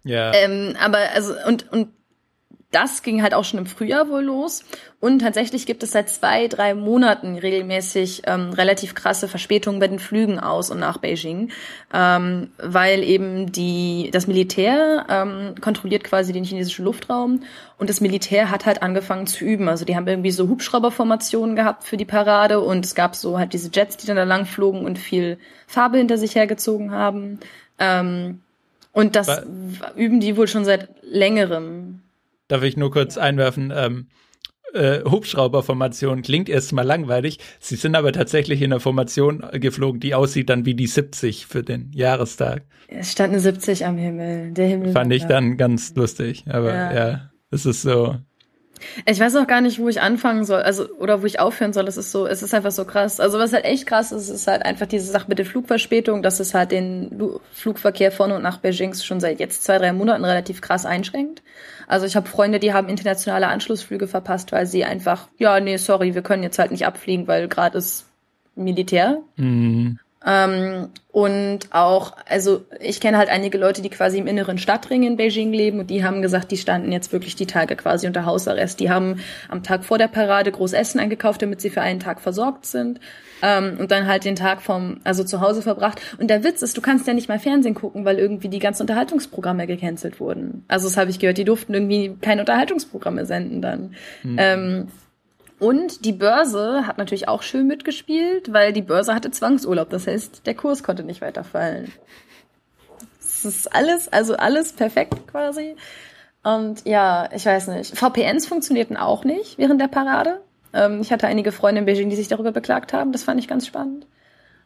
Ja. 0.03 0.33
Ähm, 0.33 0.75
aber 0.79 0.97
also, 1.13 1.33
und, 1.47 1.71
und 1.71 1.89
das 2.73 3.03
ging 3.03 3.21
halt 3.21 3.33
auch 3.33 3.45
schon 3.45 3.59
im 3.59 3.65
Frühjahr 3.65 4.09
wohl 4.09 4.23
los. 4.23 4.63
Und 4.99 5.19
tatsächlich 5.19 5.65
gibt 5.65 5.83
es 5.83 5.91
seit 5.91 6.09
zwei, 6.09 6.47
drei 6.47 6.73
Monaten 6.73 7.37
regelmäßig 7.37 8.23
ähm, 8.25 8.51
relativ 8.51 8.95
krasse 8.95 9.27
Verspätungen 9.27 9.79
bei 9.79 9.87
den 9.87 9.99
Flügen 9.99 10.39
aus 10.39 10.71
und 10.71 10.79
nach 10.79 10.97
Beijing, 10.97 11.51
ähm, 11.93 12.51
weil 12.57 13.03
eben 13.03 13.51
die 13.51 14.09
das 14.13 14.27
Militär 14.27 15.05
ähm, 15.09 15.55
kontrolliert 15.59 16.03
quasi 16.05 16.31
den 16.31 16.45
chinesischen 16.45 16.85
Luftraum 16.85 17.41
und 17.77 17.89
das 17.89 17.99
Militär 17.99 18.49
hat 18.49 18.65
halt 18.65 18.81
angefangen 18.81 19.27
zu 19.27 19.43
üben. 19.43 19.67
Also 19.67 19.83
die 19.83 19.95
haben 19.95 20.07
irgendwie 20.07 20.31
so 20.31 20.47
Hubschrauberformationen 20.47 21.57
gehabt 21.57 21.83
für 21.83 21.97
die 21.97 22.05
Parade 22.05 22.61
und 22.61 22.85
es 22.85 22.95
gab 22.95 23.15
so 23.15 23.37
halt 23.37 23.51
diese 23.51 23.69
Jets, 23.73 23.97
die 23.97 24.07
dann 24.07 24.15
da 24.15 24.23
lang 24.23 24.45
flogen 24.45 24.85
und 24.85 24.97
viel 24.97 25.37
Farbe 25.67 25.97
hinter 25.97 26.17
sich 26.17 26.35
hergezogen 26.35 26.91
haben. 26.91 27.39
Ähm, 27.77 28.39
und 28.93 29.17
das 29.17 29.27
War 29.27 29.43
üben 29.95 30.21
die 30.21 30.37
wohl 30.37 30.47
schon 30.47 30.63
seit 30.63 30.87
längerem. 31.01 32.02
Darf 32.47 32.63
ich 32.63 32.77
nur 32.77 32.91
kurz 32.91 33.17
einwerfen? 33.17 33.71
Ähm, 33.75 34.07
äh, 34.73 35.03
Hubschrauberformation 35.03 36.23
klingt 36.23 36.49
erstmal 36.49 36.85
langweilig. 36.85 37.39
Sie 37.59 37.75
sind 37.75 37.95
aber 37.95 38.11
tatsächlich 38.11 38.61
in 38.61 38.73
einer 38.73 38.79
Formation 38.79 39.45
geflogen, 39.53 39.99
die 39.99 40.15
aussieht 40.15 40.49
dann 40.49 40.65
wie 40.65 40.73
die 40.73 40.87
70 40.87 41.45
für 41.45 41.63
den 41.63 41.91
Jahrestag. 41.93 42.63
Es 42.87 43.11
stand 43.11 43.33
eine 43.33 43.39
70 43.39 43.85
am 43.85 43.97
Himmel. 43.97 44.51
Der 44.51 44.67
Himmel. 44.67 44.91
Fand 44.91 45.13
ich 45.13 45.25
dann 45.25 45.57
ganz 45.57 45.93
lustig. 45.95 46.45
Aber 46.47 46.73
ja, 46.73 46.93
ja 46.93 47.31
es 47.51 47.65
ist 47.65 47.83
so. 47.83 48.17
Ich 49.05 49.19
weiß 49.19 49.35
auch 49.35 49.47
gar 49.47 49.61
nicht, 49.61 49.79
wo 49.79 49.89
ich 49.89 50.01
anfangen 50.01 50.45
soll, 50.45 50.61
also 50.61 50.87
oder 50.97 51.21
wo 51.21 51.25
ich 51.25 51.39
aufhören 51.39 51.73
soll. 51.73 51.87
Es 51.87 51.97
ist 51.97 52.11
so, 52.11 52.25
es 52.27 52.41
ist 52.41 52.53
einfach 52.53 52.71
so 52.71 52.85
krass. 52.85 53.19
Also 53.19 53.39
was 53.39 53.53
halt 53.53 53.65
echt 53.65 53.85
krass 53.85 54.11
ist, 54.11 54.29
ist 54.29 54.47
halt 54.47 54.65
einfach 54.65 54.85
diese 54.85 55.11
Sache 55.11 55.25
mit 55.27 55.39
der 55.39 55.45
Flugverspätung, 55.45 56.21
dass 56.21 56.39
es 56.39 56.53
halt 56.53 56.71
den 56.71 57.31
Flugverkehr 57.53 58.11
von 58.11 58.31
und 58.31 58.41
nach 58.41 58.57
Beijing 58.57 58.93
schon 58.93 59.19
seit 59.19 59.39
jetzt 59.39 59.63
zwei, 59.63 59.77
drei 59.77 59.93
Monaten 59.93 60.25
relativ 60.25 60.61
krass 60.61 60.85
einschränkt. 60.85 61.43
Also 61.87 62.05
ich 62.05 62.15
habe 62.15 62.27
Freunde, 62.27 62.59
die 62.59 62.73
haben 62.73 62.89
internationale 62.89 63.47
Anschlussflüge 63.47 64.07
verpasst, 64.07 64.51
weil 64.51 64.65
sie 64.65 64.83
einfach, 64.85 65.27
ja, 65.37 65.59
nee, 65.59 65.77
sorry, 65.77 66.15
wir 66.15 66.21
können 66.21 66.43
jetzt 66.43 66.59
halt 66.59 66.71
nicht 66.71 66.85
abfliegen, 66.85 67.27
weil 67.27 67.47
gerade 67.47 67.77
ist 67.77 68.05
Militär. 68.55 69.21
Mhm. 69.35 69.99
Ähm, 70.25 70.89
und 71.11 71.59
auch, 71.71 72.13
also 72.27 72.65
ich 72.79 72.99
kenne 72.99 73.17
halt 73.17 73.29
einige 73.29 73.57
Leute, 73.57 73.81
die 73.81 73.89
quasi 73.89 74.17
im 74.17 74.25
inneren 74.25 74.57
Stadtring 74.57 75.03
in 75.03 75.17
Beijing 75.17 75.53
leben 75.53 75.79
und 75.79 75.89
die 75.89 76.03
haben 76.03 76.21
gesagt, 76.21 76.49
die 76.51 76.57
standen 76.57 76.91
jetzt 76.91 77.11
wirklich 77.11 77.35
die 77.35 77.45
Tage 77.45 77.75
quasi 77.75 78.07
unter 78.07 78.25
Hausarrest. 78.25 78.79
Die 78.79 78.89
haben 78.89 79.19
am 79.49 79.61
Tag 79.61 79.83
vor 79.83 79.97
der 79.97 80.07
Parade 80.07 80.51
groß 80.51 80.73
Essen 80.73 80.99
eingekauft, 80.99 81.41
damit 81.41 81.61
sie 81.61 81.69
für 81.69 81.81
einen 81.81 81.99
Tag 81.99 82.19
versorgt 82.19 82.65
sind 82.65 82.99
ähm, 83.43 83.77
und 83.79 83.91
dann 83.91 84.07
halt 84.07 84.23
den 84.25 84.35
Tag 84.35 84.61
vom, 84.61 85.01
also 85.03 85.23
zu 85.23 85.41
Hause 85.41 85.61
verbracht. 85.61 86.01
Und 86.17 86.29
der 86.29 86.43
Witz 86.43 86.61
ist, 86.61 86.77
du 86.77 86.81
kannst 86.81 87.05
ja 87.05 87.13
nicht 87.13 87.29
mal 87.29 87.39
Fernsehen 87.39 87.75
gucken, 87.75 88.05
weil 88.05 88.17
irgendwie 88.17 88.49
die 88.49 88.59
ganzen 88.59 88.83
Unterhaltungsprogramme 88.83 89.67
gecancelt 89.67 90.19
wurden. 90.19 90.63
Also 90.67 90.87
das 90.87 90.97
habe 90.97 91.11
ich 91.11 91.19
gehört, 91.19 91.37
die 91.37 91.45
durften 91.45 91.73
irgendwie 91.73 92.15
keine 92.21 92.41
Unterhaltungsprogramme 92.41 93.25
senden 93.25 93.61
dann. 93.61 93.93
Mhm. 94.23 94.35
Ähm, 94.39 94.87
und 95.59 96.05
die 96.05 96.11
Börse 96.11 96.85
hat 96.87 96.97
natürlich 96.97 97.27
auch 97.27 97.41
schön 97.41 97.67
mitgespielt, 97.67 98.51
weil 98.51 98.73
die 98.73 98.81
Börse 98.81 99.13
hatte 99.13 99.31
Zwangsurlaub. 99.31 99.89
Das 99.89 100.07
heißt, 100.07 100.45
der 100.45 100.55
Kurs 100.55 100.83
konnte 100.83 101.03
nicht 101.03 101.21
weiterfallen. 101.21 101.91
Das 103.19 103.45
ist 103.45 103.73
alles, 103.73 104.11
also 104.11 104.35
alles 104.35 104.73
perfekt 104.73 105.27
quasi. 105.27 105.75
Und 106.43 106.85
ja, 106.85 107.29
ich 107.33 107.45
weiß 107.45 107.67
nicht. 107.69 107.97
VPNs 107.97 108.47
funktionierten 108.47 108.97
auch 108.97 109.23
nicht 109.23 109.57
während 109.57 109.79
der 109.79 109.87
Parade. 109.87 110.41
Ähm, 110.73 111.01
ich 111.01 111.11
hatte 111.11 111.27
einige 111.27 111.51
Freunde 111.51 111.79
in 111.79 111.85
Beijing, 111.85 112.09
die 112.09 112.15
sich 112.15 112.27
darüber 112.27 112.51
beklagt 112.51 112.93
haben. 112.93 113.11
Das 113.11 113.23
fand 113.23 113.39
ich 113.39 113.47
ganz 113.47 113.65
spannend. 113.65 114.05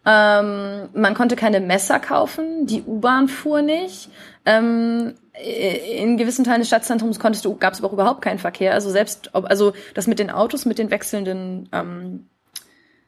Ähm, 0.06 0.90
man 0.94 1.14
konnte 1.16 1.36
keine 1.36 1.60
Messer 1.60 2.00
kaufen, 2.00 2.66
die 2.66 2.82
U-Bahn 2.84 3.28
fuhr 3.28 3.62
nicht. 3.62 4.10
Ähm, 4.46 5.16
in 5.44 6.18
gewissen 6.18 6.44
Teilen 6.44 6.62
des 6.62 6.68
Stadtzentrums 6.68 7.20
konntest 7.20 7.46
du, 7.46 7.56
gab 7.56 7.74
es 7.74 7.84
auch 7.84 7.94
überhaupt 7.94 8.22
keinen 8.22 8.40
Verkehr. 8.40 8.74
Also 8.74 8.90
selbst, 8.90 9.30
ob, 9.34 9.46
also 9.46 9.74
das 9.94 10.08
mit 10.08 10.20
den 10.20 10.30
Autos, 10.30 10.66
mit 10.66 10.80
den 10.80 10.90
wechselnden 10.92 11.70
ähm, 11.72 12.28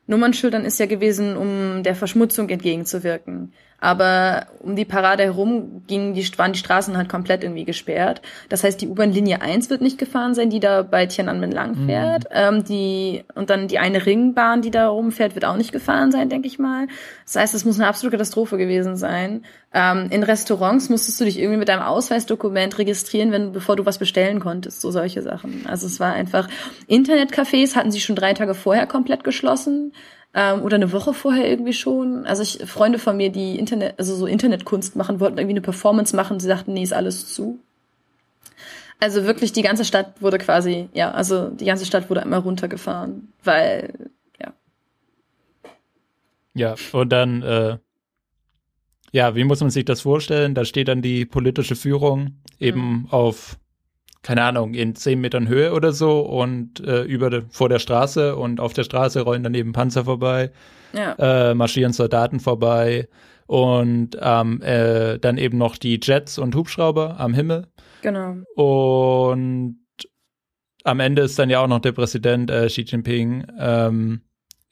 Nummernschildern 0.07 0.65
ist 0.65 0.79
ja 0.79 0.87
gewesen, 0.87 1.37
um 1.37 1.83
der 1.83 1.95
Verschmutzung 1.95 2.49
entgegenzuwirken. 2.49 3.53
Aber 3.81 4.47
um 4.59 4.75
die 4.75 4.85
Parade 4.85 5.23
herum 5.23 5.83
gingen 5.87 6.13
die, 6.13 6.37
waren 6.37 6.53
die 6.53 6.59
Straßen 6.59 6.97
halt 6.97 7.09
komplett 7.09 7.43
irgendwie 7.43 7.65
gesperrt. 7.65 8.21
Das 8.49 8.63
heißt, 8.63 8.81
die 8.81 8.87
U-Bahn-Linie 8.87 9.41
1 9.41 9.69
wird 9.69 9.81
nicht 9.81 9.97
gefahren 9.97 10.33
sein, 10.33 10.49
die 10.49 10.59
da 10.59 10.81
bei 10.81 11.05
Tiananmen 11.05 11.51
lang 11.51 11.81
mhm. 11.81 11.85
fährt. 11.85 12.23
Mhm. 12.25 12.29
Ähm, 12.33 12.63
die, 12.65 13.23
und 13.35 13.49
dann 13.49 13.67
die 13.67 13.79
eine 13.79 14.05
Ringbahn, 14.05 14.61
die 14.61 14.71
da 14.71 14.87
rumfährt, 14.89 15.35
wird 15.35 15.45
auch 15.45 15.55
nicht 15.55 15.71
gefahren 15.71 16.11
sein, 16.11 16.29
denke 16.29 16.47
ich 16.47 16.59
mal. 16.59 16.87
Das 17.25 17.35
heißt, 17.35 17.55
es 17.55 17.65
muss 17.65 17.79
eine 17.79 17.87
absolute 17.87 18.17
Katastrophe 18.17 18.57
gewesen 18.57 18.97
sein. 18.97 19.43
Ähm, 19.73 20.07
in 20.09 20.23
Restaurants 20.23 20.89
musstest 20.89 21.19
du 21.21 21.25
dich 21.25 21.39
irgendwie 21.39 21.59
mit 21.59 21.69
deinem 21.69 21.83
Ausweisdokument 21.83 22.77
registrieren, 22.79 23.31
wenn, 23.31 23.51
bevor 23.51 23.75
du 23.75 23.85
was 23.85 23.99
bestellen 23.99 24.39
konntest, 24.39 24.81
so 24.81 24.91
solche 24.91 25.21
Sachen. 25.21 25.65
Also 25.67 25.85
es 25.85 25.99
war 25.99 26.13
einfach, 26.13 26.49
Internetcafés 26.87 27.75
hatten 27.75 27.91
sie 27.91 27.99
schon 27.99 28.15
drei 28.15 28.33
Tage 28.33 28.55
vorher 28.55 28.87
komplett 28.87 29.23
geschlossen 29.23 29.93
ähm, 30.33 30.61
oder 30.61 30.75
eine 30.75 30.91
Woche 30.91 31.13
vorher 31.13 31.49
irgendwie 31.49 31.73
schon. 31.73 32.25
Also 32.25 32.43
ich 32.43 32.59
Freunde 32.69 32.99
von 32.99 33.17
mir, 33.17 33.31
die 33.31 33.57
Internet, 33.57 33.95
also 33.97 34.15
so 34.15 34.25
Internetkunst 34.25 34.95
machen, 34.95 35.19
wollten 35.19 35.37
irgendwie 35.37 35.53
eine 35.53 35.61
Performance 35.61 36.15
machen. 36.15 36.39
Sie 36.39 36.47
sagten, 36.47 36.73
nee, 36.73 36.83
ist 36.83 36.93
alles 36.93 37.33
zu. 37.33 37.59
Also 38.99 39.23
wirklich 39.23 39.53
die 39.53 39.61
ganze 39.61 39.85
Stadt 39.85 40.21
wurde 40.21 40.37
quasi, 40.37 40.89
ja, 40.93 41.11
also 41.11 41.49
die 41.49 41.65
ganze 41.65 41.85
Stadt 41.85 42.09
wurde 42.09 42.21
einmal 42.21 42.39
runtergefahren, 42.39 43.31
weil, 43.43 43.93
ja. 44.41 44.53
Ja, 46.53 46.75
und 46.91 47.09
dann, 47.09 47.41
äh, 47.41 47.77
ja, 49.13 49.35
wie 49.35 49.45
muss 49.45 49.61
man 49.61 49.69
sich 49.69 49.85
das 49.85 50.01
vorstellen? 50.01 50.53
Da 50.53 50.65
steht 50.65 50.89
dann 50.89 51.01
die 51.01 51.25
politische 51.25 51.77
Führung 51.77 52.41
eben 52.59 52.81
mhm. 52.81 53.07
auf 53.09 53.57
keine 54.21 54.43
Ahnung, 54.43 54.73
in 54.73 54.95
zehn 54.95 55.21
Metern 55.21 55.47
Höhe 55.47 55.73
oder 55.73 55.91
so 55.93 56.19
und 56.21 56.79
äh, 56.85 57.03
über 57.03 57.29
de, 57.29 57.43
vor 57.49 57.69
der 57.69 57.79
Straße 57.79 58.35
und 58.35 58.59
auf 58.59 58.73
der 58.73 58.83
Straße 58.83 59.21
rollen 59.21 59.43
daneben 59.43 59.71
Panzer 59.71 60.05
vorbei, 60.05 60.51
Ja. 60.93 61.13
äh, 61.51 61.53
marschieren 61.55 61.93
Soldaten 61.93 62.39
vorbei 62.39 63.07
und 63.47 64.17
ähm, 64.21 64.61
äh, 64.61 65.17
dann 65.19 65.37
eben 65.37 65.57
noch 65.57 65.77
die 65.77 65.99
Jets 66.03 66.37
und 66.37 66.55
Hubschrauber 66.55 67.19
am 67.19 67.33
Himmel. 67.33 67.67
Genau. 68.01 68.35
Und 68.55 69.79
am 70.83 70.99
Ende 70.99 71.23
ist 71.23 71.39
dann 71.39 71.49
ja 71.49 71.59
auch 71.61 71.67
noch 71.67 71.79
der 71.79 71.91
Präsident 71.93 72.49
äh, 72.51 72.67
Xi 72.67 72.81
Jinping 72.81 73.45
ähm, 73.59 74.21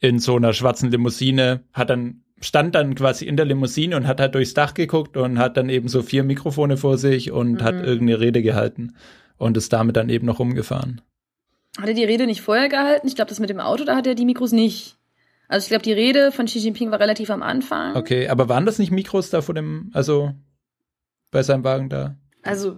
in 0.00 0.18
so 0.18 0.36
einer 0.36 0.52
schwarzen 0.52 0.90
Limousine, 0.90 1.64
hat 1.72 1.90
dann 1.90 2.22
stand 2.40 2.74
dann 2.76 2.94
quasi 2.94 3.24
in 3.24 3.36
der 3.36 3.46
Limousine 3.46 3.96
und 3.96 4.06
hat 4.06 4.20
halt 4.20 4.34
durchs 4.36 4.54
Dach 4.54 4.72
geguckt 4.74 5.16
und 5.16 5.38
hat 5.40 5.56
dann 5.56 5.68
eben 5.68 5.88
so 5.88 6.02
vier 6.02 6.22
Mikrofone 6.22 6.76
vor 6.76 6.96
sich 6.96 7.32
und 7.32 7.54
Mhm. 7.54 7.62
hat 7.62 7.74
irgendeine 7.74 8.20
Rede 8.20 8.42
gehalten 8.42 8.94
und 9.38 9.56
ist 9.56 9.72
damit 9.72 9.96
dann 9.96 10.08
eben 10.08 10.26
noch 10.26 10.38
rumgefahren. 10.38 11.00
Hat 11.78 11.88
er 11.88 11.94
die 11.94 12.04
Rede 12.04 12.26
nicht 12.26 12.42
vorher 12.42 12.68
gehalten? 12.68 13.06
Ich 13.08 13.14
glaube, 13.14 13.28
das 13.28 13.40
mit 13.40 13.50
dem 13.50 13.60
Auto, 13.60 13.84
da 13.84 13.96
hat 13.96 14.06
er 14.06 14.14
die 14.14 14.24
Mikros 14.24 14.52
nicht. 14.52 14.96
Also 15.48 15.64
ich 15.64 15.68
glaube, 15.70 15.84
die 15.84 15.92
Rede 15.92 16.30
von 16.32 16.46
Xi 16.46 16.58
Jinping 16.58 16.90
war 16.90 17.00
relativ 17.00 17.30
am 17.30 17.42
Anfang. 17.42 17.96
Okay, 17.96 18.28
aber 18.28 18.48
waren 18.48 18.66
das 18.66 18.78
nicht 18.78 18.90
Mikros 18.90 19.30
da 19.30 19.40
vor 19.40 19.54
dem, 19.54 19.90
also 19.94 20.32
bei 21.30 21.42
seinem 21.42 21.64
Wagen 21.64 21.88
da? 21.88 22.16
Also 22.42 22.76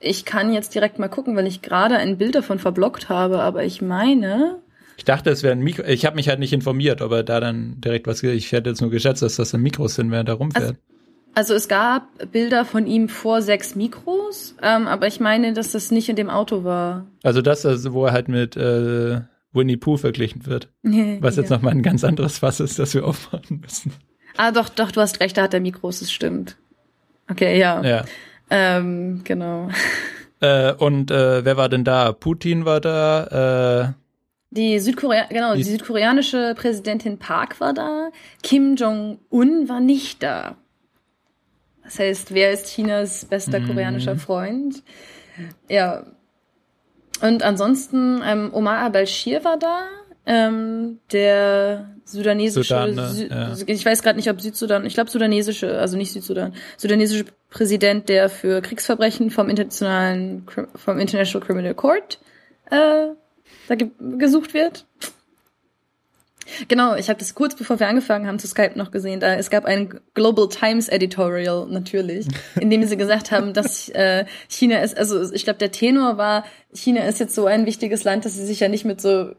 ich 0.00 0.24
kann 0.24 0.52
jetzt 0.52 0.74
direkt 0.74 0.98
mal 0.98 1.08
gucken, 1.08 1.36
weil 1.36 1.46
ich 1.46 1.60
gerade 1.60 1.96
ein 1.96 2.16
Bild 2.18 2.34
davon 2.34 2.58
verblockt 2.58 3.08
habe, 3.08 3.40
aber 3.40 3.64
ich 3.64 3.82
meine, 3.82 4.62
Ich 4.96 5.04
dachte, 5.04 5.30
es 5.30 5.42
wären 5.42 5.60
Mikro. 5.60 5.84
Ich 5.86 6.06
habe 6.06 6.16
mich 6.16 6.28
halt 6.28 6.38
nicht 6.38 6.52
informiert, 6.52 7.02
ob 7.02 7.12
er 7.12 7.24
da 7.24 7.40
dann 7.40 7.80
direkt 7.80 8.06
was. 8.06 8.22
Ich 8.22 8.52
hätte 8.52 8.70
jetzt 8.70 8.80
nur 8.80 8.90
geschätzt, 8.90 9.22
dass 9.22 9.36
das 9.36 9.50
dann 9.50 9.60
Mikros 9.62 9.94
sind, 9.96 10.10
während 10.10 10.28
er 10.28 10.36
rumfährt. 10.36 10.64
also 10.64 10.74
es 11.34 11.68
gab 11.68 12.08
Bilder 12.32 12.64
von 12.64 12.86
ihm 12.86 13.08
vor 13.08 13.42
sechs 13.42 13.74
Mikros, 13.76 14.56
ähm, 14.62 14.86
aber 14.88 15.06
ich 15.06 15.20
meine, 15.20 15.52
dass 15.52 15.72
das 15.72 15.90
nicht 15.90 16.08
in 16.08 16.16
dem 16.16 16.30
Auto 16.30 16.64
war. 16.64 17.06
Also 17.22 17.42
das, 17.42 17.64
also 17.64 17.92
wo 17.92 18.06
er 18.06 18.12
halt 18.12 18.28
mit 18.28 18.56
äh, 18.56 19.20
Winnie 19.52 19.76
Pooh 19.76 19.96
verglichen 19.96 20.46
wird. 20.46 20.68
Was 21.20 21.36
jetzt 21.36 21.50
Ja. 21.50 21.56
nochmal 21.56 21.72
ein 21.74 21.82
ganz 21.82 22.02
anderes 22.04 22.38
Fass 22.38 22.60
ist, 22.60 22.78
das 22.78 22.92
wir 22.94 23.06
aufmachen 23.06 23.60
müssen. 23.60 23.92
Ah, 24.36 24.50
doch, 24.50 24.68
doch, 24.68 24.90
du 24.90 25.00
hast 25.00 25.20
recht, 25.20 25.36
da 25.36 25.42
hat 25.42 25.54
er 25.54 25.60
Mikros, 25.60 26.00
das 26.00 26.10
stimmt. 26.12 26.56
Okay, 27.30 27.58
ja. 27.58 27.82
Ja. 27.82 28.04
Ähm, 28.50 29.22
genau. 29.24 29.68
Äh, 30.40 30.72
und 30.74 31.10
äh, 31.10 31.44
wer 31.44 31.56
war 31.56 31.68
denn 31.68 31.82
da? 31.82 32.12
Putin 32.12 32.64
war 32.64 32.80
da. 32.80 33.88
Äh, 33.88 33.92
Die 34.50 34.78
Südkorea, 34.78 35.24
genau, 35.28 35.54
die, 35.56 35.64
Die- 35.64 35.70
südkoreanische 35.70 36.54
Präsidentin 36.56 37.18
Park 37.18 37.58
war 37.60 37.74
da. 37.74 38.10
Kim 38.44 38.76
Jong-un 38.76 39.68
war 39.68 39.80
nicht 39.80 40.22
da. 40.22 40.54
Das 41.88 41.98
heißt, 41.98 42.34
wer 42.34 42.52
ist 42.52 42.66
Chinas 42.66 43.24
bester 43.24 43.60
Mhm. 43.60 43.68
koreanischer 43.68 44.16
Freund? 44.16 44.82
Ja. 45.70 46.04
Und 47.22 47.42
ansonsten, 47.42 48.20
ähm, 48.24 48.50
Omar 48.52 48.78
al-Bashir 48.84 49.42
war 49.42 49.58
da. 49.58 49.86
Ähm, 50.26 50.98
der 51.10 51.88
sudanesische, 52.04 52.74
Sudan, 52.74 52.94
ne? 52.94 53.08
Sü 53.08 53.26
Ja. 53.28 53.54
ich 53.66 53.86
weiß 53.86 54.02
gerade 54.02 54.16
nicht, 54.18 54.28
ob 54.28 54.38
Südsudan, 54.42 54.84
ich 54.84 54.92
glaube 54.92 55.10
sudanesische, 55.10 55.78
also 55.78 55.96
nicht 55.96 56.12
Südsudan, 56.12 56.52
sudanesische 56.76 57.24
Präsident, 57.48 58.10
der 58.10 58.28
für 58.28 58.60
Kriegsverbrechen 58.60 59.30
vom 59.30 59.48
internationalen, 59.48 60.46
vom 60.74 60.98
International 60.98 61.46
Criminal 61.46 61.74
Court 61.74 62.18
äh, 62.70 63.06
da 63.68 63.74
ge 63.74 63.88
gesucht 64.18 64.52
wird. 64.52 64.84
Genau, 66.68 66.94
ich 66.94 67.08
habe 67.08 67.18
das 67.18 67.34
kurz 67.34 67.54
bevor 67.56 67.78
wir 67.80 67.88
angefangen 67.88 68.26
haben 68.26 68.38
zu 68.38 68.46
Skype 68.46 68.72
noch 68.76 68.90
gesehen. 68.90 69.20
Da 69.20 69.34
es 69.34 69.50
gab 69.50 69.64
ein 69.64 70.00
Global 70.14 70.48
Times 70.48 70.88
Editorial 70.88 71.66
natürlich, 71.68 72.26
in 72.60 72.70
dem 72.70 72.84
sie 72.84 72.96
gesagt 72.96 73.30
haben, 73.30 73.52
dass 73.52 73.88
äh, 73.90 74.24
China 74.48 74.80
ist, 74.80 74.96
also 74.96 75.32
ich 75.32 75.44
glaube 75.44 75.58
der 75.58 75.70
Tenor 75.72 76.16
war, 76.18 76.44
China 76.72 77.04
ist 77.06 77.20
jetzt 77.20 77.34
so 77.34 77.46
ein 77.46 77.66
wichtiges 77.66 78.04
Land, 78.04 78.24
dass 78.24 78.34
sie 78.34 78.46
sich 78.46 78.60
ja 78.60 78.68
nicht 78.68 78.84
mit 78.84 79.00
so 79.00 79.32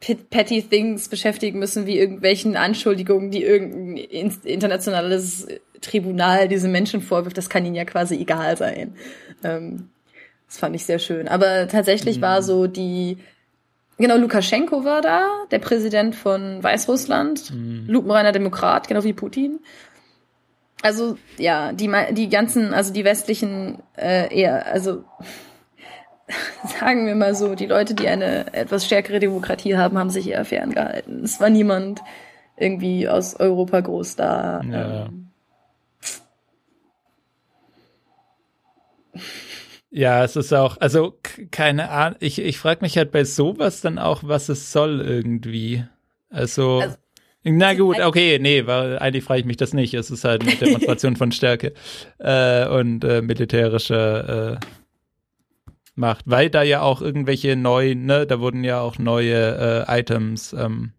pet- 0.00 0.28
petty 0.30 0.62
things 0.62 1.08
beschäftigen 1.08 1.58
müssen, 1.58 1.86
wie 1.86 1.98
irgendwelchen 1.98 2.56
Anschuldigungen, 2.56 3.30
die 3.30 3.42
irgendein 3.42 3.96
in- 3.96 4.32
internationales 4.44 5.46
Tribunal 5.80 6.48
diese 6.48 6.68
Menschen 6.68 7.00
vorwirft. 7.02 7.38
Das 7.38 7.50
kann 7.50 7.64
ihnen 7.64 7.74
ja 7.74 7.84
quasi 7.84 8.16
egal 8.16 8.56
sein. 8.56 8.94
Ähm, 9.44 9.90
das 10.46 10.58
fand 10.58 10.76
ich 10.76 10.84
sehr 10.84 10.98
schön. 10.98 11.28
Aber 11.28 11.66
tatsächlich 11.68 12.20
war 12.20 12.42
so 12.42 12.66
die, 12.66 13.18
genau, 13.98 14.16
Lukaschenko 14.16 14.84
war 14.84 15.02
da, 15.02 15.28
der 15.50 15.58
Präsident 15.58 16.14
von 16.14 16.62
Weißrussland, 16.62 17.52
lupenreiner 17.86 18.32
Demokrat, 18.32 18.88
genau 18.88 19.04
wie 19.04 19.12
Putin. 19.12 19.60
Also, 20.82 21.16
ja, 21.38 21.72
die, 21.72 21.90
die 22.12 22.28
ganzen, 22.28 22.74
also 22.74 22.92
die 22.92 23.04
westlichen, 23.04 23.82
äh, 23.96 24.34
eher, 24.34 24.66
also, 24.66 25.04
sagen 26.80 27.06
wir 27.06 27.14
mal 27.14 27.34
so, 27.34 27.54
die 27.54 27.66
Leute, 27.66 27.94
die 27.94 28.08
eine 28.08 28.52
etwas 28.52 28.84
stärkere 28.84 29.18
Demokratie 29.18 29.76
haben, 29.76 29.98
haben 29.98 30.10
sich 30.10 30.28
eher 30.28 30.44
ferngehalten. 30.44 31.24
Es 31.24 31.40
war 31.40 31.50
niemand 31.50 32.02
irgendwie 32.56 33.08
aus 33.08 33.38
Europa 33.38 33.80
groß 33.80 34.16
da. 34.16 34.60
Ja. 34.70 35.06
Ähm, 35.06 35.25
ja, 39.90 40.24
es 40.24 40.36
ist 40.36 40.52
auch, 40.52 40.76
also 40.78 41.18
keine 41.50 41.90
Ahnung. 41.90 42.18
Ich, 42.20 42.38
ich 42.38 42.58
frage 42.58 42.80
mich 42.82 42.96
halt 42.96 43.12
bei 43.12 43.24
sowas 43.24 43.80
dann 43.80 43.98
auch, 43.98 44.22
was 44.24 44.48
es 44.48 44.72
soll 44.72 45.00
irgendwie. 45.00 45.84
Also. 46.28 46.80
Also, 46.80 46.96
na 47.44 47.74
gut, 47.74 48.00
okay, 48.00 48.38
nee, 48.40 48.66
weil 48.66 48.98
eigentlich 48.98 49.22
frage 49.22 49.40
ich 49.40 49.46
mich 49.46 49.56
das 49.56 49.72
nicht. 49.72 49.94
Es 49.94 50.10
ist 50.10 50.24
halt 50.24 50.42
eine 50.42 50.56
Demonstration 50.60 51.14
von 51.16 51.30
Stärke 51.30 51.72
äh, 52.18 52.66
und 52.66 53.04
äh, 53.04 53.22
militärischer 53.22 54.54
äh, 54.54 54.58
Macht, 55.94 56.24
weil 56.26 56.50
da 56.50 56.62
ja 56.62 56.82
auch 56.82 57.00
irgendwelche 57.00 57.56
neuen, 57.56 58.04
ne, 58.04 58.26
da 58.26 58.38
wurden 58.38 58.64
ja 58.64 58.80
auch 58.80 58.98
neue 58.98 59.86
äh, 59.88 60.00
Items, 60.00 60.52
ähm, 60.52 60.92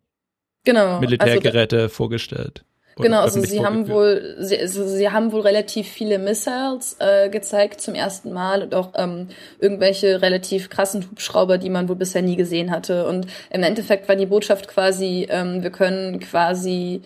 genau. 0.64 0.88
Also, 0.88 1.02
Militärgeräte 1.02 1.90
vorgestellt. 1.90 2.66
Genau, 3.04 3.22
also 3.22 3.42
sie 3.42 3.64
haben 3.64 3.88
wohl, 3.88 4.36
sie, 4.40 4.60
also 4.60 4.88
sie 4.88 5.10
haben 5.10 5.32
wohl 5.32 5.42
relativ 5.42 5.88
viele 5.88 6.20
Missiles 6.20 6.96
äh, 7.00 7.30
gezeigt 7.30 7.82
zum 7.82 7.96
ersten 7.96 8.34
Mal 8.34 8.64
und 8.64 8.74
auch 8.74 8.94
ähm, 8.96 9.28
irgendwelche 9.60 10.22
relativ 10.22 10.70
krassen 10.70 11.06
Hubschrauber, 11.10 11.58
die 11.58 11.70
man 11.70 11.90
wohl 11.90 11.96
bisher 11.96 12.22
nie 12.22 12.36
gesehen 12.36 12.72
hatte. 12.72 13.06
Und 13.08 13.28
im 13.50 13.64
Endeffekt 13.64 14.08
war 14.10 14.16
die 14.16 14.26
Botschaft 14.26 14.68
quasi, 14.68 15.28
ähm, 15.30 15.64
wir 15.64 15.72
können 15.72 16.20
quasi 16.20 17.02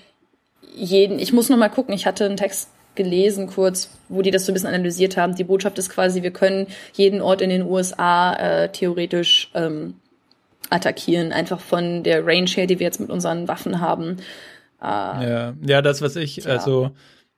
jeden, 0.74 1.20
ich 1.20 1.34
muss 1.34 1.50
noch 1.50 1.58
mal 1.58 1.70
gucken, 1.70 1.94
ich 1.94 2.06
hatte 2.06 2.26
einen 2.26 2.38
Text 2.38 2.70
gelesen 2.96 3.48
kurz, 3.48 3.90
wo 4.10 4.22
die 4.22 4.32
das 4.32 4.46
so 4.46 4.52
ein 4.52 4.54
bisschen 4.54 4.70
analysiert 4.70 5.18
haben. 5.18 5.36
Die 5.36 5.44
Botschaft 5.44 5.78
ist 5.78 5.90
quasi, 5.90 6.24
wir 6.24 6.32
können 6.32 6.68
jeden 6.94 7.22
Ort 7.22 7.42
in 7.42 7.50
den 7.50 7.64
USA 7.64 8.34
äh, 8.34 8.70
theoretisch 8.70 9.50
ähm, 9.54 9.96
attackieren, 10.70 11.32
einfach 11.32 11.60
von 11.60 12.04
der 12.04 12.26
Range 12.26 12.50
her, 12.50 12.68
die 12.68 12.80
wir 12.80 12.86
jetzt 12.86 13.00
mit 13.00 13.10
unseren 13.10 13.48
Waffen 13.48 13.82
haben. 13.82 14.18
Ja, 14.82 15.56
ja, 15.66 15.82
das, 15.82 16.02
was 16.02 16.16
ich, 16.16 16.36
Tja. 16.36 16.52
also, 16.52 16.92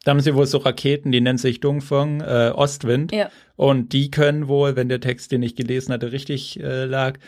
da 0.03 0.11
haben 0.11 0.19
sie 0.19 0.35
wohl 0.35 0.45
so 0.45 0.57
Raketen, 0.57 1.11
die 1.11 1.21
nennen 1.21 1.37
sich 1.37 1.59
Dongfeng, 1.59 2.21
äh, 2.21 2.51
Ostwind. 2.53 3.11
Ja. 3.11 3.29
Und 3.55 3.93
die 3.93 4.11
können 4.11 4.47
wohl, 4.47 4.75
wenn 4.75 4.89
der 4.89 4.99
Text, 4.99 5.31
den 5.31 5.43
ich 5.43 5.55
gelesen 5.55 5.93
hatte, 5.93 6.11
richtig 6.11 6.59
äh, 6.59 6.85
lag, 6.85 7.19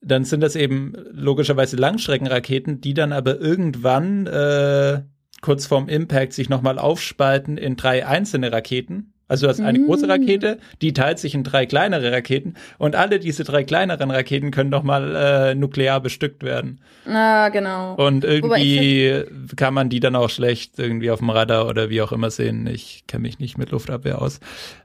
dann 0.00 0.24
sind 0.24 0.40
das 0.40 0.54
eben 0.54 0.92
logischerweise 1.12 1.76
Langstreckenraketen, 1.76 2.80
die 2.80 2.94
dann 2.94 3.12
aber 3.12 3.40
irgendwann 3.40 4.26
äh, 4.26 5.02
kurz 5.40 5.66
vorm 5.66 5.88
Impact 5.88 6.34
sich 6.34 6.48
nochmal 6.48 6.78
aufspalten 6.78 7.56
in 7.56 7.76
drei 7.76 8.06
einzelne 8.06 8.52
Raketen. 8.52 9.13
Also 9.34 9.46
du 9.46 9.50
hast 9.50 9.60
eine 9.60 9.80
Mm. 9.80 9.86
große 9.86 10.08
Rakete, 10.08 10.58
die 10.80 10.92
teilt 10.92 11.18
sich 11.18 11.34
in 11.34 11.42
drei 11.42 11.66
kleinere 11.66 12.12
Raketen 12.12 12.54
und 12.78 12.94
alle 12.94 13.18
diese 13.18 13.42
drei 13.42 13.64
kleineren 13.64 14.12
Raketen 14.12 14.52
können 14.52 14.70
nochmal 14.70 15.16
äh, 15.16 15.54
nuklear 15.56 16.00
bestückt 16.00 16.44
werden. 16.44 16.78
Ah, 17.04 17.48
genau. 17.48 17.94
Und 17.96 18.22
irgendwie 18.22 19.24
kann 19.56 19.74
man 19.74 19.88
die 19.88 19.98
dann 19.98 20.14
auch 20.14 20.30
schlecht 20.30 20.78
irgendwie 20.78 21.10
auf 21.10 21.18
dem 21.18 21.30
Radar 21.30 21.66
oder 21.66 21.90
wie 21.90 22.00
auch 22.00 22.12
immer 22.12 22.30
sehen. 22.30 22.68
Ich 22.68 23.02
kenne 23.08 23.22
mich 23.22 23.40
nicht 23.40 23.58
mit 23.58 23.72
Luftabwehr 23.72 24.22
aus. 24.22 24.38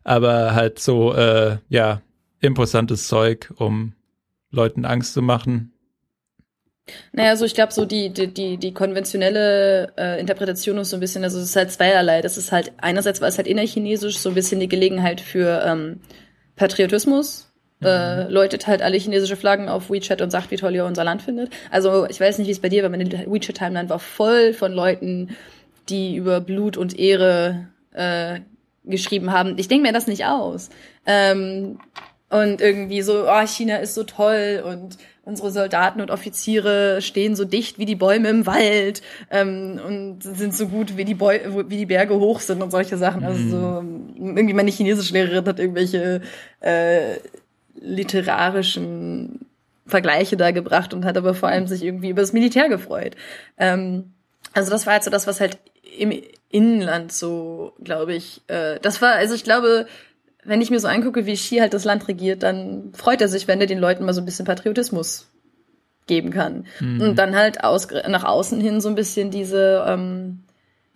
Aber 0.04 0.56
halt 0.56 0.80
so, 0.80 1.14
äh, 1.14 1.58
ja, 1.70 2.02
imposantes 2.41 3.08
Zeug, 3.08 3.54
um 3.58 3.93
Leuten 4.50 4.84
Angst 4.84 5.14
zu 5.14 5.22
machen. 5.22 5.74
Naja, 7.12 7.36
so 7.36 7.46
ich 7.46 7.54
glaube, 7.54 7.74
so 7.74 7.86
die, 7.86 8.10
die, 8.10 8.28
die, 8.28 8.58
die 8.58 8.74
konventionelle 8.74 9.92
äh, 9.98 10.20
Interpretation 10.20 10.78
ist 10.78 10.90
so 10.90 10.98
ein 10.98 11.00
bisschen, 11.00 11.24
also 11.24 11.40
es 11.40 11.46
ist 11.46 11.56
halt 11.56 11.72
zweierlei. 11.72 12.22
Das 12.22 12.38
ist 12.38 12.52
halt, 12.52 12.72
einerseits 12.78 13.22
war 13.22 13.28
es 13.28 13.38
halt 13.38 13.48
innerchinesisch, 13.48 14.18
so 14.18 14.30
ein 14.30 14.36
bisschen 14.36 14.60
die 14.60 14.68
Gelegenheit 14.68 15.22
für 15.22 15.64
ähm, 15.66 16.02
Patriotismus. 16.56 17.46
Äh, 17.82 18.28
läutet 18.30 18.68
halt 18.68 18.82
alle 18.82 18.98
chinesische 18.98 19.38
Flaggen 19.38 19.70
auf 19.70 19.90
WeChat 19.90 20.22
und 20.22 20.32
sagt, 20.32 20.52
wie 20.52 20.58
toll 20.58 20.76
ihr 20.76 20.84
unser 20.84 21.06
Land 21.06 21.22
findet. 21.22 21.50
Also 21.72 22.06
ich 22.10 22.20
weiß 22.20 22.38
nicht, 22.38 22.48
wie 22.48 22.52
es 22.52 22.60
bei 22.60 22.68
dir 22.68 22.84
war, 22.84 22.90
meine 22.90 23.10
WeChat-Timeline 23.10 23.90
war 23.90 24.00
voll 24.00 24.52
von 24.52 24.74
Leuten, 24.74 25.30
die 25.88 26.18
über 26.18 26.42
Blut 26.42 26.76
und 26.76 27.00
Ehre 27.00 27.68
äh, 27.94 28.42
geschrieben 28.84 29.32
haben. 29.32 29.58
Ich 29.58 29.70
denke 29.70 29.88
mir 29.88 29.94
das 29.94 30.08
nicht 30.08 30.26
aus. 30.26 30.70
Ähm, 31.06 31.80
und 32.30 32.62
irgendwie 32.62 33.02
so, 33.02 33.26
oh, 33.28 33.48
China 33.48 33.78
ist 33.78 33.96
so 33.96 34.04
toll 34.04 34.64
und 34.66 34.98
unsere 35.30 35.52
Soldaten 35.52 36.02
und 36.02 36.12
Offiziere 36.12 37.02
stehen 37.02 37.36
so 37.36 37.46
dicht 37.46 37.80
wie 37.80 37.86
die 37.86 37.96
Bäume 37.96 38.30
im 38.30 38.46
Wald 38.46 39.02
ähm, 39.30 39.80
und 39.86 40.24
sind 40.24 40.56
so 40.56 40.68
gut 40.68 40.98
wie 40.98 41.06
die, 41.06 41.14
Bäu 41.14 41.40
wie 41.68 41.78
die 41.78 41.86
Berge 41.86 42.16
hoch 42.16 42.40
sind 42.40 42.62
und 42.62 42.72
solche 42.72 42.98
Sachen. 42.98 43.24
Also 43.24 43.50
so, 43.50 43.84
irgendwie 44.18 44.54
meine 44.54 44.72
chinesische 44.72 45.14
Lehrerin 45.14 45.46
hat 45.46 45.60
irgendwelche 45.60 46.22
äh, 46.62 47.18
literarischen 47.80 49.46
Vergleiche 49.86 50.36
da 50.36 50.52
gebracht 50.52 50.94
und 50.94 51.06
hat 51.06 51.18
aber 51.18 51.34
vor 51.34 51.50
allem 51.50 51.68
sich 51.68 51.84
irgendwie 51.84 52.10
über 52.10 52.22
das 52.22 52.34
Militär 52.34 52.68
gefreut. 52.68 53.16
Ähm, 53.58 54.14
also 54.54 54.72
das 54.72 54.86
war 54.86 54.94
halt 54.94 55.04
so 55.04 55.12
das, 55.12 55.28
was 55.28 55.40
halt 55.40 55.58
im 55.98 56.12
Inland 56.50 57.12
so, 57.12 57.74
glaube 57.84 58.16
ich, 58.16 58.42
äh, 58.48 58.80
das 58.82 59.02
war, 59.02 59.14
also 59.14 59.36
ich 59.36 59.44
glaube, 59.44 59.88
wenn 60.50 60.62
ich 60.62 60.72
mir 60.72 60.80
so 60.80 60.88
angucke, 60.88 61.26
wie 61.26 61.36
Xi 61.36 61.58
halt 61.58 61.74
das 61.74 61.86
Land 61.86 62.08
regiert, 62.08 62.43
dann 62.43 62.91
freut 62.93 63.22
er 63.22 63.28
sich, 63.28 63.47
wenn 63.47 63.62
er 63.62 63.68
den 63.68 63.80
Leuten 63.80 64.04
mal 64.04 64.14
so 64.14 64.22
ein 64.22 64.26
bisschen 64.26 64.45
Patriotismus 64.45 65.30
geben 66.08 66.32
kann. 66.32 66.66
Mhm. 66.80 67.02
Und 67.02 67.16
dann 67.16 67.36
halt 67.36 67.64
aus, 67.64 67.88
nach 68.08 68.24
außen 68.24 68.60
hin 68.60 68.82
so 68.82 68.89
ein 68.89 68.95
bisschen 68.95 69.32
diese, 69.32 69.86
ähm, 69.88 70.39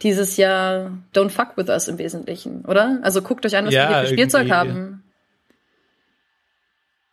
dieses 0.02 0.38
Jahr 0.38 0.98
Don't 1.14 1.30
fuck 1.30 1.56
with 1.56 1.70
us 1.70 1.88
im 1.88 2.00
Wesentlichen, 2.00 2.66
oder? 2.66 3.00
Also 3.04 3.22
guckt 3.22 3.46
euch 3.46 3.56
an, 3.56 3.68
was 3.68 3.74
ja, 3.74 3.90
wir 3.90 4.00
hier 4.00 4.08
für 4.08 4.14
Spielzeug 4.14 4.50
haben. 4.52 5.04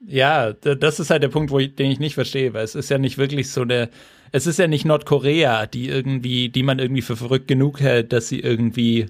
Ja, 0.07 0.55
das 0.55 0.99
ist 0.99 1.11
halt 1.11 1.22
der 1.22 1.28
Punkt, 1.28 1.51
wo 1.51 1.59
ich, 1.59 1.74
den 1.74 1.91
ich 1.91 2.01
nicht 2.01 2.14
verstehe, 2.14 2.55
weil 2.55 2.64
es 2.64 2.74
ist 2.74 2.88
ja 2.88 2.97
nicht 2.97 3.18
wirklich 3.18 3.51
so 3.51 3.61
eine, 3.61 3.91
es 4.32 4.47
ist 4.47 4.59
ja 4.59 4.66
nicht 4.66 4.86
Nordkorea, 4.86 5.66
die 5.66 5.91
irgendwie, 5.91 6.49
die 6.49 6.62
man 6.62 6.78
irgendwie 6.78 7.03
für 7.03 7.16
verrückt 7.16 7.49
genug 7.49 7.80
hält, 7.80 8.14
dass 8.14 8.28
sie 8.28 8.41
irgendwie 8.41 9.07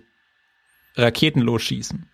Raketen 0.96 1.42
losschießen. 1.42 2.09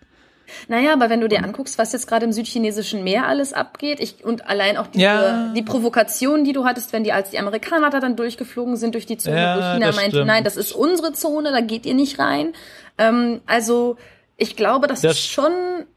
Naja, 0.67 0.93
aber 0.93 1.09
wenn 1.09 1.21
du 1.21 1.27
dir 1.27 1.43
anguckst, 1.43 1.77
was 1.77 1.93
jetzt 1.93 2.07
gerade 2.07 2.25
im 2.25 2.31
südchinesischen 2.31 3.03
Meer 3.03 3.27
alles 3.27 3.53
abgeht, 3.53 3.99
ich, 3.99 4.23
und 4.23 4.47
allein 4.47 4.77
auch 4.77 4.87
diese, 4.87 5.03
ja. 5.03 5.53
die 5.55 5.61
Provokation, 5.61 6.43
die 6.43 6.53
du 6.53 6.65
hattest, 6.65 6.93
wenn 6.93 7.03
die, 7.03 7.11
als 7.11 7.31
die 7.31 7.39
Amerikaner 7.39 7.89
da 7.89 7.99
dann 7.99 8.15
durchgeflogen 8.15 8.75
sind 8.77 8.95
durch 8.95 9.05
die 9.05 9.17
Zone, 9.17 9.37
ja, 9.39 9.55
wo 9.57 9.61
China 9.61 9.91
meinte, 9.93 10.17
stimmt. 10.17 10.27
nein, 10.27 10.43
das 10.43 10.57
ist 10.57 10.71
unsere 10.71 11.13
Zone, 11.13 11.51
da 11.51 11.61
geht 11.61 11.85
ihr 11.85 11.93
nicht 11.93 12.19
rein. 12.19 12.53
Ähm, 12.97 13.41
also, 13.45 13.97
ich 14.37 14.55
glaube, 14.55 14.87
das, 14.87 15.01
das 15.01 15.13
ist 15.13 15.27
schon, 15.27 15.51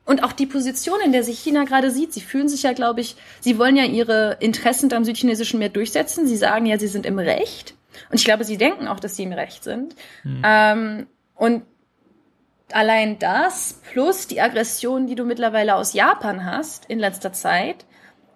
und 0.07 0.25
auch 0.25 0.33
die 0.33 0.47
Position, 0.47 0.99
in 1.05 1.13
der 1.13 1.23
sich 1.23 1.39
China 1.39 1.65
gerade 1.65 1.91
sieht, 1.91 2.13
sie 2.15 2.23
fühlen 2.23 2.49
sich 2.49 2.63
ja, 2.63 2.73
glaube 2.73 3.01
ich, 3.01 3.17
sie 3.41 3.59
wollen 3.59 3.77
ja 3.77 3.85
ihre 3.85 4.39
Interessen 4.41 4.93
am 4.95 5.05
südchinesischen 5.05 5.59
Meer 5.59 5.69
durchsetzen. 5.69 6.27
Sie 6.27 6.37
sagen 6.37 6.65
ja, 6.65 6.79
sie 6.79 6.89
sind 6.89 7.05
im 7.05 7.19
Recht. 7.19 7.75
Und 8.11 8.19
ich 8.19 8.25
glaube, 8.25 8.45
sie 8.45 8.57
denken 8.57 8.89
auch, 8.89 8.99
dass 8.99 9.17
sie 9.17 9.25
im 9.25 9.33
Recht 9.33 9.63
sind. 9.63 9.95
Hm. 10.23 10.43
Ähm, 10.43 11.07
und 11.35 11.63
allein 12.75 13.19
das 13.19 13.81
plus 13.93 14.27
die 14.27 14.41
Aggression, 14.41 15.07
die 15.07 15.15
du 15.15 15.25
mittlerweile 15.25 15.77
aus 15.77 15.93
Japan 15.93 16.45
hast 16.45 16.87
in 16.87 16.99
letzter 16.99 17.33
Zeit, 17.33 17.85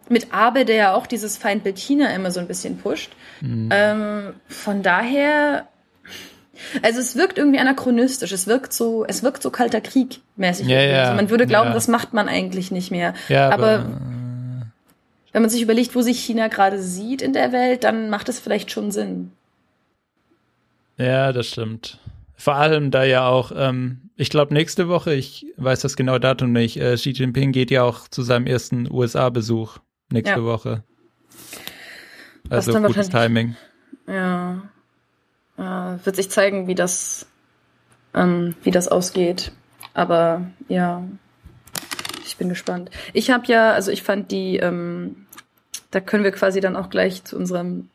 mit 0.09 0.32
Abe, 0.32 0.64
der 0.64 0.76
ja 0.76 0.95
auch 0.95 1.07
dieses 1.07 1.39
Feindbild 1.39 1.78
China 1.78 2.14
immer 2.14 2.30
so 2.30 2.41
ein 2.41 2.47
bisschen 2.47 2.78
pusht. 2.78 3.12
Mhm. 3.41 3.70
Ähm, 3.72 4.35
von 4.49 4.82
daher, 4.82 5.66
also 6.82 7.01
es 7.01 7.16
wirkt 7.16 7.39
irgendwie 7.39 7.59
anachronistisch. 7.59 8.32
Es 8.32 8.47
wirkt 8.47 8.72
so, 8.72 9.05
es 9.07 9.22
wirkt 9.22 9.43
so 9.43 9.51
kalter 9.51 9.80
Krieg 9.80 10.20
mäßig. 10.37 10.66
Ja, 10.66 10.80
ja, 10.80 11.03
also 11.03 11.14
man 11.14 11.30
würde 11.30 11.47
glauben, 11.47 11.68
ja. 11.68 11.74
das 11.74 11.89
macht 11.89 12.12
man 12.12 12.28
eigentlich 12.28 12.70
nicht 12.70 12.91
mehr. 12.91 13.14
Ja, 13.28 13.51
aber, 13.51 13.78
aber 13.78 14.01
wenn 15.32 15.43
man 15.43 15.51
sich 15.51 15.62
überlegt, 15.62 15.95
wo 15.95 16.01
sich 16.01 16.20
China 16.20 16.49
gerade 16.49 16.80
sieht 16.80 17.22
in 17.22 17.32
der 17.32 17.53
Welt, 17.53 17.85
dann 17.85 18.11
macht 18.11 18.28
es 18.28 18.39
vielleicht 18.39 18.70
schon 18.70 18.91
Sinn. 18.91 19.32
Ja, 20.97 21.32
das 21.32 21.49
stimmt. 21.49 21.99
Vor 22.37 22.55
allem 22.55 22.91
da 22.91 23.05
ja 23.05 23.26
auch, 23.26 23.53
ähm, 23.57 24.04
ich 24.17 24.31
glaube 24.31 24.55
nächste 24.55 24.89
Woche, 24.89 25.15
ich 25.15 25.47
weiß 25.57 25.81
das 25.81 25.97
genaue 25.97 26.21
Datum 26.21 26.53
nicht, 26.53 26.77
äh, 26.77 26.95
Xi 26.95 27.11
Jinping 27.11 27.53
geht 27.53 27.71
ja 27.71 27.83
auch 27.83 28.09
zu 28.09 28.23
seinem 28.23 28.47
ersten 28.47 28.91
USA-Besuch 28.91 29.79
nächste 30.11 30.41
ja. 30.41 30.45
Woche. 30.45 30.85
Also 32.49 32.79
gutes 32.81 33.09
Timing. 33.09 33.57
Ja. 34.07 34.62
Äh, 35.57 36.05
wird 36.05 36.17
sich 36.17 36.31
zeigen, 36.31 36.67
wie 36.67 36.75
das, 36.75 37.27
ähm, 38.12 38.55
wie 38.62 38.71
das 38.71 38.89
ausgeht. 38.89 39.53
Aber 39.95 40.43
ja, 40.69 41.05
ich 42.25 42.37
bin 42.37 42.49
gespannt. 42.49 42.91
Ich 43.12 43.31
habe 43.31 43.47
ja, 43.47 43.73
also 43.73 43.91
ich 43.91 44.03
fand 44.03 44.31
die, 44.31 44.57
ähm, 44.57 45.27
da 45.91 46.01
können 46.01 46.25
wir 46.25 46.33
quasi 46.33 46.61
dann 46.61 46.77
auch 46.77 46.91
gleich 46.91 47.25
zu 47.25 47.37
unserem, 47.37 47.89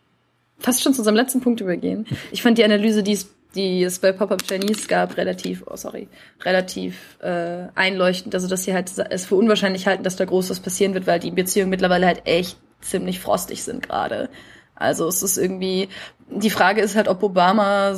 fast 0.57 0.81
schon 0.81 0.93
zu 0.93 1.01
unserem 1.01 1.15
letzten 1.15 1.41
Punkt 1.41 1.61
übergehen. 1.61 2.05
Ich 2.31 2.41
fand 2.41 2.57
die 2.57 2.63
Analyse, 2.63 3.03
die 3.03 3.13
es 3.13 3.29
die 3.55 3.83
es 3.83 3.99
bei 3.99 4.11
Pop-Up 4.11 4.43
Chinese 4.47 4.87
gab, 4.87 5.17
relativ, 5.17 5.63
oh 5.65 5.75
sorry, 5.75 6.07
relativ 6.43 7.17
äh, 7.21 7.67
einleuchtend. 7.75 8.35
Also 8.35 8.47
dass 8.47 8.63
sie 8.63 8.73
halt 8.73 8.91
es 9.09 9.25
für 9.25 9.35
unwahrscheinlich 9.35 9.87
halten, 9.87 10.03
dass 10.03 10.15
da 10.15 10.25
groß 10.25 10.49
was 10.49 10.59
passieren 10.59 10.93
wird, 10.93 11.07
weil 11.07 11.19
die 11.19 11.31
Beziehungen 11.31 11.69
mittlerweile 11.69 12.05
halt 12.05 12.21
echt 12.25 12.57
ziemlich 12.81 13.19
frostig 13.19 13.63
sind 13.63 13.87
gerade. 13.87 14.29
Also 14.75 15.07
es 15.07 15.23
ist 15.23 15.37
irgendwie, 15.37 15.89
die 16.29 16.49
Frage 16.49 16.81
ist 16.81 16.95
halt, 16.95 17.09
ob 17.09 17.21
Obama 17.21 17.91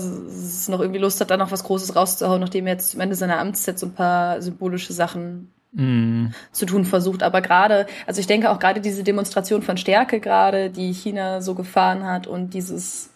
noch 0.68 0.80
irgendwie 0.80 1.00
Lust 1.00 1.22
hat, 1.22 1.30
da 1.30 1.38
noch 1.38 1.52
was 1.52 1.64
Großes 1.64 1.96
rauszuhauen, 1.96 2.42
nachdem 2.42 2.66
er 2.66 2.74
jetzt 2.74 2.96
am 2.96 3.02
Ende 3.02 3.16
seiner 3.16 3.40
Amtszeit 3.40 3.78
so 3.78 3.86
ein 3.86 3.94
paar 3.94 4.42
symbolische 4.42 4.94
Sachen 4.94 5.52
mm. 5.74 6.28
zu 6.52 6.66
tun 6.66 6.86
versucht. 6.86 7.22
Aber 7.22 7.42
gerade, 7.42 7.86
also 8.08 8.20
ich 8.20 8.26
denke 8.26 8.50
auch 8.50 8.58
gerade 8.58 8.82
diese 8.82 9.04
Demonstration 9.04 9.62
von 9.62 9.78
Stärke 9.78 10.20
gerade, 10.20 10.72
die 10.72 10.92
China 10.94 11.42
so 11.42 11.54
gefahren 11.54 12.04
hat 12.04 12.26
und 12.26 12.56
dieses, 12.56 13.12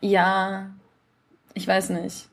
ja, 0.00 0.70
ich 1.54 1.66
weiß 1.66 1.90
nicht. 1.90 2.28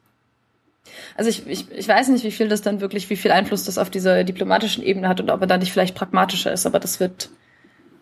Also 1.16 1.30
ich, 1.30 1.46
ich, 1.48 1.72
ich 1.72 1.88
weiß 1.88 2.08
nicht, 2.10 2.24
wie 2.24 2.32
viel 2.32 2.48
das 2.48 2.62
dann 2.62 2.82
wirklich, 2.82 3.10
wie 3.10 3.16
viel 3.16 3.32
Einfluss 3.32 3.66
das 3.66 3.78
auf 3.78 3.90
dieser 3.90 4.24
diplomatischen 4.24 4.84
Ebene 4.84 5.08
hat 5.08 5.20
und 5.20 5.30
ob 5.30 5.42
er 5.42 5.48
da 5.48 5.58
nicht 5.58 5.72
vielleicht 5.72 5.96
pragmatischer 5.96 6.52
ist, 6.52 6.66
aber 6.66 6.80
das 6.80 7.00
wird, 7.00 7.30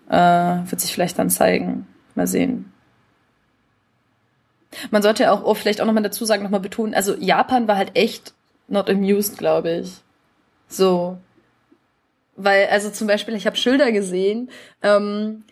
äh, 0.09 0.15
wird 0.15 0.79
sich 0.79 0.93
vielleicht 0.93 1.19
dann 1.19 1.29
zeigen. 1.29 1.87
Mal 2.15 2.27
sehen. 2.27 2.71
Man 4.91 5.01
sollte 5.01 5.23
ja 5.23 5.31
auch 5.31 5.43
oh, 5.43 5.53
vielleicht 5.53 5.81
auch 5.81 5.85
nochmal 5.85 6.03
dazu 6.03 6.25
sagen, 6.25 6.43
nochmal 6.43 6.59
betonen, 6.59 6.93
also 6.93 7.15
Japan 7.15 7.67
war 7.67 7.77
halt 7.77 7.95
echt 7.95 8.33
not 8.67 8.89
amused, 8.89 9.37
glaube 9.37 9.71
ich. 9.71 9.91
So. 10.67 11.17
Weil, 12.35 12.67
also 12.67 12.89
zum 12.91 13.07
Beispiel, 13.07 13.35
ich 13.35 13.47
habe 13.47 13.55
Schilder 13.55 13.91
gesehen, 13.91 14.49
ähm, 14.83 15.43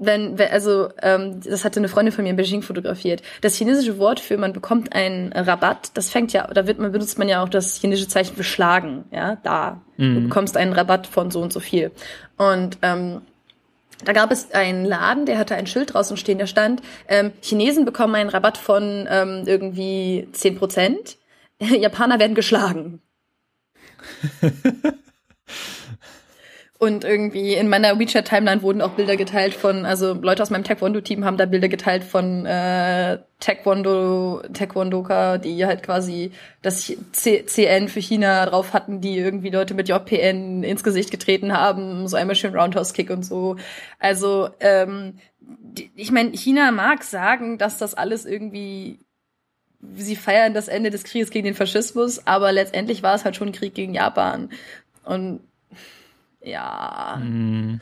wenn, 0.00 0.40
also 0.40 0.88
ähm, 1.02 1.40
das 1.44 1.64
hatte 1.64 1.78
eine 1.78 1.88
Freundin 1.88 2.12
von 2.12 2.24
mir 2.24 2.30
in 2.30 2.36
Beijing 2.36 2.62
fotografiert. 2.62 3.22
Das 3.42 3.54
chinesische 3.54 3.98
Wort 3.98 4.18
für 4.18 4.38
man 4.38 4.52
bekommt 4.52 4.94
einen 4.94 5.32
Rabatt, 5.32 5.90
das 5.94 6.10
fängt 6.10 6.32
ja, 6.32 6.46
da 6.46 6.66
wird 6.66 6.78
man 6.78 6.90
benutzt 6.90 7.18
man 7.18 7.28
ja 7.28 7.42
auch 7.42 7.48
das 7.48 7.76
chinesische 7.76 8.08
Zeichen 8.08 8.34
für 8.34 8.44
schlagen, 8.44 9.04
ja, 9.12 9.36
da. 9.42 9.82
Mhm. 9.98 10.14
Du 10.14 10.20
bekommst 10.22 10.56
einen 10.56 10.72
Rabatt 10.72 11.06
von 11.06 11.30
so 11.30 11.40
und 11.40 11.52
so 11.52 11.60
viel. 11.60 11.92
Und 12.38 12.78
ähm, 12.82 13.20
da 14.04 14.12
gab 14.12 14.32
es 14.32 14.52
einen 14.52 14.86
Laden, 14.86 15.26
der 15.26 15.38
hatte 15.38 15.54
ein 15.54 15.66
Schild 15.66 15.92
draußen 15.92 16.16
stehen, 16.16 16.38
da 16.38 16.46
stand, 16.46 16.80
ähm, 17.06 17.32
Chinesen 17.42 17.84
bekommen 17.84 18.14
einen 18.14 18.30
Rabatt 18.30 18.56
von 18.56 19.06
ähm, 19.10 19.42
irgendwie 19.44 20.28
zehn 20.32 20.56
Prozent, 20.56 21.18
Japaner 21.60 22.18
werden 22.18 22.34
geschlagen. 22.34 23.02
Und 26.82 27.04
irgendwie 27.04 27.52
in 27.52 27.68
meiner 27.68 27.98
WeChat-Timeline 27.98 28.62
wurden 28.62 28.80
auch 28.80 28.92
Bilder 28.92 29.18
geteilt 29.18 29.52
von, 29.52 29.84
also 29.84 30.14
Leute 30.14 30.42
aus 30.42 30.48
meinem 30.48 30.64
Taekwondo-Team 30.64 31.26
haben 31.26 31.36
da 31.36 31.44
Bilder 31.44 31.68
geteilt 31.68 32.02
von 32.02 32.46
äh, 32.46 33.18
Taekwondo, 33.38 34.40
Taekwondoka, 34.54 35.36
die 35.36 35.66
halt 35.66 35.82
quasi 35.82 36.32
das 36.62 36.90
C 37.12 37.44
CN 37.44 37.88
für 37.88 38.00
China 38.00 38.46
drauf 38.46 38.72
hatten, 38.72 39.02
die 39.02 39.18
irgendwie 39.18 39.50
Leute 39.50 39.74
mit 39.74 39.90
JPN 39.90 40.62
ins 40.62 40.82
Gesicht 40.82 41.10
getreten 41.10 41.52
haben, 41.52 42.08
so 42.08 42.16
einmal 42.16 42.34
schön 42.34 42.56
Roundhouse-Kick 42.56 43.10
und 43.10 43.26
so. 43.26 43.56
Also, 43.98 44.48
ähm, 44.60 45.18
die, 45.38 45.90
ich 45.96 46.12
meine, 46.12 46.30
China 46.30 46.70
mag 46.70 47.04
sagen, 47.04 47.58
dass 47.58 47.76
das 47.76 47.92
alles 47.92 48.24
irgendwie 48.24 49.00
sie 49.96 50.16
feiern 50.16 50.54
das 50.54 50.68
Ende 50.68 50.88
des 50.88 51.04
Krieges 51.04 51.28
gegen 51.28 51.44
den 51.44 51.54
Faschismus, 51.54 52.26
aber 52.26 52.52
letztendlich 52.52 53.02
war 53.02 53.14
es 53.16 53.26
halt 53.26 53.36
schon 53.36 53.48
ein 53.48 53.52
Krieg 53.52 53.74
gegen 53.74 53.92
Japan. 53.92 54.48
Und 55.04 55.40
ja. 56.42 57.20
Mhm. 57.22 57.80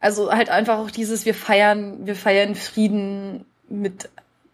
Also 0.00 0.30
halt 0.32 0.48
einfach 0.48 0.78
auch 0.78 0.90
dieses, 0.90 1.24
wir 1.24 1.34
feiern, 1.34 2.06
wir 2.06 2.14
feiern 2.14 2.54
Frieden 2.54 3.44
mit 3.68 4.08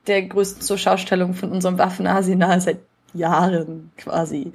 der 0.06 0.22
größten 0.22 0.62
Zurschaustellung 0.62 1.34
von 1.34 1.50
unserem 1.50 1.78
Waffenarsenal 1.78 2.60
seit 2.60 2.78
Jahren 3.12 3.92
quasi. 3.96 4.52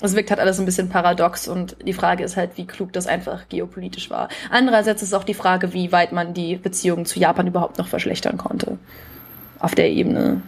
Es 0.00 0.16
wirkt 0.16 0.30
halt 0.30 0.40
alles 0.40 0.58
ein 0.58 0.66
bisschen 0.66 0.88
paradox 0.88 1.46
und 1.46 1.76
die 1.86 1.92
Frage 1.92 2.24
ist 2.24 2.36
halt, 2.36 2.56
wie 2.56 2.66
klug 2.66 2.92
das 2.92 3.06
einfach 3.06 3.48
geopolitisch 3.48 4.10
war. 4.10 4.28
Andererseits 4.50 5.02
ist 5.02 5.14
auch 5.14 5.24
die 5.24 5.34
Frage, 5.34 5.72
wie 5.74 5.92
weit 5.92 6.12
man 6.12 6.34
die 6.34 6.56
Beziehungen 6.56 7.06
zu 7.06 7.20
Japan 7.20 7.46
überhaupt 7.46 7.78
noch 7.78 7.86
verschlechtern 7.86 8.36
konnte. 8.36 8.78
Auf 9.60 9.74
der 9.74 9.90
Ebene. 9.90 10.42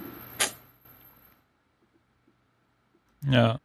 Ja. 3.31 3.61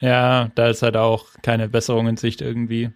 Ja, 0.00 0.50
da 0.54 0.68
ist 0.68 0.82
halt 0.82 0.96
auch 0.96 1.26
keine 1.42 1.68
Besserung 1.68 2.06
in 2.08 2.16
Sicht 2.16 2.42
irgendwie. 2.42 2.90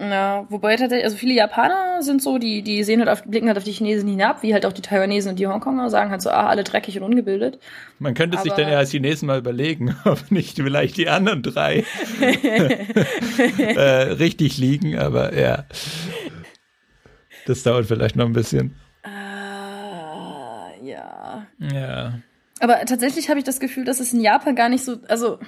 Ja, 0.00 0.46
wobei 0.48 0.76
tatsächlich, 0.76 1.04
also 1.06 1.16
viele 1.16 1.34
Japaner 1.34 2.02
sind 2.02 2.22
so, 2.22 2.38
die, 2.38 2.62
die 2.62 2.84
sehen 2.84 3.00
halt 3.00 3.08
auf, 3.08 3.24
blicken 3.24 3.48
halt 3.48 3.58
auf 3.58 3.64
die 3.64 3.72
Chinesen 3.72 4.08
hinab, 4.08 4.44
wie 4.44 4.52
halt 4.54 4.64
auch 4.64 4.72
die 4.72 4.82
Taiwanesen 4.82 5.30
und 5.30 5.40
die 5.40 5.48
Hongkonger, 5.48 5.90
sagen 5.90 6.12
halt 6.12 6.22
so, 6.22 6.30
ah, 6.30 6.46
alle 6.46 6.62
dreckig 6.62 6.96
und 6.98 7.02
ungebildet. 7.02 7.58
Man 7.98 8.14
könnte 8.14 8.38
Aber 8.38 8.44
sich 8.44 8.52
dann 8.52 8.70
ja 8.70 8.78
als 8.78 8.92
Chinesen 8.92 9.26
mal 9.26 9.40
überlegen, 9.40 9.96
ob 10.04 10.30
nicht 10.30 10.56
vielleicht 10.56 10.98
die 10.98 11.08
anderen 11.08 11.42
drei 11.42 11.84
äh, 13.58 13.82
richtig 14.12 14.56
liegen, 14.58 14.96
aber 14.96 15.36
ja. 15.36 15.64
Das 17.46 17.64
dauert 17.64 17.86
vielleicht 17.86 18.14
noch 18.14 18.26
ein 18.26 18.34
bisschen. 18.34 18.76
Uh, 19.04 19.10
ja. 20.84 21.46
Ja. 21.58 22.20
Aber 22.60 22.84
tatsächlich 22.84 23.30
habe 23.30 23.40
ich 23.40 23.44
das 23.44 23.58
Gefühl, 23.58 23.84
dass 23.84 23.98
es 23.98 24.12
in 24.12 24.20
Japan 24.20 24.54
gar 24.54 24.68
nicht 24.68 24.84
so, 24.84 24.98
also 25.08 25.40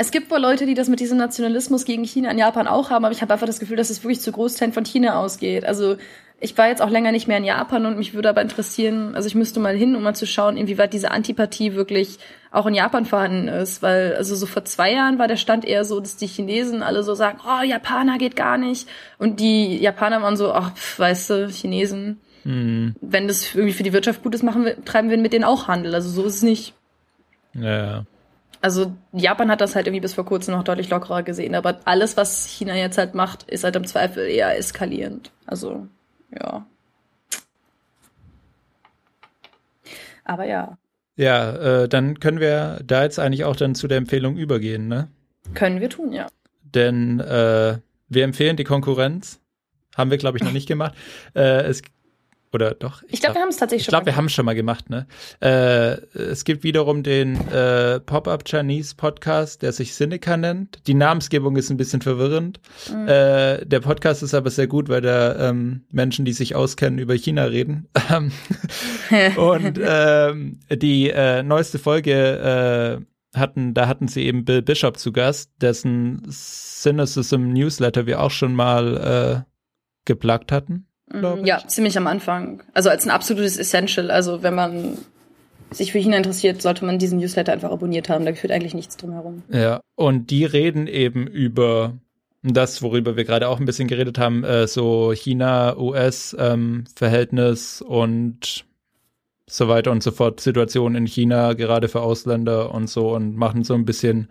Es 0.00 0.10
gibt 0.10 0.30
wohl 0.30 0.38
Leute, 0.38 0.64
die 0.64 0.72
das 0.72 0.88
mit 0.88 0.98
diesem 0.98 1.18
Nationalismus 1.18 1.84
gegen 1.84 2.04
China 2.04 2.30
in 2.30 2.38
Japan 2.38 2.66
auch 2.66 2.88
haben, 2.88 3.04
aber 3.04 3.12
ich 3.12 3.20
habe 3.20 3.34
einfach 3.34 3.46
das 3.46 3.60
Gefühl, 3.60 3.76
dass 3.76 3.90
es 3.90 4.02
wirklich 4.02 4.22
zu 4.22 4.32
Großteilen 4.32 4.72
von 4.72 4.86
China 4.86 5.20
ausgeht. 5.20 5.66
Also 5.66 5.98
ich 6.40 6.56
war 6.56 6.68
jetzt 6.68 6.80
auch 6.80 6.88
länger 6.88 7.12
nicht 7.12 7.28
mehr 7.28 7.36
in 7.36 7.44
Japan 7.44 7.84
und 7.84 7.98
mich 7.98 8.14
würde 8.14 8.30
aber 8.30 8.40
interessieren, 8.40 9.14
also 9.14 9.26
ich 9.26 9.34
müsste 9.34 9.60
mal 9.60 9.76
hin, 9.76 9.94
um 9.94 10.02
mal 10.02 10.14
zu 10.14 10.26
schauen, 10.26 10.56
inwieweit 10.56 10.94
diese 10.94 11.10
Antipathie 11.10 11.74
wirklich 11.74 12.18
auch 12.50 12.64
in 12.64 12.72
Japan 12.72 13.04
vorhanden 13.04 13.48
ist, 13.48 13.82
weil 13.82 14.14
also 14.14 14.36
so 14.36 14.46
vor 14.46 14.64
zwei 14.64 14.90
Jahren 14.90 15.18
war 15.18 15.28
der 15.28 15.36
Stand 15.36 15.66
eher 15.66 15.84
so, 15.84 16.00
dass 16.00 16.16
die 16.16 16.28
Chinesen 16.28 16.82
alle 16.82 17.02
so 17.02 17.14
sagen, 17.14 17.38
oh, 17.46 17.62
Japaner 17.62 18.16
geht 18.16 18.36
gar 18.36 18.56
nicht 18.56 18.88
und 19.18 19.38
die 19.38 19.76
Japaner 19.76 20.22
waren 20.22 20.38
so, 20.38 20.54
ach, 20.54 20.72
pf, 20.72 20.98
weißt 20.98 21.28
du, 21.28 21.48
Chinesen, 21.48 22.20
hm. 22.44 22.96
wenn 23.02 23.28
das 23.28 23.54
irgendwie 23.54 23.74
für 23.74 23.82
die 23.82 23.92
Wirtschaft 23.92 24.22
gut 24.22 24.34
ist, 24.34 24.44
machen 24.44 24.64
wir, 24.64 24.82
treiben 24.82 25.10
wir 25.10 25.18
mit 25.18 25.34
denen 25.34 25.44
auch 25.44 25.68
Handel, 25.68 25.94
also 25.94 26.08
so 26.08 26.24
ist 26.24 26.36
es 26.36 26.42
nicht. 26.42 26.72
Ja. 27.52 28.06
Also 28.62 28.92
Japan 29.12 29.50
hat 29.50 29.60
das 29.60 29.74
halt 29.74 29.86
irgendwie 29.86 30.02
bis 30.02 30.14
vor 30.14 30.26
kurzem 30.26 30.54
noch 30.54 30.64
deutlich 30.64 30.90
lockerer 30.90 31.22
gesehen, 31.22 31.54
aber 31.54 31.80
alles, 31.84 32.16
was 32.16 32.46
China 32.46 32.76
jetzt 32.76 32.98
halt 32.98 33.14
macht, 33.14 33.44
ist 33.44 33.64
halt 33.64 33.76
im 33.76 33.86
Zweifel 33.86 34.26
eher 34.26 34.56
eskalierend. 34.58 35.30
Also 35.46 35.86
ja. 36.38 36.66
Aber 40.24 40.44
ja. 40.44 40.76
Ja, 41.16 41.82
äh, 41.82 41.88
dann 41.88 42.20
können 42.20 42.40
wir 42.40 42.80
da 42.84 43.02
jetzt 43.02 43.18
eigentlich 43.18 43.44
auch 43.44 43.56
dann 43.56 43.74
zu 43.74 43.88
der 43.88 43.98
Empfehlung 43.98 44.36
übergehen, 44.36 44.88
ne? 44.88 45.08
Können 45.54 45.80
wir 45.80 45.90
tun, 45.90 46.12
ja. 46.12 46.26
Denn 46.62 47.20
äh, 47.20 47.78
wir 48.08 48.24
empfehlen 48.24 48.56
die 48.56 48.64
Konkurrenz. 48.64 49.40
Haben 49.96 50.10
wir, 50.10 50.18
glaube 50.18 50.38
ich, 50.38 50.44
noch 50.44 50.52
nicht 50.52 50.68
gemacht. 50.68 50.94
Äh, 51.34 51.62
es 51.64 51.82
oder 52.52 52.72
doch? 52.72 53.02
Ich, 53.04 53.14
ich 53.14 53.20
glaube, 53.20 53.32
glaub, 53.32 53.34
wir 53.36 53.42
haben 53.42 53.48
es 53.48 53.56
tatsächlich 53.56 53.84
schon. 53.84 53.90
Ich 53.90 53.94
glaube, 53.94 54.06
wir 54.06 54.16
haben 54.16 54.26
es 54.26 54.32
schon 54.32 54.44
mal 54.44 54.54
gemacht. 54.54 54.90
Ne? 54.90 55.06
Äh, 55.40 56.18
es 56.18 56.44
gibt 56.44 56.64
wiederum 56.64 57.02
den 57.02 57.36
äh, 57.48 58.00
Pop-up 58.00 58.44
Chinese 58.44 58.94
Podcast, 58.96 59.62
der 59.62 59.72
sich 59.72 59.94
Sinica 59.94 60.36
nennt. 60.36 60.86
Die 60.86 60.94
Namensgebung 60.94 61.56
ist 61.56 61.70
ein 61.70 61.76
bisschen 61.76 62.02
verwirrend. 62.02 62.60
Mhm. 62.92 63.08
Äh, 63.08 63.64
der 63.64 63.80
Podcast 63.80 64.22
ist 64.22 64.34
aber 64.34 64.50
sehr 64.50 64.66
gut, 64.66 64.88
weil 64.88 65.00
da 65.00 65.50
ähm, 65.50 65.84
Menschen, 65.90 66.24
die 66.24 66.32
sich 66.32 66.54
auskennen, 66.54 66.98
über 66.98 67.14
China 67.14 67.44
reden. 67.44 67.88
Und 69.36 69.80
ähm, 69.82 70.60
die 70.70 71.10
äh, 71.10 71.42
neueste 71.42 71.78
Folge 71.78 73.00
äh, 73.00 73.38
hatten, 73.38 73.74
da 73.74 73.86
hatten 73.86 74.08
sie 74.08 74.24
eben 74.24 74.44
Bill 74.44 74.62
Bishop 74.62 74.98
zu 74.98 75.12
Gast, 75.12 75.52
dessen 75.60 76.26
Cynicism 76.30 77.52
Newsletter 77.52 78.06
wir 78.06 78.20
auch 78.20 78.30
schon 78.30 78.54
mal 78.54 79.44
äh, 79.46 79.50
geplagt 80.04 80.52
hatten. 80.52 80.89
Mhm. 81.12 81.44
Ja, 81.44 81.62
ziemlich 81.66 81.96
am 81.96 82.06
Anfang. 82.06 82.62
Also 82.74 82.90
als 82.90 83.04
ein 83.04 83.10
absolutes 83.10 83.56
Essential. 83.56 84.10
Also 84.10 84.42
wenn 84.42 84.54
man 84.54 84.98
sich 85.70 85.92
für 85.92 85.98
China 85.98 86.16
interessiert, 86.16 86.62
sollte 86.62 86.84
man 86.84 86.98
diesen 86.98 87.18
Newsletter 87.18 87.52
einfach 87.52 87.70
abonniert 87.70 88.08
haben. 88.08 88.24
Da 88.24 88.32
führt 88.32 88.52
eigentlich 88.52 88.74
nichts 88.74 88.96
drum 88.96 89.12
herum. 89.12 89.42
Ja, 89.50 89.80
und 89.94 90.30
die 90.30 90.44
reden 90.44 90.86
eben 90.86 91.26
über 91.26 91.94
das, 92.42 92.82
worüber 92.82 93.16
wir 93.16 93.24
gerade 93.24 93.48
auch 93.48 93.60
ein 93.60 93.66
bisschen 93.66 93.88
geredet 93.88 94.18
haben, 94.18 94.44
äh, 94.44 94.66
so 94.66 95.12
China-US-Verhältnis 95.12 97.82
ähm, 97.82 97.88
und 97.88 98.64
so 99.46 99.68
weiter 99.68 99.90
und 99.90 100.02
so 100.02 100.10
fort, 100.10 100.40
Situation 100.40 100.94
in 100.94 101.06
China, 101.06 101.54
gerade 101.54 101.88
für 101.88 102.00
Ausländer 102.00 102.72
und 102.72 102.88
so 102.88 103.14
und 103.14 103.36
machen 103.36 103.64
so 103.64 103.74
ein 103.74 103.84
bisschen, 103.84 104.28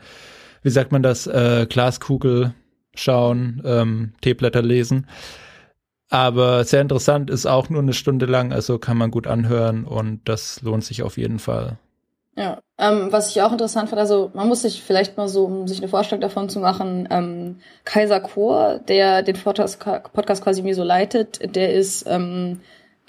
wie 0.64 0.70
sagt 0.70 0.92
man 0.92 1.04
das, 1.04 1.28
äh, 1.28 1.68
Glaskugel 1.70 2.54
schauen, 2.96 3.62
ähm, 3.66 4.14
Teeblätter 4.22 4.62
lesen. 4.62 5.08
Aber 6.10 6.64
sehr 6.64 6.82
interessant, 6.82 7.30
ist 7.30 7.46
auch 7.46 7.70
nur 7.70 7.82
eine 7.82 7.94
Stunde 7.94 8.26
lang, 8.26 8.52
also 8.52 8.80
kann 8.80 8.98
man 8.98 9.12
gut 9.12 9.28
anhören 9.28 9.86
und 9.86 10.22
das 10.26 10.62
lohnt 10.64 10.84
sich 10.84 11.04
auf 11.04 11.18
jeden 11.18 11.38
Fall. 11.38 11.78
Ja, 12.36 12.60
ähm, 12.78 13.12
was 13.12 13.30
ich 13.30 13.42
auch 13.42 13.52
interessant 13.52 13.90
fand, 13.90 14.00
also 14.00 14.32
man 14.34 14.48
muss 14.48 14.62
sich 14.62 14.82
vielleicht 14.82 15.18
mal 15.18 15.28
so, 15.28 15.46
um 15.46 15.68
sich 15.68 15.80
eine 15.80 15.90
Vorstellung 15.90 16.22
davon 16.22 16.48
zu 16.48 16.60
machen, 16.60 17.08
ähm, 17.12 17.58
Kaiser 17.84 18.22
Chor, 18.22 18.80
der 18.88 19.24
den 19.24 19.36
Podcast, 19.36 19.80
quasi 19.80 20.62
mir 20.62 20.74
so 20.74 20.84
leitet, 20.84 21.56
der 21.56 21.74
ist 21.74 22.06
ähm, 22.08 22.62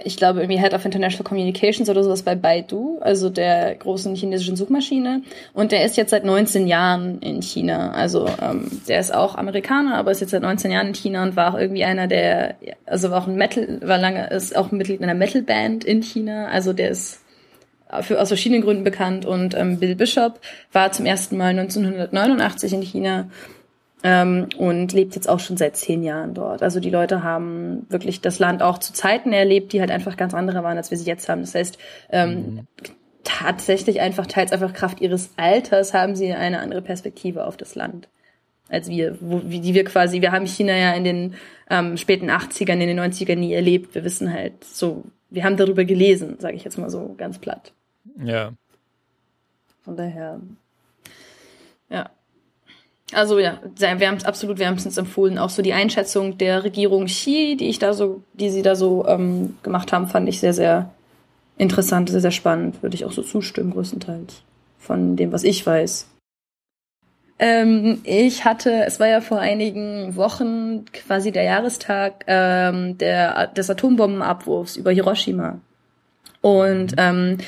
ich 0.04 0.16
glaube, 0.16 0.40
irgendwie 0.40 0.58
Head 0.60 0.74
of 0.74 0.84
International 0.84 1.24
Communications 1.24 1.88
oder 1.88 2.02
sowas 2.02 2.22
bei 2.22 2.34
Baidu, 2.34 2.98
also 3.00 3.30
der 3.30 3.74
großen 3.74 4.14
chinesischen 4.14 4.56
Suchmaschine. 4.56 5.22
Und 5.52 5.72
der 5.72 5.84
ist 5.84 5.96
jetzt 5.96 6.10
seit 6.10 6.24
19 6.24 6.66
Jahren 6.66 7.20
in 7.20 7.42
China. 7.42 7.92
Also 7.92 8.26
ähm, 8.40 8.70
der 8.88 9.00
ist 9.00 9.14
auch 9.14 9.36
Amerikaner, 9.36 9.96
aber 9.96 10.10
ist 10.10 10.20
jetzt 10.20 10.30
seit 10.30 10.42
19 10.42 10.70
Jahren 10.70 10.88
in 10.88 10.94
China 10.94 11.22
und 11.22 11.36
war 11.36 11.54
auch 11.54 11.58
irgendwie 11.58 11.84
einer 11.84 12.06
der, 12.06 12.56
also 12.86 13.10
war 13.10 13.22
auch 13.22 13.28
ein 13.28 13.36
Metal, 13.36 13.80
war 13.82 13.98
lange, 13.98 14.28
ist 14.30 14.56
auch 14.56 14.70
Mitglied 14.70 15.02
einer 15.02 15.14
Metalband 15.14 15.84
in 15.84 16.02
China. 16.02 16.48
Also 16.48 16.72
der 16.72 16.90
ist 16.90 17.20
für, 18.02 18.20
aus 18.20 18.28
verschiedenen 18.28 18.62
Gründen 18.62 18.84
bekannt. 18.84 19.26
Und 19.26 19.54
ähm, 19.54 19.78
Bill 19.78 19.96
Bishop 19.96 20.40
war 20.72 20.92
zum 20.92 21.06
ersten 21.06 21.36
Mal 21.36 21.58
1989 21.58 22.72
in 22.72 22.82
China 22.82 23.28
ähm, 24.02 24.48
und 24.56 24.92
lebt 24.92 25.14
jetzt 25.14 25.28
auch 25.28 25.40
schon 25.40 25.56
seit 25.56 25.76
zehn 25.76 26.02
Jahren 26.02 26.34
dort. 26.34 26.62
Also 26.62 26.80
die 26.80 26.90
Leute 26.90 27.22
haben 27.22 27.86
wirklich 27.88 28.20
das 28.20 28.38
Land 28.38 28.62
auch 28.62 28.78
zu 28.78 28.92
Zeiten 28.92 29.32
erlebt, 29.32 29.72
die 29.72 29.80
halt 29.80 29.90
einfach 29.90 30.16
ganz 30.16 30.34
andere 30.34 30.62
waren, 30.62 30.76
als 30.76 30.90
wir 30.90 30.98
sie 30.98 31.06
jetzt 31.06 31.28
haben. 31.28 31.42
Das 31.42 31.54
heißt, 31.54 31.78
ähm, 32.10 32.34
mhm. 32.34 32.66
tatsächlich 33.24 34.00
einfach 34.00 34.26
teils 34.26 34.52
einfach 34.52 34.72
Kraft 34.72 35.00
ihres 35.00 35.30
Alters 35.36 35.94
haben 35.94 36.16
sie 36.16 36.32
eine 36.32 36.60
andere 36.60 36.82
Perspektive 36.82 37.46
auf 37.46 37.56
das 37.56 37.74
Land 37.74 38.08
als 38.70 38.88
wir, 38.88 39.18
wo, 39.20 39.42
wie 39.44 39.60
die 39.60 39.74
wir 39.74 39.84
quasi, 39.84 40.20
wir 40.20 40.32
haben 40.32 40.46
China 40.46 40.76
ja 40.76 40.92
in 40.92 41.04
den 41.04 41.34
ähm, 41.68 41.96
späten 41.96 42.30
80ern, 42.30 42.80
in 42.80 42.96
den 42.96 43.00
90ern 43.00 43.36
nie 43.36 43.52
erlebt. 43.52 43.94
Wir 43.94 44.04
wissen 44.04 44.32
halt 44.32 44.64
so, 44.64 45.04
wir 45.28 45.44
haben 45.44 45.56
darüber 45.56 45.84
gelesen, 45.84 46.36
sage 46.38 46.56
ich 46.56 46.64
jetzt 46.64 46.78
mal 46.78 46.90
so 46.90 47.14
ganz 47.18 47.38
platt. 47.38 47.72
Ja. 48.22 48.52
Von 49.82 49.96
daher, 49.96 50.40
ja. 51.88 52.10
Also 53.12 53.38
ja, 53.38 53.58
wärmst, 53.76 54.26
absolut 54.26 54.58
wärmstens 54.58 54.96
empfohlen. 54.96 55.38
Auch 55.38 55.50
so 55.50 55.62
die 55.62 55.72
Einschätzung 55.72 56.38
der 56.38 56.64
Regierung 56.64 57.06
Xi, 57.06 57.56
die 57.58 57.68
ich 57.68 57.78
da 57.78 57.92
so, 57.92 58.22
die 58.34 58.50
sie 58.50 58.62
da 58.62 58.76
so 58.76 59.06
ähm, 59.06 59.56
gemacht 59.62 59.92
haben, 59.92 60.06
fand 60.06 60.28
ich 60.28 60.38
sehr, 60.40 60.52
sehr 60.52 60.90
interessant, 61.58 62.08
sehr, 62.08 62.20
sehr 62.20 62.30
spannend. 62.30 62.82
Würde 62.82 62.94
ich 62.94 63.04
auch 63.04 63.12
so 63.12 63.22
zustimmen, 63.22 63.72
größtenteils. 63.72 64.42
Von 64.78 65.16
dem, 65.16 65.32
was 65.32 65.44
ich 65.44 65.66
weiß. 65.66 66.06
Ähm, 67.38 68.00
ich 68.04 68.44
hatte, 68.44 68.84
es 68.84 69.00
war 69.00 69.08
ja 69.08 69.20
vor 69.20 69.38
einigen 69.38 70.14
Wochen 70.14 70.84
quasi 70.92 71.32
der 71.32 71.44
Jahrestag 71.44 72.24
ähm, 72.26 72.98
der, 72.98 73.48
des 73.48 73.70
Atombombenabwurfs 73.70 74.76
über 74.76 74.90
Hiroshima. 74.90 75.58
Und 76.42 76.94
ähm, 76.96 77.38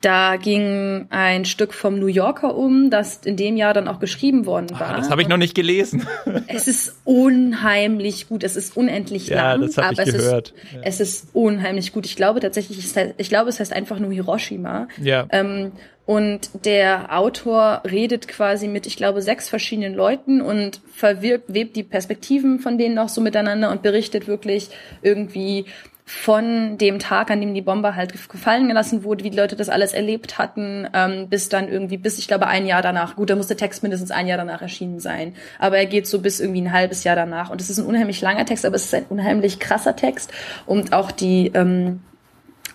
da 0.00 0.36
ging 0.36 1.06
ein 1.10 1.44
Stück 1.46 1.72
vom 1.72 1.98
New 1.98 2.06
Yorker 2.06 2.54
um, 2.54 2.90
das 2.90 3.20
in 3.24 3.36
dem 3.36 3.56
Jahr 3.56 3.72
dann 3.72 3.88
auch 3.88 4.00
geschrieben 4.00 4.44
worden 4.44 4.70
war. 4.78 4.90
Ah, 4.90 4.96
das 4.98 5.10
habe 5.10 5.22
ich 5.22 5.28
noch 5.28 5.38
nicht 5.38 5.54
gelesen. 5.54 6.06
es 6.46 6.68
ist 6.68 7.00
unheimlich 7.04 8.28
gut. 8.28 8.44
Es 8.44 8.54
ist 8.54 8.76
unendlich 8.76 9.28
ja, 9.28 9.54
lang, 9.54 9.62
das 9.62 9.78
aber 9.78 9.92
ich 9.92 9.98
es 10.00 10.14
gehört. 10.14 10.48
ist 10.50 10.72
ja. 10.74 10.80
es 10.82 11.00
ist 11.00 11.28
unheimlich 11.32 11.92
gut. 11.92 12.04
Ich 12.04 12.16
glaube 12.16 12.40
tatsächlich, 12.40 12.78
ich 13.16 13.28
glaube, 13.28 13.48
es 13.48 13.60
heißt 13.60 13.72
einfach 13.72 13.98
nur 13.98 14.12
Hiroshima. 14.12 14.88
Ja. 15.00 15.26
Ähm, 15.30 15.72
und 16.06 16.50
der 16.66 17.16
Autor 17.16 17.82
redet 17.90 18.28
quasi 18.28 18.68
mit, 18.68 18.86
ich 18.86 18.96
glaube, 18.96 19.22
sechs 19.22 19.48
verschiedenen 19.48 19.94
Leuten 19.94 20.42
und 20.42 20.82
verwirbt, 20.92 21.54
webt 21.54 21.76
die 21.76 21.82
Perspektiven 21.82 22.58
von 22.58 22.76
denen 22.76 22.94
noch 22.94 23.08
so 23.08 23.22
miteinander 23.22 23.70
und 23.70 23.82
berichtet 23.82 24.28
wirklich 24.28 24.68
irgendwie 25.00 25.64
von 26.06 26.76
dem 26.76 26.98
Tag, 26.98 27.30
an 27.30 27.40
dem 27.40 27.54
die 27.54 27.62
Bombe 27.62 27.96
halt 27.96 28.12
gefallen 28.28 28.68
gelassen 28.68 29.04
wurde, 29.04 29.24
wie 29.24 29.30
die 29.30 29.38
Leute 29.38 29.56
das 29.56 29.70
alles 29.70 29.94
erlebt 29.94 30.36
hatten, 30.36 30.86
ähm, 30.92 31.30
bis 31.30 31.48
dann 31.48 31.68
irgendwie, 31.68 31.96
bis 31.96 32.18
ich 32.18 32.28
glaube 32.28 32.46
ein 32.46 32.66
Jahr 32.66 32.82
danach, 32.82 33.16
gut, 33.16 33.30
da 33.30 33.36
muss 33.36 33.46
der 33.46 33.56
Text 33.56 33.82
mindestens 33.82 34.10
ein 34.10 34.26
Jahr 34.26 34.36
danach 34.36 34.60
erschienen 34.60 35.00
sein, 35.00 35.34
aber 35.58 35.78
er 35.78 35.86
geht 35.86 36.06
so 36.06 36.20
bis 36.20 36.40
irgendwie 36.40 36.60
ein 36.60 36.72
halbes 36.72 37.04
Jahr 37.04 37.16
danach 37.16 37.48
und 37.48 37.60
es 37.60 37.70
ist 37.70 37.78
ein 37.78 37.86
unheimlich 37.86 38.20
langer 38.20 38.44
Text, 38.44 38.66
aber 38.66 38.76
es 38.76 38.84
ist 38.84 38.94
ein 38.94 39.06
unheimlich 39.08 39.60
krasser 39.60 39.96
Text 39.96 40.30
und 40.66 40.92
auch 40.92 41.10
die 41.10 41.50
ähm, 41.54 42.02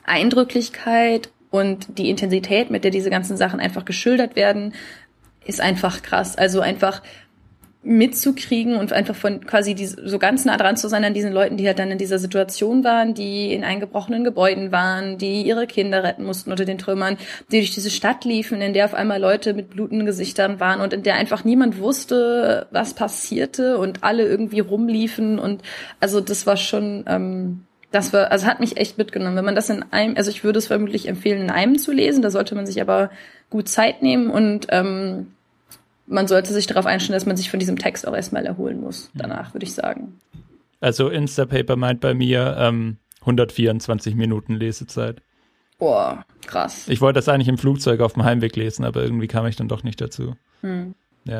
Eindrücklichkeit 0.06 1.30
und 1.52 2.00
die 2.00 2.10
Intensität, 2.10 2.72
mit 2.72 2.84
der 2.84 2.92
diese 2.92 3.12
ganzen 3.12 3.38
Sachen 3.38 3.60
einfach 3.60 3.86
geschildert 3.86 4.36
werden, 4.36 4.74
ist 5.46 5.62
einfach 5.62 6.02
krass. 6.02 6.38
Also 6.38 6.62
einfach 6.62 7.02
mitzukriegen 7.90 8.76
und 8.76 8.94
einfach 8.94 9.16
von 9.16 9.44
quasi 9.48 9.74
die, 9.74 9.88
so 9.88 10.20
ganz 10.20 10.46
nah 10.46 10.58
dran 10.58 10.78
zu 10.78 10.88
sein 10.88 11.04
an 11.04 11.16
diesen 11.16 11.34
Leuten, 11.34 11.58
die 11.58 11.66
halt 11.66 11.80
dann 11.80 11.90
in 11.90 11.98
dieser 11.98 12.20
Situation 12.20 12.84
waren, 12.84 13.16
die 13.16 13.52
in 13.52 13.64
eingebrochenen 13.64 14.24
Gebäuden 14.24 14.72
waren, 14.72 15.18
die 15.18 15.42
ihre 15.42 15.66
Kinder 15.66 16.04
retten 16.04 16.24
mussten 16.24 16.52
unter 16.52 16.66
den 16.66 16.78
Trümmern, 16.78 17.18
die 17.52 17.58
durch 17.58 17.72
diese 17.72 17.90
Stadt 17.90 18.26
liefen, 18.26 18.62
in 18.62 18.74
der 18.74 18.86
auf 18.86 18.94
einmal 18.94 19.20
Leute 19.20 19.56
mit 19.56 19.72
blutenden 19.72 20.06
Gesichtern 20.06 20.60
waren 20.60 20.82
und 20.82 20.94
in 20.94 21.02
der 21.02 21.16
einfach 21.16 21.44
niemand 21.44 21.80
wusste, 21.80 22.68
was 22.70 22.94
passierte 22.94 23.80
und 23.80 24.04
alle 24.04 24.24
irgendwie 24.24 24.60
rumliefen 24.60 25.40
und 25.40 25.64
also 26.00 26.22
das 26.22 26.46
war 26.46 26.58
schon 26.58 27.06
ähm, 27.08 27.66
das 27.90 28.14
war, 28.14 28.32
also 28.32 28.46
hat 28.46 28.60
mich 28.60 28.78
echt 28.78 29.00
mitgenommen. 29.00 29.36
Wenn 29.36 29.46
man 29.46 29.56
das 29.56 29.72
in 29.72 29.84
einem, 29.92 30.16
also 30.16 30.30
ich 30.30 30.44
würde 30.44 30.60
es 30.60 30.68
vermutlich 30.68 31.08
empfehlen, 31.08 31.42
in 31.42 31.50
einem 31.50 31.80
zu 31.80 31.92
lesen, 31.92 32.22
da 32.22 32.30
sollte 32.30 32.54
man 32.54 32.68
sich 32.68 32.82
aber 32.82 33.10
gut 33.50 33.68
Zeit 33.68 34.04
nehmen 34.04 34.30
und 34.30 34.68
ähm, 34.70 35.32
man 36.10 36.28
sollte 36.28 36.52
sich 36.54 36.68
darauf 36.68 36.86
einstellen, 36.86 37.16
dass 37.16 37.26
man 37.26 37.38
sich 37.38 37.50
von 37.50 37.60
diesem 37.60 37.78
Text 37.78 38.08
auch 38.08 38.14
erstmal 38.16 38.46
erholen 38.46 38.82
muss. 38.82 39.10
Danach 39.14 39.54
würde 39.54 39.66
ich 39.66 39.74
sagen. 39.74 40.20
Also 40.82 41.10
Instapaper 41.10 41.76
meint 41.76 42.02
bei 42.02 42.14
mir 42.14 42.56
ähm, 42.60 42.98
124 43.22 44.16
Minuten 44.16 44.56
Lesezeit. 44.56 45.22
Boah, 45.78 46.26
krass. 46.46 46.88
Ich 46.90 47.00
wollte 47.00 47.20
das 47.20 47.30
eigentlich 47.30 47.48
im 47.48 47.58
Flugzeug 47.58 48.02
auf 48.02 48.14
dem 48.14 48.24
Heimweg 48.26 48.56
lesen, 48.56 48.84
aber 48.84 49.02
irgendwie 49.04 49.28
kam 49.28 49.46
ich 49.46 49.56
dann 49.56 49.68
doch 49.70 49.84
nicht 49.84 50.02
dazu. 50.02 50.36
Hm. 50.62 50.94
Ja, 51.26 51.40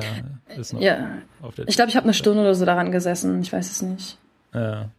ist 0.58 0.74
noch 0.74 0.82
Ja. 0.82 1.18
auf 1.42 1.56
der 1.56 1.68
Ich 1.68 1.76
glaube, 1.76 1.90
ich 1.90 1.96
habe 1.96 2.04
eine 2.06 2.14
Stunde 2.14 2.42
oder 2.42 2.54
so 2.54 2.66
daran 2.66 2.92
gesessen. 2.92 3.42
Ich 3.42 3.52
weiß 3.52 3.72
es 3.72 3.82
nicht. 3.82 4.18
Ja. 4.54 4.90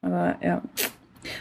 Aber 0.00 0.36
ja. 0.42 0.62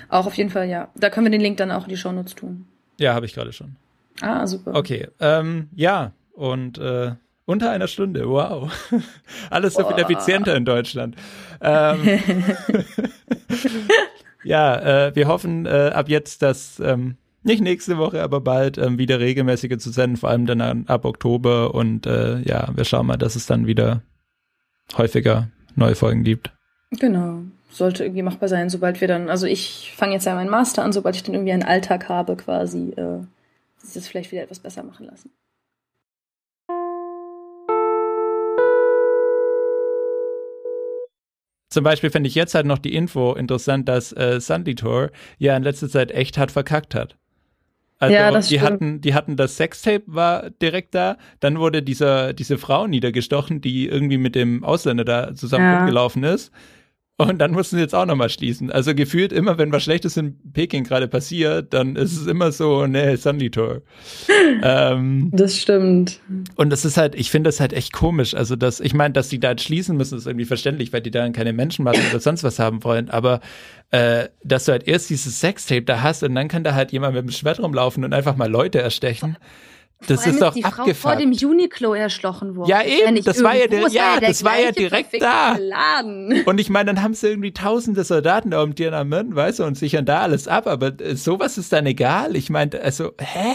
Auch 0.09 0.25
auf 0.25 0.33
jeden 0.33 0.49
Fall, 0.49 0.67
ja. 0.67 0.89
Da 0.95 1.09
können 1.09 1.25
wir 1.27 1.31
den 1.31 1.41
Link 1.41 1.57
dann 1.57 1.71
auch 1.71 1.83
in 1.83 1.89
die 1.89 1.97
Shownotes 1.97 2.35
tun. 2.35 2.67
Ja, 2.99 3.13
habe 3.13 3.25
ich 3.25 3.33
gerade 3.33 3.53
schon. 3.53 3.75
Ah, 4.21 4.47
super. 4.47 4.75
Okay, 4.75 5.07
ähm, 5.19 5.69
ja, 5.75 6.13
und 6.33 6.77
äh, 6.77 7.11
unter 7.45 7.71
einer 7.71 7.87
Stunde, 7.87 8.27
wow. 8.29 8.71
Alles 9.49 9.75
so 9.75 9.87
viel 9.87 9.97
effizienter 9.97 10.55
in 10.55 10.65
Deutschland. 10.65 11.15
Ähm, 11.61 12.19
ja, 14.43 15.07
äh, 15.07 15.15
wir 15.15 15.27
hoffen 15.27 15.65
äh, 15.65 15.91
ab 15.93 16.09
jetzt, 16.09 16.41
dass 16.41 16.79
ähm, 16.79 17.15
nicht 17.43 17.61
nächste 17.61 17.97
Woche, 17.97 18.21
aber 18.21 18.41
bald 18.41 18.77
ähm, 18.77 18.97
wieder 18.99 19.19
regelmäßige 19.19 19.77
zu 19.77 19.91
senden, 19.91 20.17
vor 20.17 20.29
allem 20.29 20.45
dann 20.45 20.61
an, 20.61 20.85
ab 20.87 21.05
Oktober. 21.05 21.73
Und 21.73 22.05
äh, 22.05 22.39
ja, 22.41 22.69
wir 22.75 22.83
schauen 22.83 23.07
mal, 23.07 23.17
dass 23.17 23.35
es 23.35 23.45
dann 23.45 23.65
wieder 23.65 24.01
häufiger 24.97 25.47
neue 25.75 25.95
Folgen 25.95 26.23
gibt. 26.23 26.51
Genau. 26.91 27.43
Sollte 27.69 28.03
irgendwie 28.03 28.23
machbar 28.23 28.49
sein, 28.49 28.69
sobald 28.69 28.99
wir 29.01 29.07
dann, 29.07 29.29
also 29.29 29.45
ich 29.45 29.93
fange 29.95 30.13
jetzt 30.13 30.25
ja 30.25 30.35
meinen 30.35 30.49
Master 30.49 30.83
an, 30.83 30.91
sobald 30.91 31.15
ich 31.15 31.23
dann 31.23 31.35
irgendwie 31.35 31.53
einen 31.53 31.63
Alltag 31.63 32.09
habe, 32.09 32.35
quasi, 32.35 32.93
äh, 32.97 33.19
sich 33.77 33.93
das 33.93 34.07
vielleicht 34.07 34.31
wieder 34.31 34.43
etwas 34.43 34.59
besser 34.59 34.83
machen 34.83 35.05
lassen. 35.05 35.31
Zum 41.69 41.83
Beispiel 41.83 42.09
finde 42.09 42.27
ich 42.27 42.35
jetzt 42.35 42.55
halt 42.55 42.65
noch 42.65 42.77
die 42.79 42.95
Info 42.95 43.33
interessant, 43.33 43.89
dass 43.89 44.13
äh, 44.13 44.39
Sanditor 44.39 45.11
ja 45.37 45.55
in 45.55 45.63
letzter 45.63 45.89
Zeit 45.89 46.11
echt 46.11 46.37
hart 46.37 46.51
verkackt 46.51 46.95
hat. 46.95 47.17
Also 47.99 48.13
Ja, 48.15 48.31
das 48.31 48.47
die 48.47 48.55
stimmt. 48.59 48.71
hatten, 48.73 49.01
die 49.01 49.13
hatten 49.13 49.35
das 49.37 49.57
Sextape 49.57 50.03
war 50.07 50.49
direkt 50.49 50.95
da, 50.95 51.17
dann 51.39 51.59
wurde 51.59 51.83
dieser, 51.83 52.33
diese 52.33 52.57
Frau 52.57 52.87
niedergestochen, 52.87 53.59
die 53.61 53.87
irgendwie 53.87 54.17
mit 54.17 54.35
dem 54.35 54.63
Ausländer 54.63 55.03
da 55.03 55.35
zusammen 55.35 55.65
Ja. 55.65 55.75
rumgelaufen 55.77 56.23
ist. 56.23 56.51
Und 57.19 57.39
dann 57.39 57.51
mussten 57.51 57.77
sie 57.77 57.81
jetzt 57.81 57.95
auch 57.95 58.05
nochmal 58.05 58.29
schließen. 58.29 58.71
Also 58.71 58.93
gefühlt 58.93 59.33
immer, 59.33 59.57
wenn 59.57 59.71
was 59.71 59.83
Schlechtes 59.83 60.17
in 60.17 60.37
Peking 60.53 60.83
gerade 60.83 61.07
passiert, 61.07 61.73
dann 61.73 61.95
ist 61.95 62.15
es 62.15 62.27
immer 62.27 62.51
so, 62.51 62.85
ne, 62.85 63.17
Sanditor. 63.17 63.81
ähm, 64.63 65.31
Das 65.33 65.57
stimmt. 65.57 66.19
und 66.55 66.69
das 66.69 66.85
ist 66.85 66.95
halt, 66.95 67.15
ich 67.15 67.31
finde 67.31 67.47
das 67.47 67.59
halt 67.59 67.73
echt 67.73 67.91
komisch. 67.91 68.35
Also, 68.35 68.55
dass, 68.55 68.79
ich 68.79 68.93
meine, 68.93 69.13
dass 69.13 69.29
die 69.29 69.39
da 69.39 69.49
jetzt 69.49 69.63
schließen 69.63 69.97
müssen, 69.97 70.15
ist 70.15 70.27
irgendwie 70.27 70.45
verständlich, 70.45 70.93
weil 70.93 71.01
die 71.01 71.09
da 71.09 71.27
keine 71.29 71.53
Menschenmassen 71.53 72.03
oder 72.11 72.19
sonst 72.19 72.43
was 72.43 72.59
haben 72.59 72.83
wollen. 72.83 73.09
Aber 73.09 73.41
äh, 73.89 74.27
dass 74.43 74.65
du 74.65 74.73
halt 74.73 74.87
erst 74.87 75.09
dieses 75.09 75.39
Sextape 75.39 75.83
da 75.83 76.03
hast 76.03 76.21
und 76.21 76.35
dann 76.35 76.47
kann 76.47 76.63
da 76.63 76.75
halt 76.75 76.91
jemand 76.91 77.15
mit 77.15 77.23
dem 77.23 77.31
Schwert 77.31 77.59
rumlaufen 77.59 78.03
und 78.05 78.13
einfach 78.13 78.35
mal 78.35 78.49
Leute 78.49 78.79
erstechen. 78.79 79.37
Das 80.05 80.27
ist 80.27 80.39
doch 80.41 80.53
die 80.53 80.61
Frau 80.61 80.69
vor 80.71 80.79
abgefuckt. 81.11 81.19
dem 81.21 81.49
Uniqlo 81.49 81.93
erschlossen 81.95 82.55
worden. 82.55 82.69
Ja, 82.69 82.83
eben, 82.83 83.23
das 83.23 83.41
war 83.43 83.55
ja 83.55 83.65
der- 83.67 83.87
ja, 83.89 84.19
der 84.19 84.29
das 84.29 84.43
war 84.43 84.59
ja 84.59 84.71
direkt 84.71 85.19
da. 85.19 85.57
Laden. 85.57 86.43
Und 86.45 86.59
ich 86.59 86.69
meine, 86.69 86.93
dann 86.93 87.01
haben 87.01 87.15
sie 87.15 87.27
irgendwie 87.29 87.51
tausende 87.51 88.03
Soldaten 88.03 88.51
da 88.51 88.61
um 88.61 88.75
Tiananmen, 88.75 89.35
weißt 89.35 89.59
du, 89.59 89.63
und 89.63 89.75
sichern 89.75 90.05
da 90.05 90.21
alles 90.21 90.47
ab. 90.47 90.67
Aber 90.67 90.99
äh, 91.01 91.15
sowas 91.15 91.57
ist 91.57 91.73
dann 91.73 91.87
egal. 91.87 92.35
Ich 92.35 92.49
meine, 92.51 92.79
also, 92.79 93.13
hä? 93.19 93.53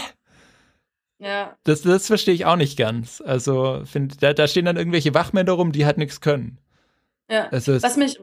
Ja. 1.19 1.55
Das, 1.63 1.81
das 1.83 2.07
verstehe 2.07 2.33
ich 2.33 2.45
auch 2.45 2.57
nicht 2.57 2.77
ganz. 2.77 3.21
Also, 3.25 3.81
find, 3.85 4.21
da, 4.21 4.33
da 4.33 4.45
stehen 4.47 4.65
dann 4.65 4.75
irgendwelche 4.75 5.13
Wachmänner 5.13 5.53
rum, 5.53 5.71
die 5.71 5.85
halt 5.85 5.97
nichts 5.97 6.19
können. 6.19 6.57
Ja. 7.31 7.47
Also, 7.49 7.81
Was 7.81 7.95
mich, 7.95 8.19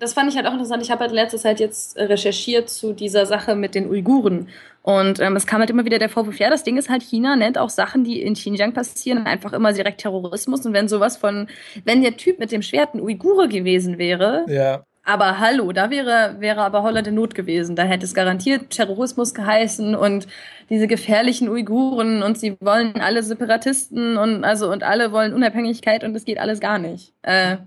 das 0.00 0.14
fand 0.14 0.30
ich 0.30 0.36
halt 0.36 0.46
auch 0.46 0.52
interessant. 0.52 0.82
Ich 0.82 0.90
habe 0.90 1.00
halt 1.00 1.10
in 1.10 1.16
letzter 1.16 1.38
Zeit 1.38 1.60
jetzt 1.60 1.96
äh, 1.96 2.04
recherchiert 2.04 2.70
zu 2.70 2.92
dieser 2.92 3.26
Sache 3.26 3.54
mit 3.54 3.74
den 3.74 3.88
Uiguren. 3.88 4.48
Und 4.82 5.20
ähm, 5.20 5.36
es 5.36 5.46
kam 5.46 5.60
halt 5.60 5.68
immer 5.68 5.84
wieder 5.84 5.98
der 5.98 6.08
Vorwurf, 6.08 6.38
ja, 6.38 6.48
das 6.48 6.64
Ding 6.64 6.78
ist 6.78 6.88
halt, 6.88 7.02
China 7.02 7.36
nennt 7.36 7.58
auch 7.58 7.68
Sachen, 7.68 8.02
die 8.02 8.22
in 8.22 8.32
Xinjiang 8.32 8.72
passieren, 8.72 9.26
einfach 9.26 9.52
immer 9.52 9.74
direkt 9.74 10.00
Terrorismus. 10.00 10.64
Und 10.64 10.72
wenn 10.72 10.88
sowas 10.88 11.18
von, 11.18 11.48
wenn 11.84 12.00
der 12.00 12.16
Typ 12.16 12.38
mit 12.38 12.50
dem 12.50 12.62
Schwert 12.62 12.94
ein 12.94 13.00
Uigure 13.00 13.46
gewesen 13.46 13.98
wäre, 13.98 14.46
ja. 14.48 14.84
aber 15.04 15.38
hallo, 15.38 15.70
da 15.72 15.90
wäre, 15.90 16.36
wäre 16.38 16.62
aber 16.62 16.82
Holland 16.82 17.06
in 17.06 17.14
Not 17.14 17.34
gewesen. 17.34 17.76
Da 17.76 17.82
hätte 17.82 18.06
es 18.06 18.14
garantiert 18.14 18.70
Terrorismus 18.70 19.34
geheißen 19.34 19.94
und 19.94 20.26
diese 20.70 20.86
gefährlichen 20.86 21.50
Uiguren 21.50 22.22
und 22.22 22.38
sie 22.38 22.56
wollen 22.60 22.94
alle 23.02 23.22
Separatisten 23.22 24.16
und 24.16 24.44
also 24.44 24.72
und 24.72 24.82
alle 24.82 25.12
wollen 25.12 25.34
Unabhängigkeit 25.34 26.04
und 26.04 26.16
es 26.16 26.24
geht 26.24 26.38
alles 26.38 26.58
gar 26.58 26.78
nicht. 26.78 27.12
Äh, 27.20 27.58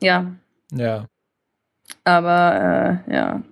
ja, 0.00 0.32
Ja. 0.70 1.06
Aber 2.04 3.02
äh, 3.08 3.14
ja. 3.14 3.42